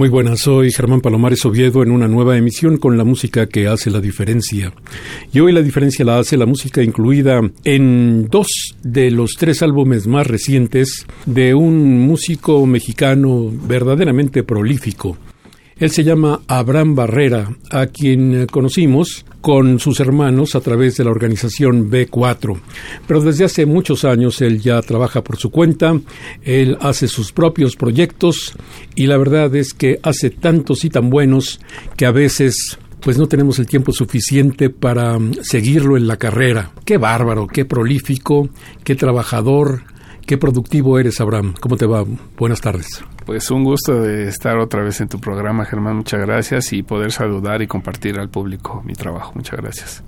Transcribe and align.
Muy 0.00 0.08
buenas, 0.08 0.40
soy 0.40 0.72
Germán 0.72 1.02
Palomares 1.02 1.44
Oviedo 1.44 1.82
en 1.82 1.90
una 1.90 2.08
nueva 2.08 2.34
emisión 2.38 2.78
con 2.78 2.96
la 2.96 3.04
música 3.04 3.46
que 3.48 3.68
hace 3.68 3.90
la 3.90 4.00
diferencia. 4.00 4.72
Y 5.30 5.40
hoy 5.40 5.52
la 5.52 5.60
diferencia 5.60 6.06
la 6.06 6.18
hace 6.18 6.38
la 6.38 6.46
música 6.46 6.82
incluida 6.82 7.42
en 7.64 8.26
dos 8.30 8.46
de 8.82 9.10
los 9.10 9.32
tres 9.32 9.60
álbumes 9.60 10.06
más 10.06 10.26
recientes 10.26 11.06
de 11.26 11.52
un 11.52 12.06
músico 12.06 12.64
mexicano 12.64 13.52
verdaderamente 13.68 14.42
prolífico. 14.42 15.18
Él 15.80 15.90
se 15.90 16.04
llama 16.04 16.42
Abraham 16.46 16.94
Barrera, 16.94 17.56
a 17.70 17.86
quien 17.86 18.46
conocimos 18.46 19.24
con 19.40 19.80
sus 19.80 19.98
hermanos 19.98 20.54
a 20.54 20.60
través 20.60 20.98
de 20.98 21.04
la 21.04 21.10
organización 21.10 21.90
B4. 21.90 22.60
Pero 23.06 23.22
desde 23.22 23.44
hace 23.44 23.64
muchos 23.64 24.04
años 24.04 24.42
él 24.42 24.60
ya 24.60 24.82
trabaja 24.82 25.24
por 25.24 25.38
su 25.38 25.50
cuenta, 25.50 25.98
él 26.42 26.76
hace 26.82 27.08
sus 27.08 27.32
propios 27.32 27.76
proyectos 27.76 28.52
y 28.94 29.06
la 29.06 29.16
verdad 29.16 29.54
es 29.56 29.72
que 29.72 29.98
hace 30.02 30.28
tantos 30.28 30.84
y 30.84 30.90
tan 30.90 31.08
buenos 31.08 31.60
que 31.96 32.04
a 32.04 32.12
veces 32.12 32.78
pues 33.00 33.16
no 33.16 33.26
tenemos 33.26 33.58
el 33.58 33.66
tiempo 33.66 33.92
suficiente 33.92 34.68
para 34.68 35.18
mm, 35.18 35.36
seguirlo 35.40 35.96
en 35.96 36.06
la 36.06 36.18
carrera. 36.18 36.72
Qué 36.84 36.98
bárbaro, 36.98 37.46
qué 37.46 37.64
prolífico, 37.64 38.50
qué 38.84 38.94
trabajador, 38.94 39.84
qué 40.30 40.38
productivo 40.38 40.96
eres, 40.96 41.20
Abraham. 41.20 41.54
¿Cómo 41.58 41.76
te 41.76 41.86
va? 41.86 42.04
Buenas 42.38 42.60
tardes. 42.60 43.04
Pues 43.26 43.50
un 43.50 43.64
gusto 43.64 44.00
de 44.00 44.28
estar 44.28 44.58
otra 44.58 44.80
vez 44.80 45.00
en 45.00 45.08
tu 45.08 45.18
programa, 45.18 45.64
Germán. 45.64 45.96
Muchas 45.96 46.20
gracias 46.20 46.72
y 46.72 46.84
poder 46.84 47.10
saludar 47.10 47.62
y 47.62 47.66
compartir 47.66 48.16
al 48.16 48.28
público 48.28 48.80
mi 48.86 48.92
trabajo. 48.92 49.32
Muchas 49.34 49.60
gracias. 49.60 50.04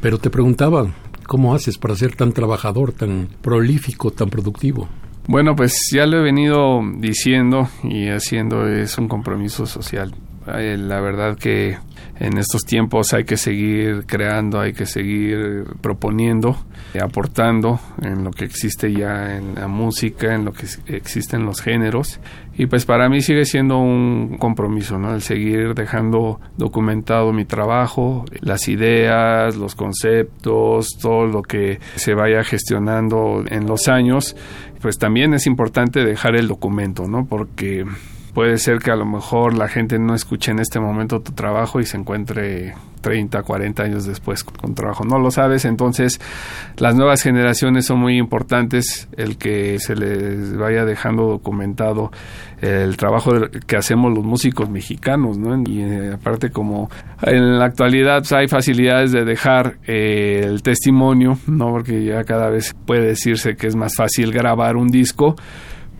Pero 0.00 0.18
te 0.18 0.30
preguntaba, 0.30 0.86
¿cómo 1.26 1.52
haces 1.52 1.78
para 1.78 1.96
ser 1.96 2.14
tan 2.14 2.30
trabajador, 2.30 2.92
tan 2.92 3.28
prolífico, 3.42 4.12
tan 4.12 4.30
productivo? 4.30 4.88
Bueno, 5.26 5.56
pues 5.56 5.76
ya 5.92 6.06
lo 6.06 6.18
he 6.18 6.22
venido 6.22 6.80
diciendo 6.98 7.68
y 7.82 8.06
haciendo 8.06 8.68
es 8.68 8.96
un 8.98 9.08
compromiso 9.08 9.66
social. 9.66 10.14
Eh, 10.54 10.76
la 10.78 11.00
verdad 11.00 11.36
que 11.36 11.76
en 12.18 12.38
estos 12.38 12.62
tiempos 12.62 13.12
hay 13.12 13.24
que 13.24 13.36
seguir 13.36 14.04
creando, 14.06 14.60
hay 14.60 14.72
que 14.72 14.86
seguir 14.86 15.64
proponiendo, 15.80 16.56
aportando 17.00 17.78
en 18.00 18.24
lo 18.24 18.30
que 18.30 18.44
existe 18.44 18.92
ya 18.92 19.36
en 19.36 19.54
la 19.54 19.68
música, 19.68 20.34
en 20.34 20.44
lo 20.44 20.52
que 20.52 20.66
existen 20.88 21.44
los 21.44 21.60
géneros. 21.60 22.20
Y 22.56 22.66
pues 22.66 22.86
para 22.86 23.10
mí 23.10 23.20
sigue 23.20 23.44
siendo 23.44 23.76
un 23.78 24.38
compromiso, 24.38 24.98
¿no? 24.98 25.14
El 25.14 25.20
seguir 25.20 25.74
dejando 25.74 26.40
documentado 26.56 27.32
mi 27.32 27.44
trabajo, 27.44 28.24
las 28.40 28.68
ideas, 28.68 29.56
los 29.56 29.74
conceptos, 29.74 30.96
todo 31.00 31.26
lo 31.26 31.42
que 31.42 31.80
se 31.96 32.14
vaya 32.14 32.44
gestionando 32.44 33.44
en 33.46 33.66
los 33.66 33.88
años. 33.88 34.36
Pues 34.80 34.96
también 34.96 35.34
es 35.34 35.46
importante 35.46 36.02
dejar 36.02 36.34
el 36.34 36.48
documento, 36.48 37.06
¿no? 37.06 37.26
Porque 37.26 37.84
puede 38.36 38.58
ser 38.58 38.80
que 38.80 38.90
a 38.90 38.96
lo 38.96 39.06
mejor 39.06 39.56
la 39.56 39.66
gente 39.66 39.98
no 39.98 40.14
escuche 40.14 40.52
en 40.52 40.58
este 40.58 40.78
momento 40.78 41.22
tu 41.22 41.32
trabajo 41.32 41.80
y 41.80 41.86
se 41.86 41.96
encuentre 41.96 42.74
30, 43.00 43.42
40 43.42 43.82
años 43.82 44.04
después 44.04 44.44
con 44.44 44.74
trabajo. 44.74 45.06
No 45.06 45.18
lo 45.18 45.30
sabes, 45.30 45.64
entonces 45.64 46.20
las 46.76 46.94
nuevas 46.94 47.22
generaciones 47.22 47.86
son 47.86 47.98
muy 47.98 48.18
importantes, 48.18 49.08
el 49.16 49.38
que 49.38 49.78
se 49.78 49.96
les 49.96 50.54
vaya 50.54 50.84
dejando 50.84 51.28
documentado 51.28 52.10
el 52.60 52.98
trabajo 52.98 53.32
que 53.66 53.76
hacemos 53.78 54.12
los 54.12 54.22
músicos 54.22 54.68
mexicanos, 54.68 55.38
¿no? 55.38 55.62
Y 55.66 55.80
eh, 55.80 56.12
aparte 56.12 56.50
como 56.50 56.90
en 57.22 57.58
la 57.58 57.64
actualidad 57.64 58.18
pues, 58.18 58.32
hay 58.32 58.48
facilidades 58.48 59.12
de 59.12 59.24
dejar 59.24 59.78
eh, 59.86 60.42
el 60.44 60.62
testimonio, 60.62 61.38
¿no? 61.46 61.70
Porque 61.70 62.04
ya 62.04 62.22
cada 62.24 62.50
vez 62.50 62.76
puede 62.84 63.06
decirse 63.06 63.56
que 63.56 63.66
es 63.66 63.76
más 63.76 63.94
fácil 63.96 64.30
grabar 64.30 64.76
un 64.76 64.88
disco 64.88 65.36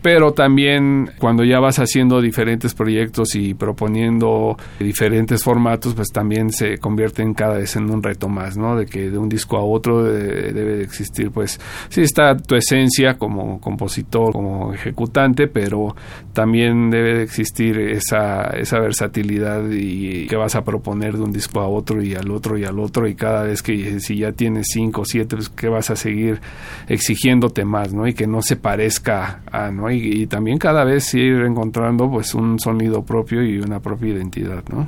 pero 0.07 0.31
también 0.31 1.11
cuando 1.19 1.43
ya 1.43 1.59
vas 1.59 1.79
haciendo 1.79 2.21
diferentes 2.21 2.73
proyectos 2.73 3.35
y 3.35 3.53
proponiendo 3.53 4.55
diferentes 4.79 5.43
formatos, 5.43 5.95
pues 5.95 6.13
también 6.13 6.49
se 6.49 6.77
convierte 6.77 7.23
en 7.23 7.33
cada 7.33 7.57
vez 7.57 7.75
en 7.75 7.91
un 7.91 8.01
reto 8.01 8.29
más, 8.29 8.55
¿no? 8.55 8.77
De 8.77 8.85
que 8.85 9.09
de 9.09 9.17
un 9.17 9.27
disco 9.27 9.57
a 9.57 9.65
otro 9.65 10.01
debe 10.05 10.77
de 10.77 10.83
existir, 10.83 11.29
pues 11.29 11.59
sí 11.89 12.03
está 12.03 12.37
tu 12.37 12.55
esencia 12.55 13.17
como 13.17 13.59
compositor, 13.59 14.31
como 14.31 14.73
ejecutante, 14.73 15.49
pero 15.49 15.93
también 16.31 16.89
debe 16.89 17.15
de 17.15 17.23
existir 17.23 17.77
esa, 17.77 18.43
esa 18.51 18.79
versatilidad 18.79 19.69
y 19.69 20.25
que 20.27 20.37
vas 20.37 20.55
a 20.55 20.63
proponer 20.63 21.17
de 21.17 21.23
un 21.23 21.33
disco 21.33 21.59
a 21.59 21.67
otro 21.67 22.01
y 22.01 22.15
al 22.15 22.31
otro 22.31 22.57
y 22.57 22.63
al 22.63 22.79
otro 22.79 23.09
y 23.09 23.15
cada 23.15 23.43
vez 23.43 23.61
que 23.61 23.99
si 23.99 24.19
ya 24.19 24.31
tienes 24.31 24.67
cinco 24.71 25.01
o 25.01 25.05
siete, 25.05 25.35
pues 25.35 25.49
que 25.49 25.67
vas 25.67 25.89
a 25.89 25.97
seguir 25.97 26.39
exigiéndote 26.87 27.65
más, 27.65 27.93
¿no? 27.93 28.07
Y 28.07 28.13
que 28.13 28.25
no 28.25 28.41
se 28.41 28.55
parezca 28.55 29.41
a, 29.51 29.69
¿no? 29.69 29.96
También 30.27 30.57
cada 30.57 30.83
vez 30.83 31.13
ir 31.13 31.41
encontrando 31.41 32.09
pues 32.09 32.33
un 32.33 32.59
sonido 32.59 33.03
propio 33.03 33.43
y 33.43 33.57
una 33.57 33.79
propia 33.79 34.13
identidad, 34.13 34.63
¿no? 34.69 34.87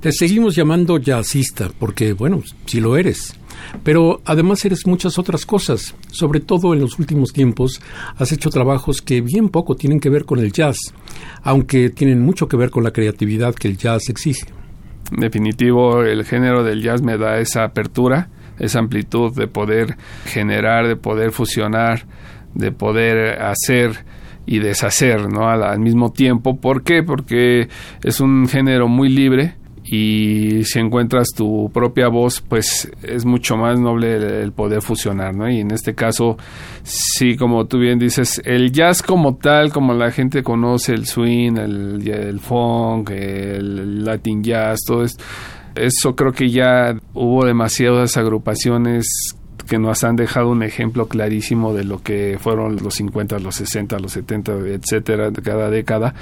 Te 0.00 0.12
seguimos 0.12 0.54
llamando 0.54 0.98
jazzista 0.98 1.70
porque, 1.78 2.12
bueno, 2.12 2.42
si 2.66 2.80
lo 2.80 2.96
eres. 2.96 3.34
Pero 3.82 4.20
además 4.24 4.64
eres 4.64 4.86
muchas 4.86 5.18
otras 5.18 5.46
cosas. 5.46 5.94
Sobre 6.10 6.40
todo 6.40 6.74
en 6.74 6.80
los 6.80 6.98
últimos 6.98 7.32
tiempos 7.32 7.80
has 8.16 8.30
hecho 8.32 8.50
trabajos 8.50 9.02
que 9.02 9.20
bien 9.20 9.48
poco 9.48 9.74
tienen 9.74 10.00
que 10.00 10.10
ver 10.10 10.24
con 10.24 10.38
el 10.38 10.52
jazz, 10.52 10.76
aunque 11.42 11.90
tienen 11.90 12.20
mucho 12.20 12.46
que 12.48 12.56
ver 12.56 12.70
con 12.70 12.84
la 12.84 12.92
creatividad 12.92 13.54
que 13.54 13.68
el 13.68 13.76
jazz 13.76 14.08
exige. 14.08 14.46
Definitivo, 15.10 16.02
el 16.02 16.24
género 16.24 16.62
del 16.64 16.82
jazz 16.82 17.02
me 17.02 17.16
da 17.16 17.38
esa 17.38 17.64
apertura, 17.64 18.28
esa 18.58 18.78
amplitud 18.80 19.34
de 19.34 19.46
poder 19.46 19.96
generar, 20.26 20.88
de 20.88 20.96
poder 20.96 21.32
fusionar, 21.32 22.06
de 22.54 22.72
poder 22.72 23.40
hacer 23.40 24.04
y 24.46 24.60
deshacer 24.60 25.28
¿no? 25.28 25.48
al, 25.48 25.78
mismo 25.80 26.12
tiempo. 26.12 26.56
¿Por 26.56 26.82
qué? 26.82 27.02
Porque 27.02 27.68
es 28.02 28.20
un 28.20 28.48
género 28.48 28.88
muy 28.88 29.08
libre 29.08 29.56
y 29.84 30.64
si 30.64 30.80
encuentras 30.80 31.28
tu 31.36 31.70
propia 31.72 32.08
voz, 32.08 32.40
pues 32.40 32.90
es 33.02 33.24
mucho 33.24 33.56
más 33.56 33.78
noble 33.78 34.42
el, 34.42 34.52
poder 34.52 34.82
fusionar, 34.82 35.34
¿no? 35.34 35.48
Y 35.48 35.60
en 35.60 35.70
este 35.70 35.94
caso, 35.94 36.36
sí, 36.82 37.36
como 37.36 37.66
tú 37.66 37.78
bien 37.78 37.98
dices, 37.98 38.42
el 38.44 38.72
jazz 38.72 39.02
como 39.02 39.36
tal, 39.36 39.72
como 39.72 39.94
la 39.94 40.10
gente 40.10 40.42
conoce, 40.42 40.92
el 40.92 41.06
swing, 41.06 41.56
el, 41.56 42.08
el 42.08 42.40
funk, 42.40 43.10
el 43.10 44.04
latin 44.04 44.42
jazz, 44.42 44.80
todo 44.84 45.04
esto, 45.04 45.22
eso 45.76 46.16
creo 46.16 46.32
que 46.32 46.48
ya 46.48 46.96
hubo 47.14 47.44
demasiadas 47.44 48.16
agrupaciones 48.16 49.35
que 49.66 49.78
nos 49.78 50.04
han 50.04 50.16
dejado 50.16 50.50
un 50.50 50.62
ejemplo 50.62 51.06
clarísimo 51.06 51.74
de 51.74 51.84
lo 51.84 52.02
que 52.02 52.38
fueron 52.40 52.76
los 52.76 52.94
50, 52.94 53.38
los 53.38 53.56
60, 53.56 53.98
los 53.98 54.12
70, 54.12 54.52
etcétera, 54.68 55.30
de 55.30 55.42
cada 55.42 55.70
década. 55.70 56.14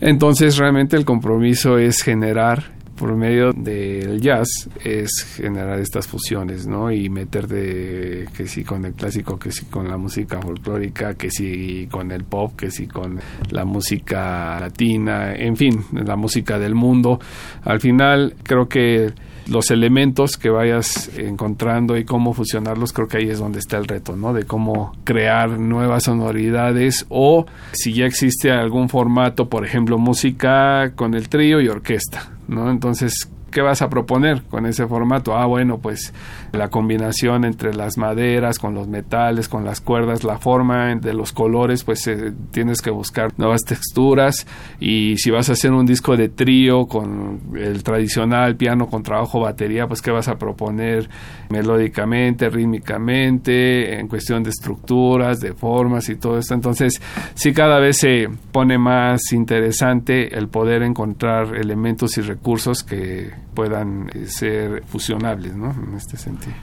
Entonces, 0.00 0.56
realmente 0.56 0.96
el 0.96 1.04
compromiso 1.04 1.78
es 1.78 2.02
generar 2.02 2.82
por 3.02 3.16
medio 3.16 3.52
del 3.52 4.20
jazz 4.20 4.68
es 4.84 5.34
generar 5.36 5.80
estas 5.80 6.06
fusiones, 6.06 6.68
¿no? 6.68 6.92
Y 6.92 7.08
meterte 7.08 8.28
que 8.36 8.46
sí 8.46 8.62
con 8.62 8.84
el 8.84 8.92
clásico, 8.92 9.38
que 9.40 9.50
sí 9.50 9.64
con 9.64 9.88
la 9.88 9.96
música 9.96 10.40
folclórica, 10.40 11.14
que 11.14 11.28
sí 11.28 11.88
con 11.90 12.12
el 12.12 12.22
pop, 12.22 12.54
que 12.56 12.70
sí 12.70 12.86
con 12.86 13.18
la 13.50 13.64
música 13.64 14.60
latina, 14.60 15.34
en 15.34 15.56
fin, 15.56 15.84
la 15.92 16.14
música 16.14 16.60
del 16.60 16.76
mundo. 16.76 17.18
Al 17.64 17.80
final 17.80 18.36
creo 18.44 18.68
que 18.68 19.12
los 19.48 19.70
elementos 19.70 20.36
que 20.36 20.50
vayas 20.50 21.10
encontrando 21.16 21.96
y 21.96 22.04
cómo 22.04 22.32
fusionarlos, 22.32 22.92
creo 22.92 23.08
que 23.08 23.18
ahí 23.18 23.28
es 23.28 23.38
donde 23.38 23.58
está 23.58 23.78
el 23.78 23.86
reto, 23.86 24.16
¿no? 24.16 24.32
De 24.32 24.44
cómo 24.44 24.94
crear 25.04 25.58
nuevas 25.58 26.04
sonoridades 26.04 27.06
o 27.08 27.46
si 27.72 27.92
ya 27.92 28.06
existe 28.06 28.50
algún 28.50 28.88
formato, 28.88 29.48
por 29.48 29.64
ejemplo, 29.64 29.98
música 29.98 30.92
con 30.94 31.14
el 31.14 31.28
trío 31.28 31.60
y 31.60 31.68
orquesta, 31.68 32.30
¿no? 32.48 32.70
Entonces, 32.70 33.31
¿qué 33.52 33.60
vas 33.60 33.82
a 33.82 33.88
proponer 33.88 34.42
con 34.44 34.66
ese 34.66 34.86
formato? 34.86 35.36
Ah, 35.36 35.46
bueno, 35.46 35.78
pues 35.78 36.12
la 36.52 36.68
combinación 36.68 37.44
entre 37.44 37.74
las 37.74 37.98
maderas, 37.98 38.58
con 38.58 38.74
los 38.74 38.88
metales, 38.88 39.48
con 39.48 39.64
las 39.64 39.80
cuerdas, 39.80 40.24
la 40.24 40.38
forma 40.38 40.94
de 40.96 41.14
los 41.14 41.32
colores, 41.32 41.84
pues 41.84 42.06
eh, 42.08 42.32
tienes 42.50 42.80
que 42.82 42.90
buscar 42.90 43.30
nuevas 43.36 43.62
texturas 43.62 44.46
y 44.80 45.16
si 45.18 45.30
vas 45.30 45.48
a 45.50 45.52
hacer 45.52 45.72
un 45.72 45.86
disco 45.86 46.16
de 46.16 46.28
trío 46.28 46.86
con 46.86 47.40
el 47.56 47.82
tradicional 47.82 48.56
piano 48.56 48.88
con 48.88 49.02
trabajo 49.02 49.40
batería, 49.40 49.86
pues 49.86 50.02
qué 50.02 50.10
vas 50.10 50.28
a 50.28 50.36
proponer 50.36 51.08
melódicamente, 51.50 52.48
rítmicamente, 52.48 53.98
en 54.00 54.08
cuestión 54.08 54.42
de 54.42 54.50
estructuras, 54.50 55.40
de 55.40 55.52
formas 55.52 56.08
y 56.08 56.16
todo 56.16 56.38
esto. 56.38 56.54
Entonces, 56.54 57.00
sí 57.34 57.52
cada 57.52 57.78
vez 57.78 57.98
se 57.98 58.28
pone 58.50 58.78
más 58.78 59.32
interesante 59.32 60.36
el 60.36 60.48
poder 60.48 60.82
encontrar 60.82 61.54
elementos 61.54 62.16
y 62.16 62.22
recursos 62.22 62.82
que 62.82 63.30
puedan 63.54 64.10
eh, 64.14 64.26
ser 64.26 64.84
fusionables, 64.86 65.54
¿no? 65.54 65.70
En 65.70 65.94
este 65.94 66.16
sentido. 66.16 66.54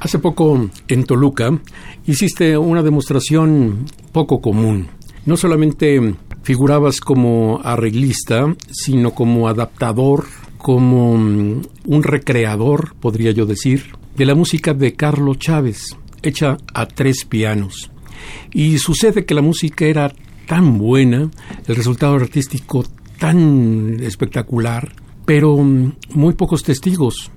Hace 0.00 0.18
poco 0.18 0.70
en 0.86 1.04
Toluca 1.04 1.50
hiciste 2.06 2.56
una 2.56 2.82
demostración 2.82 3.86
poco 4.12 4.40
común. 4.40 4.88
No 5.26 5.36
solamente 5.36 6.14
figurabas 6.42 7.00
como 7.00 7.60
arreglista, 7.64 8.54
sino 8.70 9.12
como 9.12 9.48
adaptador, 9.48 10.26
como 10.56 11.16
mm, 11.16 11.62
un 11.86 12.02
recreador, 12.02 12.94
podría 13.00 13.32
yo 13.32 13.44
decir, 13.44 13.86
de 14.16 14.24
la 14.24 14.34
música 14.34 14.72
de 14.72 14.94
Carlos 14.94 15.38
Chávez, 15.38 15.96
hecha 16.22 16.56
a 16.74 16.86
tres 16.86 17.24
pianos. 17.24 17.90
Y 18.52 18.78
sucede 18.78 19.24
que 19.24 19.34
la 19.34 19.42
música 19.42 19.84
era 19.84 20.12
tan 20.46 20.78
buena, 20.78 21.30
el 21.66 21.76
resultado 21.76 22.14
artístico 22.14 22.84
tan 23.18 23.98
espectacular, 24.00 24.92
pero 25.28 25.58
mm, 25.58 25.92
muy 26.14 26.32
pocos 26.32 26.62
testigos. 26.62 27.30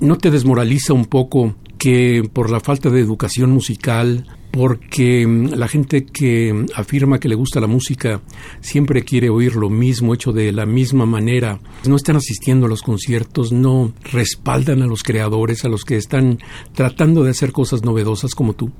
¿No 0.00 0.18
te 0.18 0.30
desmoraliza 0.30 0.92
un 0.92 1.06
poco 1.06 1.56
que 1.78 2.28
por 2.30 2.50
la 2.50 2.60
falta 2.60 2.90
de 2.90 3.00
educación 3.00 3.52
musical, 3.52 4.26
porque 4.50 5.26
mm, 5.26 5.54
la 5.54 5.66
gente 5.66 6.04
que 6.04 6.66
afirma 6.74 7.18
que 7.18 7.30
le 7.30 7.36
gusta 7.36 7.58
la 7.58 7.66
música 7.66 8.20
siempre 8.60 9.02
quiere 9.02 9.30
oír 9.30 9.56
lo 9.56 9.70
mismo, 9.70 10.12
hecho 10.12 10.32
de 10.32 10.52
la 10.52 10.66
misma 10.66 11.06
manera, 11.06 11.58
no 11.86 11.96
están 11.96 12.16
asistiendo 12.16 12.66
a 12.66 12.68
los 12.68 12.82
conciertos, 12.82 13.50
no 13.50 13.94
respaldan 14.12 14.82
a 14.82 14.86
los 14.86 15.02
creadores, 15.02 15.64
a 15.64 15.68
los 15.68 15.84
que 15.84 15.96
están 15.96 16.40
tratando 16.74 17.24
de 17.24 17.30
hacer 17.30 17.52
cosas 17.52 17.82
novedosas 17.82 18.34
como 18.34 18.52
tú? 18.52 18.70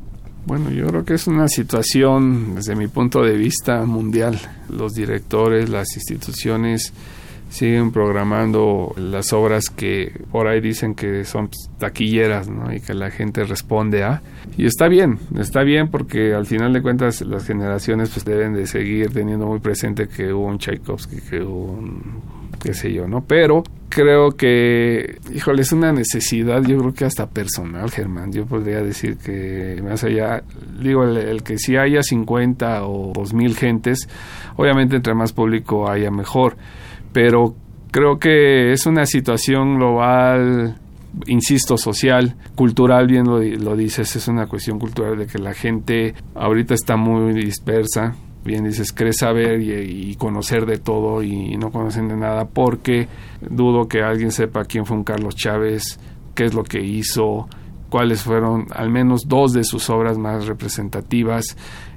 Bueno, 0.44 0.70
yo 0.70 0.86
creo 0.88 1.04
que 1.06 1.14
es 1.14 1.26
una 1.26 1.48
situación, 1.48 2.54
desde 2.56 2.76
mi 2.76 2.88
punto 2.88 3.22
de 3.22 3.36
vista, 3.36 3.84
mundial. 3.86 4.38
Los 4.68 4.94
directores, 4.94 5.70
las 5.70 5.94
instituciones, 5.96 6.92
siguen 7.48 7.92
programando 7.92 8.94
las 8.96 9.32
obras 9.32 9.70
que 9.70 10.12
por 10.30 10.46
ahí 10.46 10.60
dicen 10.60 10.94
que 10.94 11.24
son 11.24 11.48
taquilleras 11.78 12.48
¿no? 12.48 12.72
y 12.72 12.80
que 12.80 12.94
la 12.94 13.10
gente 13.10 13.44
responde 13.44 14.02
a. 14.04 14.22
Y 14.56 14.66
está 14.66 14.88
bien 14.88 15.18
está 15.38 15.62
bien 15.62 15.88
porque 15.88 16.34
al 16.34 16.46
final 16.46 16.72
de 16.72 16.82
cuentas 16.82 17.20
las 17.22 17.46
generaciones 17.46 18.10
pues 18.10 18.24
deben 18.24 18.54
de 18.54 18.66
seguir 18.66 19.12
teniendo 19.12 19.46
muy 19.46 19.60
presente 19.60 20.08
que 20.08 20.32
hubo 20.32 20.46
un 20.46 20.58
Tchaikovsky 20.58 21.20
que 21.30 21.42
hubo 21.42 21.72
un 21.72 22.22
qué 22.60 22.74
sé 22.74 22.92
yo 22.92 23.06
no 23.06 23.24
pero 23.24 23.62
creo 23.88 24.32
que 24.32 25.18
híjole 25.34 25.62
es 25.62 25.72
una 25.72 25.92
necesidad 25.92 26.62
yo 26.62 26.78
creo 26.78 26.92
que 26.92 27.04
hasta 27.04 27.28
personal 27.28 27.90
Germán. 27.90 28.32
Yo 28.32 28.44
podría 28.44 28.82
decir 28.82 29.16
que 29.16 29.80
más 29.82 30.04
allá 30.04 30.42
digo 30.82 31.04
el, 31.04 31.16
el 31.16 31.42
que 31.42 31.58
si 31.58 31.76
haya 31.76 32.02
50 32.02 32.86
o 32.86 33.12
2000 33.14 33.56
gentes 33.56 34.08
obviamente 34.56 34.96
entre 34.96 35.14
más 35.14 35.32
público 35.32 35.88
haya 35.88 36.10
mejor 36.10 36.56
pero 37.18 37.56
creo 37.90 38.20
que 38.20 38.70
es 38.70 38.86
una 38.86 39.04
situación 39.04 39.74
global 39.74 40.76
insisto, 41.26 41.76
social, 41.76 42.36
cultural, 42.54 43.08
bien 43.08 43.24
lo, 43.26 43.76
dices, 43.76 44.14
es 44.14 44.28
una 44.28 44.46
cuestión 44.46 44.78
cultural 44.78 45.18
de 45.18 45.26
que 45.26 45.38
la 45.38 45.52
gente 45.52 46.14
ahorita 46.36 46.74
está 46.74 46.96
muy 46.96 47.32
dispersa, 47.32 48.14
bien 48.44 48.62
dices, 48.62 48.92
cree 48.92 49.12
saber 49.12 49.60
y, 49.60 49.72
y, 50.10 50.14
conocer 50.14 50.64
de 50.64 50.78
todo 50.78 51.24
y 51.24 51.56
no 51.56 51.72
conocen 51.72 52.06
de 52.06 52.16
nada 52.16 52.44
porque 52.44 53.08
dudo 53.40 53.88
que 53.88 54.02
alguien 54.02 54.30
sepa 54.30 54.64
quién 54.64 54.86
fue 54.86 54.96
un 54.96 55.02
Carlos 55.02 55.34
Chávez, 55.34 55.98
qué 56.36 56.44
es 56.44 56.54
lo 56.54 56.62
que 56.62 56.80
hizo, 56.80 57.48
cuáles 57.88 58.22
fueron 58.22 58.66
al 58.70 58.90
menos 58.90 59.26
dos 59.26 59.52
de 59.52 59.64
sus 59.64 59.90
obras 59.90 60.18
más 60.18 60.46
representativas 60.46 61.56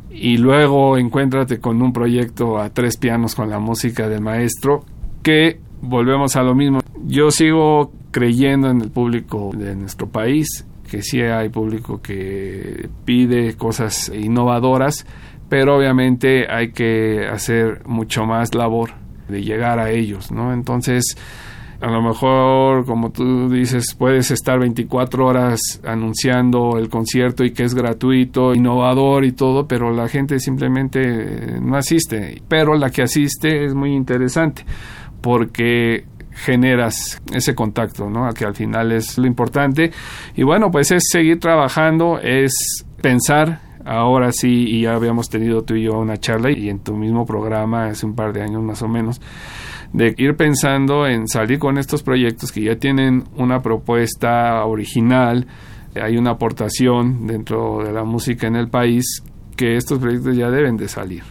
y 0.09 0.37
luego 0.37 0.97
encuéntrate 0.97 1.59
con 1.59 1.79
un 1.83 1.93
proyecto 1.93 2.57
a 2.57 2.71
tres 2.71 2.97
pianos 2.97 3.35
con 3.35 3.51
la 3.51 3.59
música 3.59 4.09
del 4.09 4.21
maestro 4.21 4.83
que 5.21 5.59
volvemos 5.81 6.35
a 6.35 6.43
lo 6.43 6.55
mismo. 6.55 6.79
Yo 7.05 7.31
sigo 7.31 7.91
creyendo 8.11 8.69
en 8.69 8.81
el 8.81 8.91
público 8.91 9.51
de 9.55 9.75
nuestro 9.75 10.07
país, 10.07 10.65
que 10.89 11.01
sí 11.01 11.21
hay 11.21 11.49
público 11.49 12.01
que 12.01 12.89
pide 13.05 13.55
cosas 13.55 14.11
innovadoras, 14.13 15.05
pero 15.49 15.77
obviamente 15.77 16.45
hay 16.49 16.71
que 16.71 17.25
hacer 17.27 17.85
mucho 17.85 18.25
más 18.25 18.53
labor 18.53 18.91
de 19.27 19.41
llegar 19.41 19.79
a 19.79 19.91
ellos, 19.91 20.31
¿no? 20.31 20.53
Entonces, 20.53 21.17
a 21.81 21.89
lo 21.89 22.01
mejor, 22.01 22.85
como 22.85 23.11
tú 23.11 23.49
dices, 23.49 23.95
puedes 23.97 24.29
estar 24.29 24.59
24 24.59 25.25
horas 25.25 25.81
anunciando 25.83 26.77
el 26.77 26.89
concierto 26.89 27.43
y 27.43 27.53
que 27.53 27.63
es 27.63 27.73
gratuito, 27.73 28.53
innovador 28.53 29.25
y 29.25 29.31
todo, 29.31 29.67
pero 29.67 29.91
la 29.91 30.07
gente 30.07 30.39
simplemente 30.39 31.59
no 31.59 31.75
asiste. 31.75 32.41
Pero 32.47 32.75
la 32.75 32.91
que 32.91 33.01
asiste 33.01 33.65
es 33.65 33.73
muy 33.73 33.93
interesante 33.93 34.63
porque 35.21 36.05
generas 36.31 37.21
ese 37.33 37.55
contacto, 37.55 38.09
¿no? 38.09 38.31
Que 38.33 38.45
al 38.45 38.55
final 38.55 38.91
es 38.91 39.17
lo 39.17 39.27
importante. 39.27 39.91
Y 40.35 40.43
bueno, 40.43 40.71
pues 40.71 40.91
es 40.91 41.03
seguir 41.09 41.39
trabajando, 41.39 42.19
es 42.19 42.85
pensar. 43.01 43.59
Ahora 43.83 44.31
sí, 44.31 44.65
y 44.67 44.83
ya 44.83 44.93
habíamos 44.93 45.29
tenido 45.29 45.63
tú 45.63 45.75
y 45.75 45.85
yo 45.85 45.97
una 45.97 46.17
charla 46.17 46.51
y 46.51 46.69
en 46.69 46.79
tu 46.79 46.95
mismo 46.95 47.25
programa 47.25 47.87
hace 47.87 48.05
un 48.05 48.15
par 48.15 48.31
de 48.31 48.43
años 48.43 48.61
más 48.61 48.83
o 48.83 48.87
menos, 48.87 49.19
de 49.91 50.13
ir 50.19 50.35
pensando 50.35 51.07
en 51.07 51.27
salir 51.27 51.57
con 51.57 51.79
estos 51.79 52.03
proyectos 52.03 52.51
que 52.51 52.61
ya 52.61 52.75
tienen 52.75 53.23
una 53.37 53.59
propuesta 53.61 54.63
original, 54.65 55.47
hay 55.99 56.15
una 56.15 56.31
aportación 56.31 57.25
dentro 57.25 57.83
de 57.83 57.91
la 57.91 58.03
música 58.03 58.45
en 58.45 58.55
el 58.55 58.69
país, 58.69 59.23
que 59.57 59.75
estos 59.77 59.97
proyectos 59.97 60.37
ya 60.37 60.51
deben 60.51 60.77
de 60.77 60.87
salir 60.87 61.23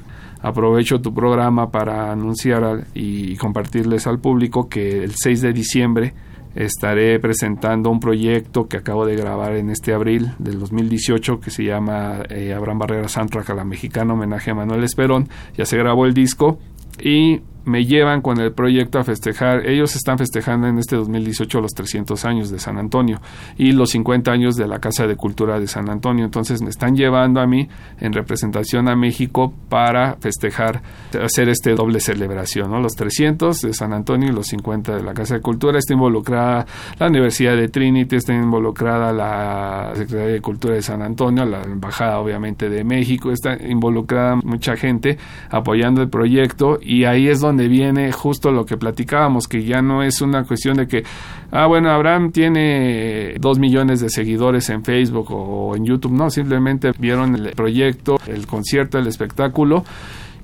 aprovecho 0.42 1.00
tu 1.00 1.12
programa 1.12 1.70
para 1.70 2.10
anunciar 2.12 2.86
y 2.94 3.36
compartirles 3.36 4.06
al 4.06 4.18
público 4.18 4.68
que 4.68 5.02
el 5.02 5.12
6 5.14 5.40
de 5.42 5.52
diciembre 5.52 6.14
estaré 6.54 7.18
presentando 7.20 7.90
un 7.90 8.00
proyecto 8.00 8.66
que 8.66 8.78
acabo 8.78 9.06
de 9.06 9.16
grabar 9.16 9.54
en 9.54 9.70
este 9.70 9.94
abril 9.94 10.32
del 10.38 10.58
2018 10.58 11.40
que 11.40 11.50
se 11.50 11.64
llama 11.64 12.22
eh, 12.28 12.52
Abraham 12.52 12.80
Barrera 12.80 13.08
Soundtrack 13.08 13.50
a 13.50 13.54
la 13.54 13.64
Mexicana, 13.64 14.14
homenaje 14.14 14.50
a 14.50 14.54
Manuel 14.54 14.82
Esperón. 14.84 15.28
Ya 15.56 15.64
se 15.64 15.76
grabó 15.78 16.06
el 16.06 16.14
disco 16.14 16.58
y 16.98 17.40
me 17.64 17.84
llevan 17.84 18.22
con 18.22 18.40
el 18.40 18.52
proyecto 18.52 18.98
a 18.98 19.04
festejar. 19.04 19.66
Ellos 19.66 19.94
están 19.96 20.18
festejando 20.18 20.66
en 20.66 20.78
este 20.78 20.96
2018 20.96 21.60
los 21.60 21.72
300 21.72 22.24
años 22.24 22.50
de 22.50 22.58
San 22.58 22.78
Antonio 22.78 23.20
y 23.56 23.72
los 23.72 23.90
50 23.90 24.30
años 24.30 24.56
de 24.56 24.66
la 24.66 24.78
Casa 24.78 25.06
de 25.06 25.16
Cultura 25.16 25.58
de 25.58 25.66
San 25.66 25.88
Antonio. 25.88 26.24
Entonces 26.24 26.62
me 26.62 26.70
están 26.70 26.96
llevando 26.96 27.40
a 27.40 27.46
mí 27.46 27.68
en 28.00 28.12
representación 28.12 28.88
a 28.88 28.96
México 28.96 29.52
para 29.68 30.16
festejar, 30.16 30.82
hacer 31.22 31.48
este 31.48 31.74
doble 31.74 32.00
celebración, 32.00 32.70
¿no? 32.70 32.80
Los 32.80 32.94
300 32.94 33.60
de 33.60 33.72
San 33.74 33.92
Antonio 33.92 34.30
y 34.30 34.32
los 34.32 34.46
50 34.48 34.96
de 34.96 35.02
la 35.02 35.14
Casa 35.14 35.34
de 35.34 35.40
Cultura. 35.40 35.78
Está 35.78 35.94
involucrada 35.94 36.66
la 36.98 37.06
Universidad 37.06 37.56
de 37.56 37.68
Trinity, 37.68 38.16
está 38.16 38.34
involucrada 38.34 39.12
la 39.12 39.92
Secretaría 39.94 40.34
de 40.34 40.40
Cultura 40.40 40.74
de 40.74 40.82
San 40.82 41.02
Antonio, 41.02 41.44
la 41.44 41.62
Embajada 41.62 42.18
obviamente 42.18 42.68
de 42.68 42.84
México, 42.84 43.30
está 43.30 43.56
involucrada 43.62 44.36
mucha 44.36 44.76
gente 44.76 45.18
apoyando 45.50 46.02
el 46.02 46.08
proyecto 46.08 46.78
y 46.80 47.04
ahí 47.04 47.28
es 47.28 47.40
donde 47.40 47.49
donde 47.50 47.68
viene 47.68 48.12
justo 48.12 48.50
lo 48.50 48.64
que 48.64 48.76
platicábamos, 48.76 49.48
que 49.48 49.64
ya 49.64 49.82
no 49.82 50.02
es 50.02 50.20
una 50.20 50.44
cuestión 50.44 50.76
de 50.76 50.86
que, 50.86 51.02
ah, 51.50 51.66
bueno, 51.66 51.90
Abraham 51.90 52.30
tiene 52.30 53.34
dos 53.40 53.58
millones 53.58 54.00
de 54.00 54.08
seguidores 54.08 54.70
en 54.70 54.84
Facebook 54.84 55.26
o 55.30 55.74
en 55.74 55.84
YouTube, 55.84 56.12
no, 56.12 56.30
simplemente 56.30 56.92
vieron 56.98 57.34
el 57.34 57.50
proyecto, 57.52 58.18
el 58.26 58.46
concierto, 58.46 58.98
el 58.98 59.08
espectáculo 59.08 59.84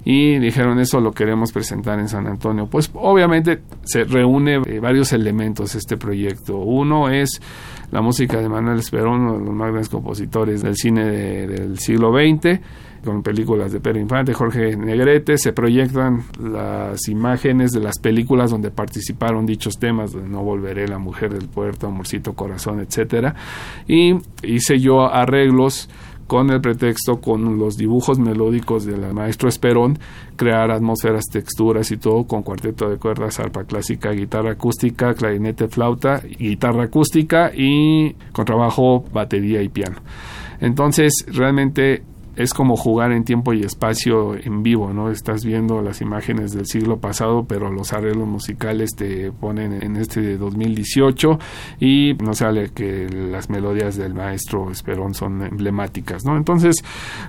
y 0.08 0.38
dijeron 0.38 0.78
eso 0.78 1.00
lo 1.00 1.10
queremos 1.10 1.50
presentar 1.50 1.98
en 1.98 2.08
San 2.08 2.28
Antonio. 2.28 2.68
Pues 2.68 2.88
obviamente 2.94 3.62
se 3.84 4.04
reúne 4.04 4.62
eh, 4.64 4.78
varios 4.78 5.12
elementos 5.12 5.75
este 5.75 5.96
proyecto. 5.96 6.58
Uno 6.58 7.08
es 7.08 7.40
la 7.90 8.00
música 8.00 8.40
de 8.40 8.48
Manuel 8.48 8.78
Esperón, 8.78 9.20
uno 9.20 9.38
de 9.38 9.44
los 9.44 9.54
más 9.54 9.68
grandes 9.68 9.88
compositores 9.88 10.62
del 10.62 10.76
cine 10.76 11.04
del 11.04 11.78
siglo 11.78 12.12
XX, 12.12 12.60
con 13.04 13.22
películas 13.22 13.72
de 13.72 13.80
Pedro 13.80 14.00
Infante, 14.00 14.34
Jorge 14.34 14.76
Negrete, 14.76 15.38
se 15.38 15.52
proyectan 15.52 16.24
las 16.42 17.08
imágenes 17.08 17.70
de 17.72 17.80
las 17.80 17.98
películas 17.98 18.50
donde 18.50 18.70
participaron 18.70 19.46
dichos 19.46 19.78
temas, 19.78 20.12
de 20.12 20.22
No 20.22 20.42
Volveré, 20.42 20.88
La 20.88 20.98
Mujer 20.98 21.32
del 21.32 21.48
Puerto, 21.48 21.86
Amorcito 21.86 22.34
Corazón, 22.34 22.80
etcétera, 22.80 23.34
y 23.86 24.16
hice 24.42 24.80
yo 24.80 25.06
arreglos 25.06 25.88
con 26.26 26.50
el 26.50 26.61
pretexto, 26.61 27.21
con 27.21 27.59
los 27.59 27.76
dibujos 27.76 28.18
melódicos 28.18 28.85
del 28.85 29.12
maestro 29.12 29.49
Esperón, 29.49 29.99
crear 30.37 30.71
atmósferas, 30.71 31.25
texturas 31.30 31.90
y 31.90 31.97
todo 31.97 32.25
con 32.25 32.42
cuarteto 32.42 32.88
de 32.88 32.97
cuerdas, 32.97 33.38
arpa 33.40 33.64
clásica, 33.64 34.11
guitarra 34.11 34.52
acústica, 34.52 35.14
clarinete, 35.14 35.68
flauta, 35.68 36.21
guitarra 36.21 36.85
acústica 36.85 37.52
y 37.54 38.14
con 38.33 38.45
trabajo, 38.45 39.04
batería 39.12 39.62
y 39.62 39.68
piano. 39.68 39.97
Entonces, 40.61 41.25
realmente 41.28 42.02
es 42.36 42.52
como 42.52 42.76
jugar 42.76 43.12
en 43.12 43.24
tiempo 43.24 43.54
y 43.54 43.62
espacio 43.62 44.34
en 44.34 44.62
vivo, 44.62 44.92
¿no? 44.92 45.10
Estás 45.10 45.44
viendo 45.44 45.80
las 45.80 46.02
imágenes 46.02 46.52
del 46.52 46.66
siglo 46.66 46.98
pasado, 46.98 47.46
pero 47.48 47.72
los 47.72 47.92
arreglos 47.94 48.28
musicales 48.28 48.90
te 48.94 49.32
ponen 49.32 49.82
en 49.82 49.96
este 49.96 50.20
de 50.20 50.36
2018 50.36 51.38
y 51.80 52.14
no 52.22 52.34
sale 52.34 52.70
que 52.70 53.08
las 53.08 53.48
melodías 53.48 53.96
del 53.96 54.14
maestro 54.14 54.70
Esperón 54.70 55.14
son 55.14 55.42
emblemáticas, 55.42 56.24
¿no? 56.24 56.36
Entonces, 56.36 56.76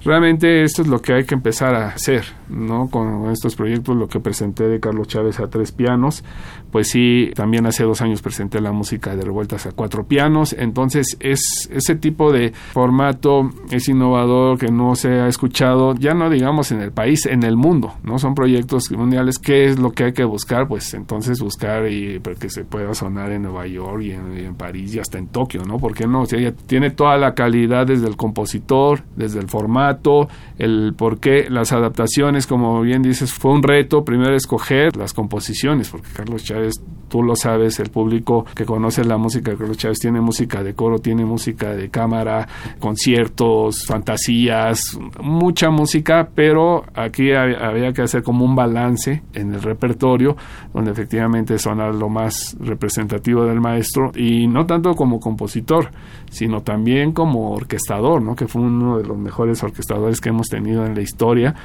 realmente 0.04 0.64
esto 0.64 0.82
es 0.82 0.90
lo 0.90 1.02
que 1.02 1.14
hay 1.14 1.24
que 1.24 1.36
empezar 1.36 1.74
a 1.74 1.88
hacer, 1.88 2.26
¿no? 2.50 2.90
Con 2.90 3.32
estos 3.32 3.56
proyectos, 3.56 3.96
lo 3.96 4.10
que 4.10 4.20
presenté 4.20 4.68
de 4.68 4.80
Carlos 4.82 5.08
Chávez 5.08 5.40
a 5.40 5.48
tres 5.48 5.72
pianos, 5.72 6.24
pues 6.72 6.90
sí, 6.90 7.32
también 7.36 7.66
hace 7.66 7.84
dos 7.84 8.02
años 8.02 8.22
presenté 8.22 8.62
la 8.62 8.72
música 8.72 9.16
de 9.16 9.24
Revueltas 9.24 9.66
a 9.66 9.72
cuatro 9.72 10.08
pianos, 10.08 10.54
entonces 10.58 11.18
es 11.20 11.70
ese 11.72 11.96
tipo 11.96 12.32
de 12.32 12.54
formato 12.74 13.52
es 13.72 13.88
innovador 13.90 14.58
que 14.58 14.72
no 14.72 14.96
se 14.96 15.10
ha 15.10 15.28
escuchado, 15.28 15.96
ya 15.96 16.14
no 16.14 16.30
digamos 16.30 16.72
en 16.72 16.82
el 16.82 16.92
país, 16.92 17.26
en 17.26 17.44
el 17.44 17.56
mundo, 17.56 17.94
¿no? 18.04 18.20
Son 18.20 18.36
proyectos 18.36 18.92
mundiales, 18.92 19.40
¿qué 19.40 19.66
es 19.66 19.80
lo 19.80 19.92
que 19.92 20.06
hay 20.06 20.14
que 20.14 20.24
buscar? 20.24 20.68
Pues 20.68 20.94
entonces 20.94 21.40
buscar 21.40 21.92
y 21.92 22.20
que 22.40 22.50
se 22.50 22.64
pueda 22.64 22.94
sonar 22.94 23.32
en 23.32 23.44
Nueva 23.44 23.68
York 23.68 24.02
y 24.04 24.12
en, 24.12 24.56
París 24.56 24.96
y 24.96 25.00
hasta 25.00 25.18
en 25.18 25.28
Tokio, 25.28 25.64
¿no? 25.66 25.78
porque 25.78 26.08
no? 26.08 26.22
O 26.22 26.26
sea, 26.26 26.52
tiene 26.52 26.90
toda 26.90 27.18
la 27.18 27.34
calidad 27.34 27.86
desde 27.88 28.08
el 28.08 28.18
compositor, 28.18 29.04
desde 29.16 29.40
el 29.40 29.48
formato, 29.48 30.28
el 30.58 30.94
por 30.98 31.20
qué, 31.20 31.48
las 31.50 31.72
adaptaciones, 31.72 32.48
como 32.48 32.82
bien 32.82 33.02
dices, 33.02 33.34
fue 33.34 33.52
un 33.52 33.64
reto 33.64 34.04
primero 34.04 34.36
escoger 34.36 34.96
las 34.98 35.14
composiciones, 35.14 35.90
porque 35.90 36.08
Carlos 36.14 36.44
Chávez, 36.44 36.57
tú 37.08 37.24
lo 37.24 37.36
sabes, 37.36 37.80
el 37.80 37.90
público 37.90 38.46
que 38.56 38.66
conoce 38.66 39.04
la 39.04 39.18
música 39.18 39.52
de 39.52 39.58
Carlos 39.58 39.78
Chávez 39.78 40.00
tiene 40.00 40.22
música 40.22 40.64
de 40.64 40.74
coro, 40.74 41.00
tiene 41.00 41.26
música 41.26 41.74
de 41.74 41.90
cámara, 41.90 42.48
conciertos, 42.80 43.86
fantasías, 43.86 44.98
mucha 45.22 45.70
música, 45.70 46.30
pero 46.34 46.86
aquí 46.94 47.32
había 47.34 47.94
que 47.94 48.04
hacer 48.04 48.24
como 48.24 48.46
un 48.46 48.56
balance 48.56 49.24
en 49.34 49.54
el 49.54 49.62
repertorio, 49.62 50.36
donde 50.74 50.92
efectivamente 50.92 51.58
suena 51.58 51.90
lo 51.92 52.10
más 52.10 52.56
representativo 52.60 53.46
del 53.46 53.62
maestro, 53.62 54.12
y 54.16 54.48
no 54.48 54.66
tanto 54.66 54.94
como 54.96 55.20
compositor, 55.20 55.92
sino 56.30 56.62
también 56.62 57.14
como 57.14 57.52
orquestador, 57.52 58.22
¿no? 58.22 58.36
que 58.36 58.48
fue 58.48 58.62
uno 58.62 58.98
de 58.98 59.06
los 59.06 59.18
mejores 59.18 59.64
orquestadores 59.64 60.20
que 60.20 60.30
hemos 60.30 60.48
tenido 60.48 60.86
en 60.86 60.96
la 60.96 61.02
historia. 61.02 61.56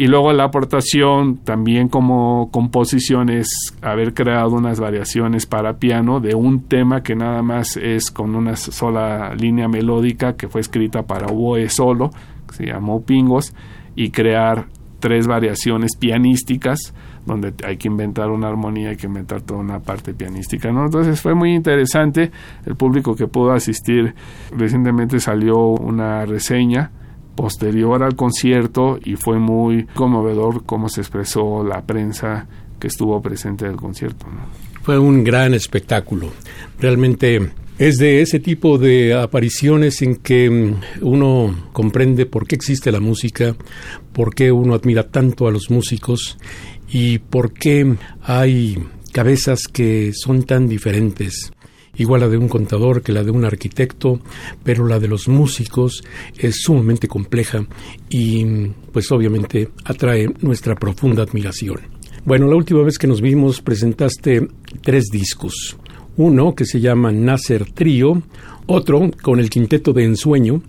Y 0.00 0.06
luego 0.06 0.32
la 0.32 0.44
aportación 0.44 1.38
también 1.38 1.88
como 1.88 2.50
composición 2.52 3.30
es 3.30 3.48
haber 3.82 4.14
creado 4.14 4.52
unas 4.52 4.78
variaciones 4.78 5.44
para 5.44 5.78
piano 5.78 6.20
de 6.20 6.36
un 6.36 6.62
tema 6.68 7.02
que 7.02 7.16
nada 7.16 7.42
más 7.42 7.76
es 7.76 8.12
con 8.12 8.36
una 8.36 8.54
sola 8.54 9.34
línea 9.34 9.66
melódica 9.66 10.36
que 10.36 10.46
fue 10.46 10.60
escrita 10.60 11.02
para 11.02 11.26
oboe 11.26 11.68
solo, 11.68 12.10
se 12.52 12.66
llamó 12.66 13.02
Pingos, 13.02 13.52
y 13.96 14.10
crear 14.10 14.66
tres 15.00 15.26
variaciones 15.26 15.96
pianísticas 15.96 16.94
donde 17.26 17.52
hay 17.66 17.76
que 17.76 17.88
inventar 17.88 18.30
una 18.30 18.46
armonía, 18.46 18.90
hay 18.90 18.96
que 18.96 19.08
inventar 19.08 19.40
toda 19.42 19.58
una 19.58 19.80
parte 19.80 20.14
pianística, 20.14 20.70
¿no? 20.70 20.84
Entonces 20.84 21.20
fue 21.20 21.34
muy 21.34 21.52
interesante, 21.54 22.30
el 22.66 22.76
público 22.76 23.16
que 23.16 23.26
pudo 23.26 23.50
asistir, 23.50 24.14
recientemente 24.56 25.18
salió 25.18 25.58
una 25.58 26.24
reseña 26.24 26.92
posterior 27.38 28.02
al 28.02 28.16
concierto 28.16 28.98
y 29.04 29.14
fue 29.14 29.38
muy 29.38 29.84
conmovedor 29.94 30.64
cómo 30.66 30.88
se 30.88 31.02
expresó 31.02 31.62
la 31.62 31.86
prensa 31.86 32.48
que 32.80 32.88
estuvo 32.88 33.22
presente 33.22 33.64
del 33.64 33.76
concierto. 33.76 34.26
Fue 34.82 34.98
un 34.98 35.22
gran 35.22 35.54
espectáculo. 35.54 36.32
Realmente 36.80 37.52
es 37.78 37.98
de 37.98 38.22
ese 38.22 38.40
tipo 38.40 38.76
de 38.76 39.14
apariciones 39.14 40.02
en 40.02 40.16
que 40.16 40.50
mm, 40.50 41.04
uno 41.06 41.54
comprende 41.72 42.26
por 42.26 42.48
qué 42.48 42.56
existe 42.56 42.90
la 42.90 42.98
música, 42.98 43.54
por 44.12 44.34
qué 44.34 44.50
uno 44.50 44.74
admira 44.74 45.04
tanto 45.04 45.46
a 45.46 45.52
los 45.52 45.70
músicos 45.70 46.38
y 46.88 47.18
por 47.18 47.52
qué 47.52 47.94
hay 48.20 48.78
cabezas 49.12 49.68
que 49.72 50.10
son 50.12 50.42
tan 50.42 50.68
diferentes 50.68 51.52
igual 51.98 52.22
la 52.22 52.28
de 52.28 52.36
un 52.36 52.48
contador 52.48 53.02
que 53.02 53.12
la 53.12 53.22
de 53.22 53.30
un 53.30 53.44
arquitecto, 53.44 54.20
pero 54.64 54.86
la 54.86 54.98
de 54.98 55.08
los 55.08 55.28
músicos 55.28 56.02
es 56.36 56.62
sumamente 56.62 57.08
compleja 57.08 57.66
y 58.08 58.44
pues 58.92 59.10
obviamente 59.12 59.68
atrae 59.84 60.28
nuestra 60.40 60.74
profunda 60.74 61.22
admiración. 61.22 61.80
Bueno, 62.24 62.48
la 62.48 62.56
última 62.56 62.82
vez 62.82 62.98
que 62.98 63.06
nos 63.06 63.20
vimos 63.20 63.60
presentaste 63.60 64.48
tres 64.82 65.06
discos 65.10 65.78
uno 66.18 66.54
que 66.54 66.66
se 66.66 66.80
llama 66.80 67.12
Nasser 67.12 67.64
Trío, 67.70 68.22
otro 68.66 69.10
con 69.22 69.38
el 69.38 69.48
quinteto 69.48 69.92
de 69.92 70.04
ensueño 70.04 70.60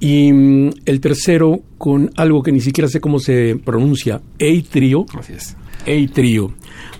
y 0.00 0.32
mm, 0.32 0.70
el 0.86 1.00
tercero 1.00 1.60
con 1.78 2.10
algo 2.16 2.42
que 2.42 2.50
ni 2.50 2.60
siquiera 2.60 2.88
sé 2.88 2.98
cómo 2.98 3.18
se 3.18 3.56
pronuncia, 3.62 4.20
Ei 4.38 4.62
Trío. 4.62 5.04
Así 5.16 5.34
es. 5.34 5.54
Ei 5.84 6.08
Trío. 6.08 6.52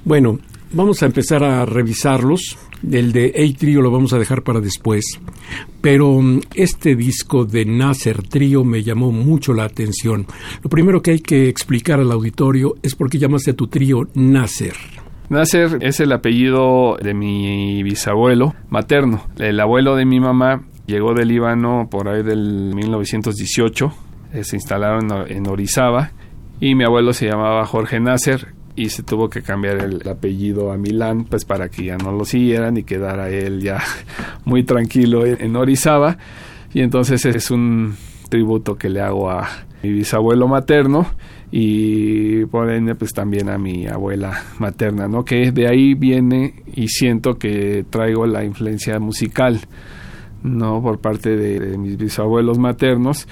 Bueno, 0.05 0.39
vamos 0.73 1.03
a 1.03 1.07
empezar 1.07 1.43
a 1.43 1.65
revisarlos. 1.65 2.59
El 2.91 3.13
de 3.13 3.33
Ei 3.35 3.55
Trío 3.55 3.81
lo 3.81 3.91
vamos 3.91 4.13
a 4.13 4.19
dejar 4.19 4.43
para 4.43 4.61
después. 4.61 5.21
Pero 5.81 6.21
mm, 6.21 6.41
este 6.55 6.97
disco 6.97 7.45
de 7.45 7.65
Nasser 7.65 8.23
Trío 8.23 8.65
me 8.65 8.83
llamó 8.83 9.13
mucho 9.13 9.55
la 9.55 9.65
atención. 9.65 10.27
Lo 10.63 10.71
primero 10.71 11.03
que 11.03 11.13
hay 11.13 11.21
que 11.21 11.49
explicar 11.49 12.01
al 12.01 12.13
auditorio 12.13 12.75
es 12.83 12.95
por 12.95 13.11
qué 13.11 13.19
llamaste 13.19 13.53
a 13.53 13.55
tu 13.55 13.67
trío 13.67 14.09
Nasser. 14.15 14.75
Nasser 15.29 15.79
es 15.81 15.99
el 16.01 16.13
apellido 16.13 16.97
de 17.03 17.15
mi 17.15 17.83
bisabuelo 17.83 18.55
materno. 18.69 19.25
El 19.39 19.59
abuelo 19.59 19.97
de 19.97 20.05
mi 20.05 20.21
mamá 20.21 20.63
llegó 20.87 21.15
del 21.15 21.29
Líbano 21.29 21.89
por 21.91 22.09
ahí 22.09 22.23
del 22.23 22.75
1918. 22.75 23.93
Eh, 24.33 24.45
se 24.45 24.57
instalaron 24.57 25.09
en 25.29 25.49
Orizaba 25.49 26.13
y 26.61 26.75
mi 26.75 26.85
abuelo 26.85 27.13
se 27.13 27.27
llamaba 27.27 27.65
Jorge 27.67 28.01
Nasser 28.01 28.56
y 28.77 28.91
se 28.91 29.03
tuvo 29.03 29.29
que 29.29 29.43
cambiar 29.43 29.79
el 29.79 30.09
apellido 30.09 30.71
a 30.71 30.77
Milán 30.77 31.25
pues 31.25 31.45
para 31.45 31.69
que 31.69 31.87
ya 31.87 31.97
no 31.97 32.13
lo 32.13 32.25
siguieran 32.25 32.77
y 32.77 32.85
quedara 32.85 33.31
él 33.31 33.61
ya 33.61 33.83
muy 34.45 34.63
tranquilo 34.63 35.25
en 35.27 35.57
Orizaba 35.57 36.19
y 36.73 36.83
entonces 36.83 37.25
es 37.25 37.51
un 37.51 37.97
tributo 38.29 38.77
que 38.77 38.91
le 38.91 39.01
hago 39.01 39.31
a 39.31 39.49
mi 39.83 39.91
bisabuelo 39.91 40.47
materno 40.47 41.07
y 41.51 42.45
por 42.47 42.71
ende 42.71 42.95
pues 42.95 43.13
también 43.13 43.49
a 43.49 43.59
mi 43.59 43.87
abuela 43.87 44.43
materna, 44.59 45.09
¿no? 45.09 45.25
Que 45.25 45.53
de 45.53 45.69
ahí 45.69 45.95
viene 45.95 46.63
y 46.75 46.89
siento 46.89 47.39
que 47.39 47.85
traigo 47.89 48.27
la 48.27 48.45
influencia 48.45 48.99
musical, 48.99 49.61
¿no? 50.43 50.83
Por 50.83 50.99
parte 50.99 51.37
de, 51.37 51.79
mis 51.79 51.97
bisabuelos 51.97 52.59
maternos. 52.59 53.29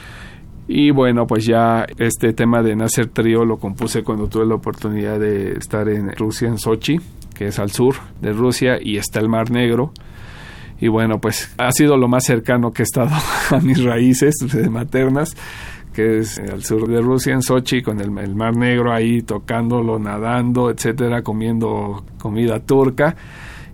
Y 0.67 0.91
bueno, 0.91 1.27
pues 1.27 1.45
ya 1.45 1.87
este 1.99 2.33
tema 2.33 2.63
de 2.63 2.75
Nacer 2.75 3.09
Trío 3.09 3.45
lo 3.45 3.59
compuse 3.59 4.03
cuando 4.03 4.29
tuve 4.29 4.47
la 4.47 4.55
oportunidad 4.55 5.21
de 5.21 5.53
estar 5.53 5.89
en 5.89 6.11
Rusia, 6.13 6.49
en 6.49 6.59
Sochi, 6.59 6.99
que 7.35 7.49
es 7.49 7.59
al 7.59 7.71
sur 7.71 7.97
de 8.23 8.33
Rusia, 8.33 8.79
y 8.81 8.97
está 8.97 9.21
el 9.21 9.29
Mar 9.29 9.51
Negro. 9.51 9.93
Y 10.81 10.89
bueno, 10.89 11.21
pues 11.21 11.55
ha 11.59 11.71
sido 11.73 11.97
lo 11.97 12.09
más 12.09 12.25
cercano 12.25 12.73
que 12.73 12.83
he 12.83 12.85
estado 12.85 13.11
a 13.51 13.61
mis 13.61 13.83
raíces 13.83 14.35
maternas 14.71 15.37
que 15.95 16.19
es 16.19 16.39
al 16.41 16.63
sur 16.65 16.89
de 16.89 17.01
Rusia, 17.01 17.33
en 17.33 17.41
Sochi, 17.41 17.81
con 17.81 18.01
el, 18.01 18.11
Mar 18.11 18.57
Negro 18.57 18.93
ahí 18.93 19.23
tocándolo, 19.23 19.99
nadando, 19.99 20.69
etcétera, 20.69 21.23
comiendo 21.23 22.05
comida 22.19 22.59
turca. 22.59 23.15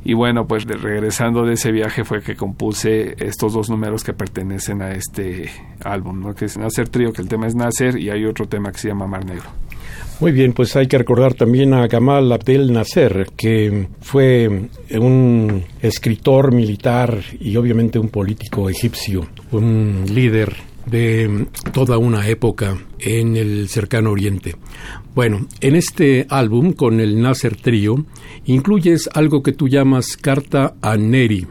Y 0.05 0.15
bueno, 0.15 0.47
pues 0.47 0.65
regresando 0.65 1.45
de 1.45 1.55
ese 1.55 1.73
viaje 1.73 2.05
fue 2.05 2.23
que 2.23 2.35
compuse 2.35 3.15
estos 3.19 3.53
dos 3.53 3.69
números 3.69 4.03
que 4.03 4.15
pertenecen 4.15 4.81
a 4.83 4.93
este 4.93 5.51
álbum, 5.85 6.21
¿no? 6.21 6.35
que 6.35 6.47
es 6.47 6.57
Nacer 6.57 6.89
Trío, 6.89 7.13
que 7.13 7.23
el 7.23 7.29
tema 7.29 7.47
es 7.47 7.55
Nacer, 7.55 7.99
y 7.99 8.11
hay 8.11 8.25
otro 8.25 8.47
tema 8.47 8.73
que 8.73 8.79
se 8.79 8.89
llama 8.89 9.07
Mar 9.07 9.25
Negro. 9.25 9.51
Muy 10.21 10.33
bien, 10.33 10.53
pues 10.53 10.77
hay 10.77 10.87
que 10.87 10.99
recordar 10.99 11.33
también 11.33 11.73
a 11.73 11.87
Gamal 11.87 12.31
Abdel 12.31 12.71
Nasser, 12.75 13.29
que 13.39 13.89
fue 14.03 14.69
un 14.99 15.65
escritor 15.81 16.53
militar 16.53 17.23
y 17.41 17.57
obviamente 17.57 17.99
un 17.99 18.11
político 18.11 18.69
egipcio, 18.69 19.27
un 19.51 20.05
líder 20.13 20.55
de 20.85 21.47
toda 21.73 21.97
una 21.97 22.29
época 22.29 22.77
en 22.99 23.37
el 23.37 23.69
cercano 23.71 24.11
oriente. 24.11 24.57
Bueno, 25.13 25.47
en 25.61 25.75
este 25.75 26.27
álbum 26.29 26.73
con 26.73 27.01
el 27.01 27.21
Nasser 27.21 27.57
Trio 27.57 28.07
incluyes 28.45 29.09
algo 29.13 29.43
que 29.43 29.53
tú 29.53 29.67
llamas 29.67 30.17
Carta 30.17 30.77
a 30.81 30.97
Neri 30.97 31.49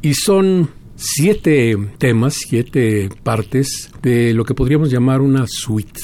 y 0.00 0.14
son 0.14 0.70
siete 0.96 1.76
temas, 1.98 2.34
siete 2.48 3.10
partes 3.22 3.90
de 4.02 4.32
lo 4.32 4.44
que 4.44 4.54
podríamos 4.54 4.90
llamar 4.90 5.20
una 5.20 5.44
suite. 5.46 6.00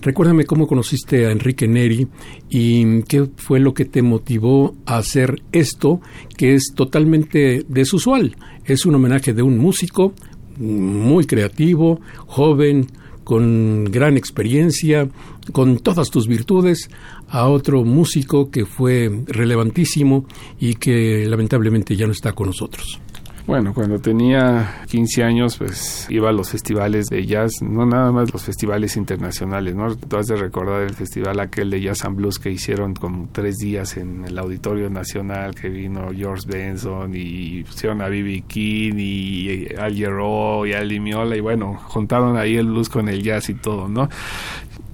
Recuérdame 0.00 0.44
cómo 0.44 0.68
conociste 0.68 1.26
a 1.26 1.32
Enrique 1.32 1.66
Neri 1.66 2.06
y 2.48 3.02
qué 3.02 3.28
fue 3.36 3.58
lo 3.58 3.74
que 3.74 3.84
te 3.84 4.02
motivó 4.02 4.76
a 4.86 4.98
hacer 4.98 5.42
esto, 5.50 6.00
que 6.36 6.54
es 6.54 6.72
totalmente 6.74 7.64
desusual. 7.68 8.36
Es 8.64 8.86
un 8.86 8.94
homenaje 8.94 9.32
de 9.32 9.42
un 9.42 9.58
músico 9.58 10.14
muy 10.56 11.24
creativo, 11.24 12.00
joven, 12.26 12.86
con 13.32 13.84
gran 13.86 14.18
experiencia, 14.18 15.08
con 15.52 15.78
todas 15.78 16.10
tus 16.10 16.28
virtudes, 16.28 16.90
a 17.30 17.48
otro 17.48 17.82
músico 17.82 18.50
que 18.50 18.66
fue 18.66 19.10
relevantísimo 19.26 20.26
y 20.60 20.74
que 20.74 21.24
lamentablemente 21.26 21.96
ya 21.96 22.04
no 22.04 22.12
está 22.12 22.34
con 22.34 22.48
nosotros. 22.48 23.00
Bueno, 23.44 23.74
cuando 23.74 23.98
tenía 23.98 24.82
15 24.88 25.24
años, 25.24 25.56
pues 25.56 26.06
iba 26.10 26.28
a 26.28 26.32
los 26.32 26.48
festivales 26.48 27.06
de 27.06 27.26
jazz, 27.26 27.60
no 27.60 27.84
nada 27.84 28.12
más 28.12 28.32
los 28.32 28.44
festivales 28.44 28.96
internacionales, 28.96 29.74
¿no? 29.74 29.96
Tú 29.96 30.16
has 30.16 30.28
de 30.28 30.36
recordar 30.36 30.82
el 30.82 30.94
festival 30.94 31.40
aquel 31.40 31.70
de 31.70 31.80
Jazz 31.80 32.04
and 32.04 32.16
Blues 32.16 32.38
que 32.38 32.52
hicieron 32.52 32.94
con 32.94 33.28
tres 33.32 33.56
días 33.56 33.96
en 33.96 34.24
el 34.24 34.38
Auditorio 34.38 34.88
Nacional, 34.90 35.56
que 35.56 35.68
vino 35.68 36.10
George 36.14 36.46
Benson 36.46 37.12
y 37.16 37.64
pusieron 37.64 38.00
a 38.00 38.08
B.B. 38.08 38.44
King 38.46 38.94
y 38.96 39.74
Al 39.76 39.98
Jarreau 39.98 40.64
y 40.64 40.74
Al 40.74 41.00
Miola 41.00 41.36
y 41.36 41.40
bueno, 41.40 41.74
juntaron 41.74 42.36
ahí 42.36 42.56
el 42.56 42.66
blues 42.66 42.88
con 42.88 43.08
el 43.08 43.24
jazz 43.24 43.48
y 43.50 43.54
todo, 43.54 43.88
¿no? 43.88 44.08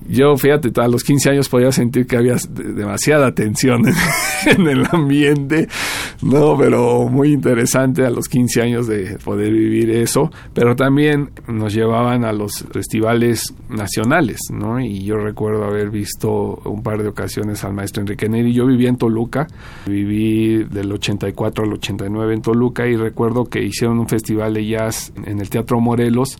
Yo, 0.08 0.36
fíjate, 0.36 0.70
a 0.80 0.88
los 0.88 1.04
15 1.04 1.30
años 1.30 1.48
podía 1.48 1.70
sentir 1.70 2.06
que 2.06 2.16
había 2.16 2.36
demasiada 2.50 3.32
tensión 3.32 3.82
en, 4.46 4.66
el 4.66 4.86
ambiente, 4.90 5.68
¿no? 6.22 6.56
Pero 6.56 7.08
muy 7.08 7.32
interesante 7.32 8.06
a 8.06 8.10
los 8.10 8.28
15 8.28 8.62
años 8.62 8.86
de 8.86 9.18
poder 9.22 9.52
vivir 9.52 9.90
eso, 9.90 10.30
pero 10.54 10.74
también 10.76 11.30
nos 11.46 11.74
llevaban 11.74 12.24
a 12.24 12.32
los 12.32 12.64
festivales 12.72 13.54
nacionales, 13.68 14.40
¿no? 14.50 14.80
Y 14.80 15.04
yo 15.04 15.16
recuerdo 15.16 15.64
haber 15.64 15.90
visto 15.90 16.60
un 16.64 16.82
par 16.82 17.02
de 17.02 17.08
ocasiones 17.08 17.62
al 17.64 17.74
maestro 17.74 18.00
Enrique 18.00 18.28
Neri. 18.28 18.54
Yo 18.54 18.66
vivía 18.66 18.88
en 18.88 18.96
Toluca, 18.96 19.46
viví 19.86 20.64
del 20.64 20.90
84 20.90 21.64
al 21.64 21.72
89 21.74 22.34
en 22.34 22.42
Toluca 22.42 22.86
y 22.86 22.96
recuerdo 22.96 23.44
que 23.44 23.62
hicieron 23.62 23.98
un 23.98 24.08
festival 24.08 24.54
de 24.54 24.66
jazz 24.66 25.12
en 25.26 25.40
el 25.40 25.50
Teatro 25.50 25.80
Morelos, 25.80 26.38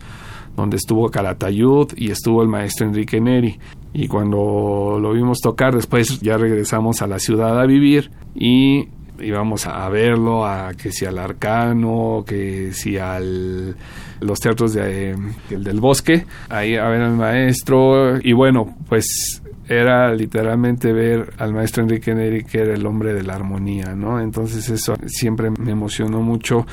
donde 0.59 0.77
estuvo 0.77 1.09
Calatayud 1.09 1.93
y 1.95 2.11
estuvo 2.11 2.41
el 2.41 2.47
maestro 2.47 2.87
Enrique 2.87 3.19
Neri. 3.19 3.59
Y 3.93 4.07
cuando 4.07 4.97
lo 5.01 5.13
vimos 5.13 5.39
tocar, 5.39 5.75
después 5.75 6.19
ya 6.19 6.37
regresamos 6.37 7.01
a 7.01 7.07
la 7.07 7.19
ciudad 7.19 7.59
a 7.59 7.65
vivir 7.65 8.11
y 8.35 8.87
íbamos 9.21 9.67
a 9.67 9.87
verlo, 9.89 10.45
a 10.45 10.73
que 10.73 10.91
si 10.91 11.05
al 11.05 11.17
Arcano, 11.17 12.23
que 12.25 12.71
si 12.73 12.97
al 12.97 13.75
los 14.21 14.39
teatros 14.39 14.73
de, 14.73 15.15
el 15.49 15.63
del 15.63 15.79
bosque, 15.79 16.25
ahí 16.49 16.75
a 16.75 16.87
ver 16.89 17.01
al 17.01 17.15
maestro 17.15 18.19
y 18.21 18.33
bueno, 18.33 18.77
pues 18.87 19.41
era 19.67 20.13
literalmente 20.13 20.91
ver 20.91 21.33
al 21.37 21.53
maestro 21.53 21.83
Enrique 21.83 22.13
Neri 22.13 22.43
que 22.43 22.59
era 22.59 22.73
el 22.73 22.85
hombre 22.85 23.13
de 23.13 23.23
la 23.23 23.35
armonía, 23.35 23.95
¿no? 23.95 24.19
Entonces 24.19 24.69
eso 24.69 24.95
siempre 25.05 25.51
me 25.51 25.71
emocionó 25.71 26.21
mucho 26.21 26.65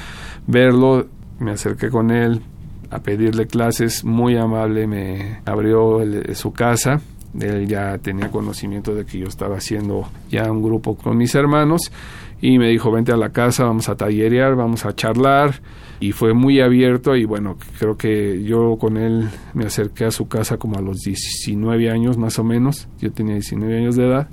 verlo, 0.47 1.07
me 1.39 1.53
acerqué 1.53 1.91
con 1.91 2.11
él, 2.11 2.43
a 2.91 3.01
pedirle 3.01 3.47
clases, 3.47 4.05
muy 4.05 4.37
amable 4.37 4.87
me 4.87 5.41
abrió 5.45 6.01
su 6.35 6.53
casa, 6.53 7.01
él 7.41 7.67
ya 7.67 7.99
tenía 7.99 8.31
conocimiento 8.31 8.95
de 8.95 9.05
que 9.05 9.19
yo 9.19 9.27
estaba 9.27 9.57
haciendo 9.57 10.09
ya 10.31 10.51
un 10.51 10.63
grupo 10.63 10.97
con 10.97 11.17
mis 11.17 11.35
hermanos 11.35 11.93
y 12.41 12.59
me 12.59 12.69
dijo 12.69 12.91
vente 12.91 13.13
a 13.13 13.17
la 13.17 13.31
casa, 13.31 13.65
vamos 13.65 13.89
a 13.89 13.97
tallerear, 13.97 14.55
vamos 14.57 14.85
a 14.85 14.95
charlar 14.95 15.61
y 16.01 16.13
fue 16.13 16.35
muy 16.35 16.61
abierto 16.61 17.17
y 17.17 17.25
bueno, 17.25 17.57
creo 17.79 17.97
que 17.97 18.43
yo 18.43 18.77
con 18.79 18.97
él 18.97 19.29
me 19.55 19.67
acerqué 19.67 20.05
a 20.05 20.11
su 20.11 20.29
casa 20.29 20.59
como 20.59 20.79
a 20.79 20.83
los 20.83 20.99
19 20.99 21.91
años 21.91 22.19
más 22.19 22.39
o 22.39 22.45
menos, 22.45 22.89
yo 22.99 23.11
tenía 23.13 23.35
19 23.35 23.79
años 23.79 23.97
de 23.97 24.07
edad 24.07 24.29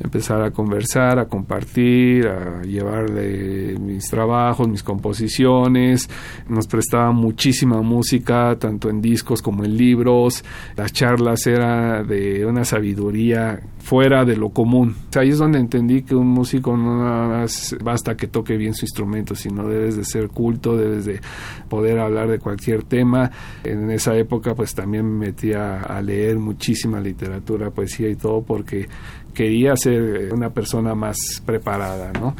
empezar 0.00 0.42
a 0.42 0.50
conversar, 0.50 1.18
a 1.18 1.26
compartir, 1.26 2.28
a 2.28 2.62
llevarle 2.62 3.78
mis 3.78 4.08
trabajos, 4.08 4.68
mis 4.68 4.82
composiciones. 4.82 6.08
Nos 6.48 6.66
prestaba 6.66 7.12
muchísima 7.12 7.82
música, 7.82 8.56
tanto 8.58 8.90
en 8.90 9.00
discos 9.00 9.42
como 9.42 9.64
en 9.64 9.76
libros. 9.76 10.44
Las 10.76 10.92
charlas 10.92 11.46
eran 11.46 12.06
de 12.06 12.44
una 12.46 12.64
sabiduría 12.64 13.60
fuera 13.86 14.24
de 14.24 14.36
lo 14.36 14.48
común. 14.48 14.96
ahí 15.14 15.28
es 15.28 15.38
donde 15.38 15.60
entendí 15.60 16.02
que 16.02 16.16
un 16.16 16.26
músico 16.26 16.76
no 16.76 17.46
basta 17.84 18.16
que 18.16 18.26
toque 18.26 18.56
bien 18.56 18.74
su 18.74 18.84
instrumento, 18.84 19.36
sino 19.36 19.68
debes 19.68 19.96
de 19.96 20.04
ser 20.04 20.28
culto, 20.28 20.76
debes 20.76 21.04
de 21.04 21.20
poder 21.68 22.00
hablar 22.00 22.28
de 22.28 22.40
cualquier 22.40 22.82
tema. 22.82 23.30
En 23.62 23.88
esa 23.92 24.16
época 24.16 24.56
pues 24.56 24.74
también 24.74 25.06
me 25.06 25.26
metía 25.26 25.82
a 25.82 26.02
leer 26.02 26.36
muchísima 26.36 26.98
literatura, 26.98 27.70
poesía 27.70 28.08
y 28.08 28.16
todo 28.16 28.42
porque 28.42 28.88
quería 29.36 29.76
ser 29.76 30.32
una 30.32 30.50
persona 30.50 30.94
más 30.94 31.18
preparada, 31.44 32.10
¿no? 32.18 32.34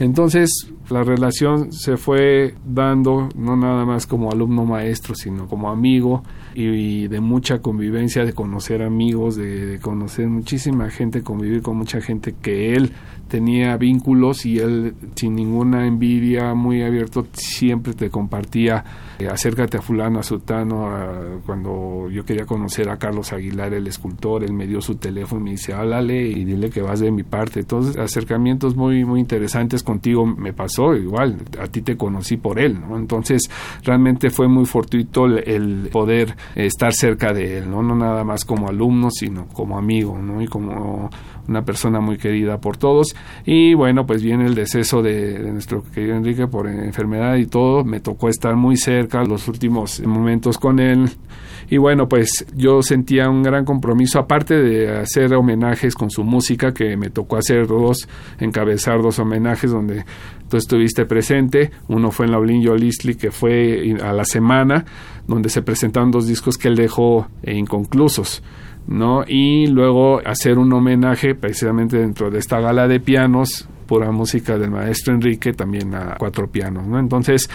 Entonces, 0.00 0.48
la 0.88 1.04
relación 1.04 1.72
se 1.72 1.98
fue 1.98 2.54
dando 2.64 3.28
no 3.36 3.56
nada 3.56 3.84
más 3.84 4.06
como 4.06 4.32
alumno 4.32 4.64
maestro, 4.64 5.14
sino 5.14 5.46
como 5.46 5.70
amigo 5.70 6.22
y, 6.54 7.06
de 7.08 7.20
mucha 7.20 7.60
convivencia, 7.60 8.24
de 8.24 8.32
conocer 8.32 8.82
amigos, 8.82 9.36
de, 9.36 9.78
conocer 9.82 10.26
muchísima 10.28 10.88
gente, 10.88 11.22
convivir 11.22 11.60
con 11.60 11.76
mucha 11.76 12.00
gente 12.00 12.34
que 12.40 12.72
él 12.72 12.92
tenía 13.28 13.76
vínculos 13.76 14.46
y 14.46 14.58
él 14.58 14.94
sin 15.14 15.34
ninguna 15.34 15.86
envidia, 15.86 16.54
muy 16.54 16.82
abierto, 16.82 17.26
siempre 17.32 17.92
te 17.92 18.10
compartía, 18.10 18.84
eh, 19.18 19.28
acércate 19.28 19.76
a 19.76 19.82
fulano, 19.82 20.18
a 20.18 20.22
sutano, 20.22 20.88
cuando 21.44 22.08
yo 22.10 22.24
quería 22.24 22.46
conocer 22.46 22.88
a 22.88 22.96
Carlos 22.96 23.32
Aguilar, 23.32 23.74
el 23.74 23.86
escultor, 23.86 24.44
él 24.44 24.52
me 24.52 24.66
dio 24.66 24.80
su 24.80 24.96
teléfono 24.96 25.40
y 25.42 25.44
me 25.44 25.50
dice, 25.52 25.74
háblale 25.74 26.28
y 26.28 26.44
dile 26.44 26.70
que 26.70 26.82
vas 26.82 27.00
de 27.00 27.10
mi 27.10 27.22
parte. 27.22 27.60
Entonces, 27.60 27.96
acercamientos 27.96 28.76
muy, 28.76 29.04
muy 29.04 29.20
interesantes 29.20 29.82
contigo 29.82 30.26
me 30.26 30.52
pasó, 30.52 30.94
igual, 30.94 31.36
a 31.60 31.66
ti 31.66 31.82
te 31.82 31.96
conocí 31.96 32.36
por 32.36 32.58
él, 32.58 32.80
¿no? 32.80 32.96
Entonces, 32.96 33.50
realmente 33.84 34.30
fue 34.30 34.48
muy 34.48 34.64
fortuito 34.64 35.26
el, 35.26 35.88
poder 35.92 36.36
estar 36.54 36.92
cerca 36.92 37.32
de 37.32 37.58
él, 37.58 37.70
¿no? 37.70 37.82
No 37.82 37.94
nada 37.94 38.24
más 38.24 38.44
como 38.44 38.68
alumno, 38.68 39.10
sino 39.10 39.46
como 39.48 39.78
amigo, 39.78 40.18
¿no? 40.18 40.40
Y 40.40 40.46
como 40.46 41.10
una 41.48 41.64
persona 41.64 42.00
muy 42.00 42.18
querida 42.18 42.60
por 42.60 42.76
todos. 42.76 43.16
Y 43.44 43.74
bueno, 43.74 44.06
pues 44.06 44.22
viene 44.22 44.46
el 44.46 44.54
deceso 44.54 45.02
de, 45.02 45.38
nuestro 45.50 45.82
querido 45.82 46.16
Enrique 46.16 46.46
por 46.46 46.68
enfermedad 46.68 47.36
y 47.36 47.46
todo. 47.46 47.84
Me 47.84 48.00
tocó 48.00 48.28
estar 48.28 48.54
muy 48.54 48.76
cerca 48.76 49.24
los 49.24 49.48
últimos 49.48 50.00
momentos 50.00 50.58
con 50.58 50.78
él. 50.78 51.10
Y 51.70 51.76
bueno, 51.76 52.08
pues 52.08 52.46
yo 52.54 52.82
sentía 52.82 53.28
un 53.28 53.42
gran 53.42 53.64
compromiso, 53.64 54.18
aparte 54.18 54.54
de 54.54 55.00
hacer 55.00 55.34
homenajes 55.34 55.94
con 55.94 56.10
su 56.10 56.24
música, 56.24 56.72
que 56.72 56.96
me 56.96 57.10
tocó 57.10 57.36
hacer 57.36 57.66
dos, 57.66 58.08
encabezar 58.38 59.02
dos 59.02 59.18
homenajes 59.18 59.70
donde 59.70 60.04
tú 60.48 60.56
estuviste 60.56 61.04
presente. 61.04 61.70
Uno 61.88 62.10
fue 62.10 62.24
en 62.24 62.32
la 62.32 62.38
Olin 62.38 62.62
Yolistli, 62.62 63.16
que 63.16 63.30
fue 63.30 63.96
a 64.02 64.12
la 64.14 64.24
semana, 64.24 64.86
donde 65.26 65.50
se 65.50 65.60
presentaron 65.60 66.10
dos 66.10 66.26
discos 66.26 66.56
que 66.56 66.68
él 66.68 66.76
dejó 66.76 67.28
inconclusos. 67.44 68.42
¿No? 68.88 69.22
Y 69.26 69.66
luego 69.68 70.20
hacer 70.24 70.58
un 70.58 70.72
homenaje 70.72 71.34
precisamente 71.34 71.98
dentro 71.98 72.30
de 72.30 72.38
esta 72.38 72.58
gala 72.60 72.88
de 72.88 72.98
pianos 72.98 73.68
pura 73.86 74.10
música 74.10 74.58
del 74.58 74.70
maestro 74.70 75.14
Enrique, 75.14 75.52
también 75.52 75.94
a 75.94 76.16
cuatro 76.18 76.46
pianos, 76.50 76.86
¿no? 76.86 76.98
Entonces, 76.98 77.48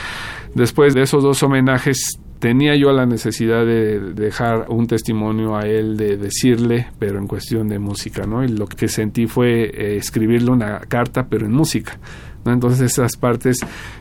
después 0.56 0.96
de 0.96 1.04
esos 1.04 1.22
dos 1.22 1.44
homenajes, 1.44 2.20
tenía 2.40 2.76
yo 2.76 2.92
la 2.92 3.06
necesidad 3.06 3.66
de 3.66 4.00
dejar 4.00 4.66
un 4.70 4.88
testimonio 4.88 5.56
a 5.56 5.62
él, 5.62 5.96
de 5.96 6.18
decirle, 6.18 6.88
pero 6.98 7.20
en 7.20 7.28
cuestión 7.28 7.68
de 7.68 7.78
música, 7.78 8.26
¿no? 8.26 8.44
Y 8.44 8.48
lo 8.48 8.66
que 8.68 8.88
sentí 8.88 9.28
fue 9.28 9.66
eh, 9.66 9.98
escribirle 9.98 10.50
una 10.52 10.80
carta, 10.80 11.28
pero 11.30 11.46
en 11.46 11.54
música. 11.54 12.00
¿no? 12.44 12.52
Entonces 12.52 12.82
esas 12.82 13.16
partes 13.16 13.60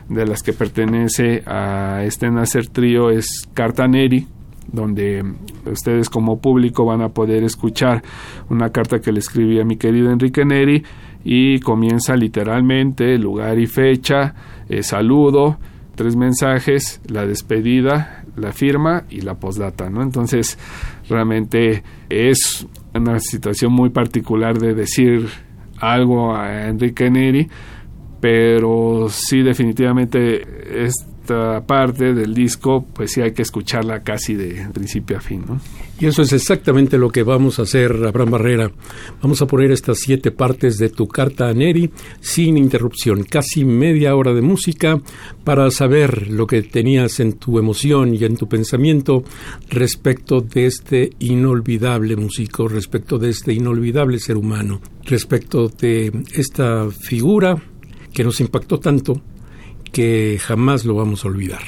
de 0.09 0.25
las 0.25 0.41
que 0.41 0.53
pertenece 0.53 1.43
a 1.45 2.03
este 2.03 2.29
Nacer 2.29 2.67
Trío 2.67 3.11
es 3.11 3.47
Carta 3.53 3.87
Neri, 3.87 4.27
donde 4.71 5.23
ustedes 5.65 6.09
como 6.09 6.39
público 6.39 6.85
van 6.85 7.01
a 7.01 7.09
poder 7.09 7.43
escuchar 7.43 8.03
una 8.49 8.69
carta 8.69 8.99
que 8.99 9.11
le 9.11 9.19
escribí 9.19 9.59
a 9.59 9.65
mi 9.65 9.77
querido 9.77 10.11
Enrique 10.11 10.45
Neri 10.45 10.83
y 11.23 11.59
comienza 11.59 12.15
literalmente 12.15 13.17
lugar 13.17 13.59
y 13.59 13.67
fecha, 13.67 14.35
eh, 14.67 14.83
saludo, 14.83 15.57
tres 15.95 16.15
mensajes, 16.15 17.01
la 17.07 17.25
despedida, 17.25 18.25
la 18.35 18.51
firma 18.51 19.03
y 19.09 19.21
la 19.21 19.35
postdata, 19.35 19.89
¿no? 19.89 20.01
Entonces, 20.01 20.57
realmente 21.07 21.83
es 22.09 22.67
una 22.93 23.19
situación 23.19 23.71
muy 23.71 23.89
particular 23.89 24.57
de 24.57 24.73
decir 24.73 25.27
algo 25.79 26.35
a 26.35 26.67
Enrique 26.67 27.09
Neri, 27.09 27.47
pero 28.19 29.07
sí 29.09 29.41
definitivamente 29.41 30.85
es 30.85 30.93
esta 31.23 31.61
parte 31.65 32.13
del 32.13 32.33
disco, 32.33 32.85
pues 32.93 33.13
sí 33.13 33.21
hay 33.21 33.31
que 33.31 33.43
escucharla 33.43 34.03
casi 34.03 34.33
de 34.33 34.67
principio 34.73 35.17
a 35.17 35.21
fin. 35.21 35.45
Y 35.97 36.05
eso 36.05 36.21
es 36.21 36.33
exactamente 36.33 36.97
lo 36.97 37.09
que 37.09 37.23
vamos 37.23 37.59
a 37.59 37.61
hacer, 37.61 37.93
Abraham 38.05 38.31
Barrera. 38.31 38.71
Vamos 39.21 39.41
a 39.41 39.47
poner 39.47 39.71
estas 39.71 39.99
siete 39.99 40.31
partes 40.31 40.77
de 40.77 40.89
tu 40.89 41.07
carta 41.07 41.47
a 41.47 41.53
Neri 41.53 41.89
sin 42.19 42.57
interrupción, 42.57 43.23
casi 43.23 43.63
media 43.63 44.17
hora 44.17 44.33
de 44.33 44.41
música 44.41 44.99
para 45.45 45.71
saber 45.71 46.27
lo 46.27 46.45
que 46.45 46.61
tenías 46.61 47.21
en 47.21 47.33
tu 47.33 47.57
emoción 47.57 48.13
y 48.15 48.25
en 48.25 48.35
tu 48.35 48.49
pensamiento 48.49 49.23
respecto 49.69 50.41
de 50.41 50.65
este 50.65 51.11
inolvidable 51.19 52.17
músico, 52.17 52.67
respecto 52.67 53.17
de 53.17 53.29
este 53.29 53.53
inolvidable 53.53 54.19
ser 54.19 54.35
humano, 54.35 54.81
respecto 55.05 55.69
de 55.69 56.11
esta 56.33 56.89
figura 56.91 57.55
que 58.13 58.25
nos 58.25 58.41
impactó 58.41 58.77
tanto 58.77 59.21
que 59.93 60.37
jamás 60.41 60.83
lo 60.83 60.95
vamos 60.95 61.23
a 61.23 61.29
olvidar, 61.29 61.61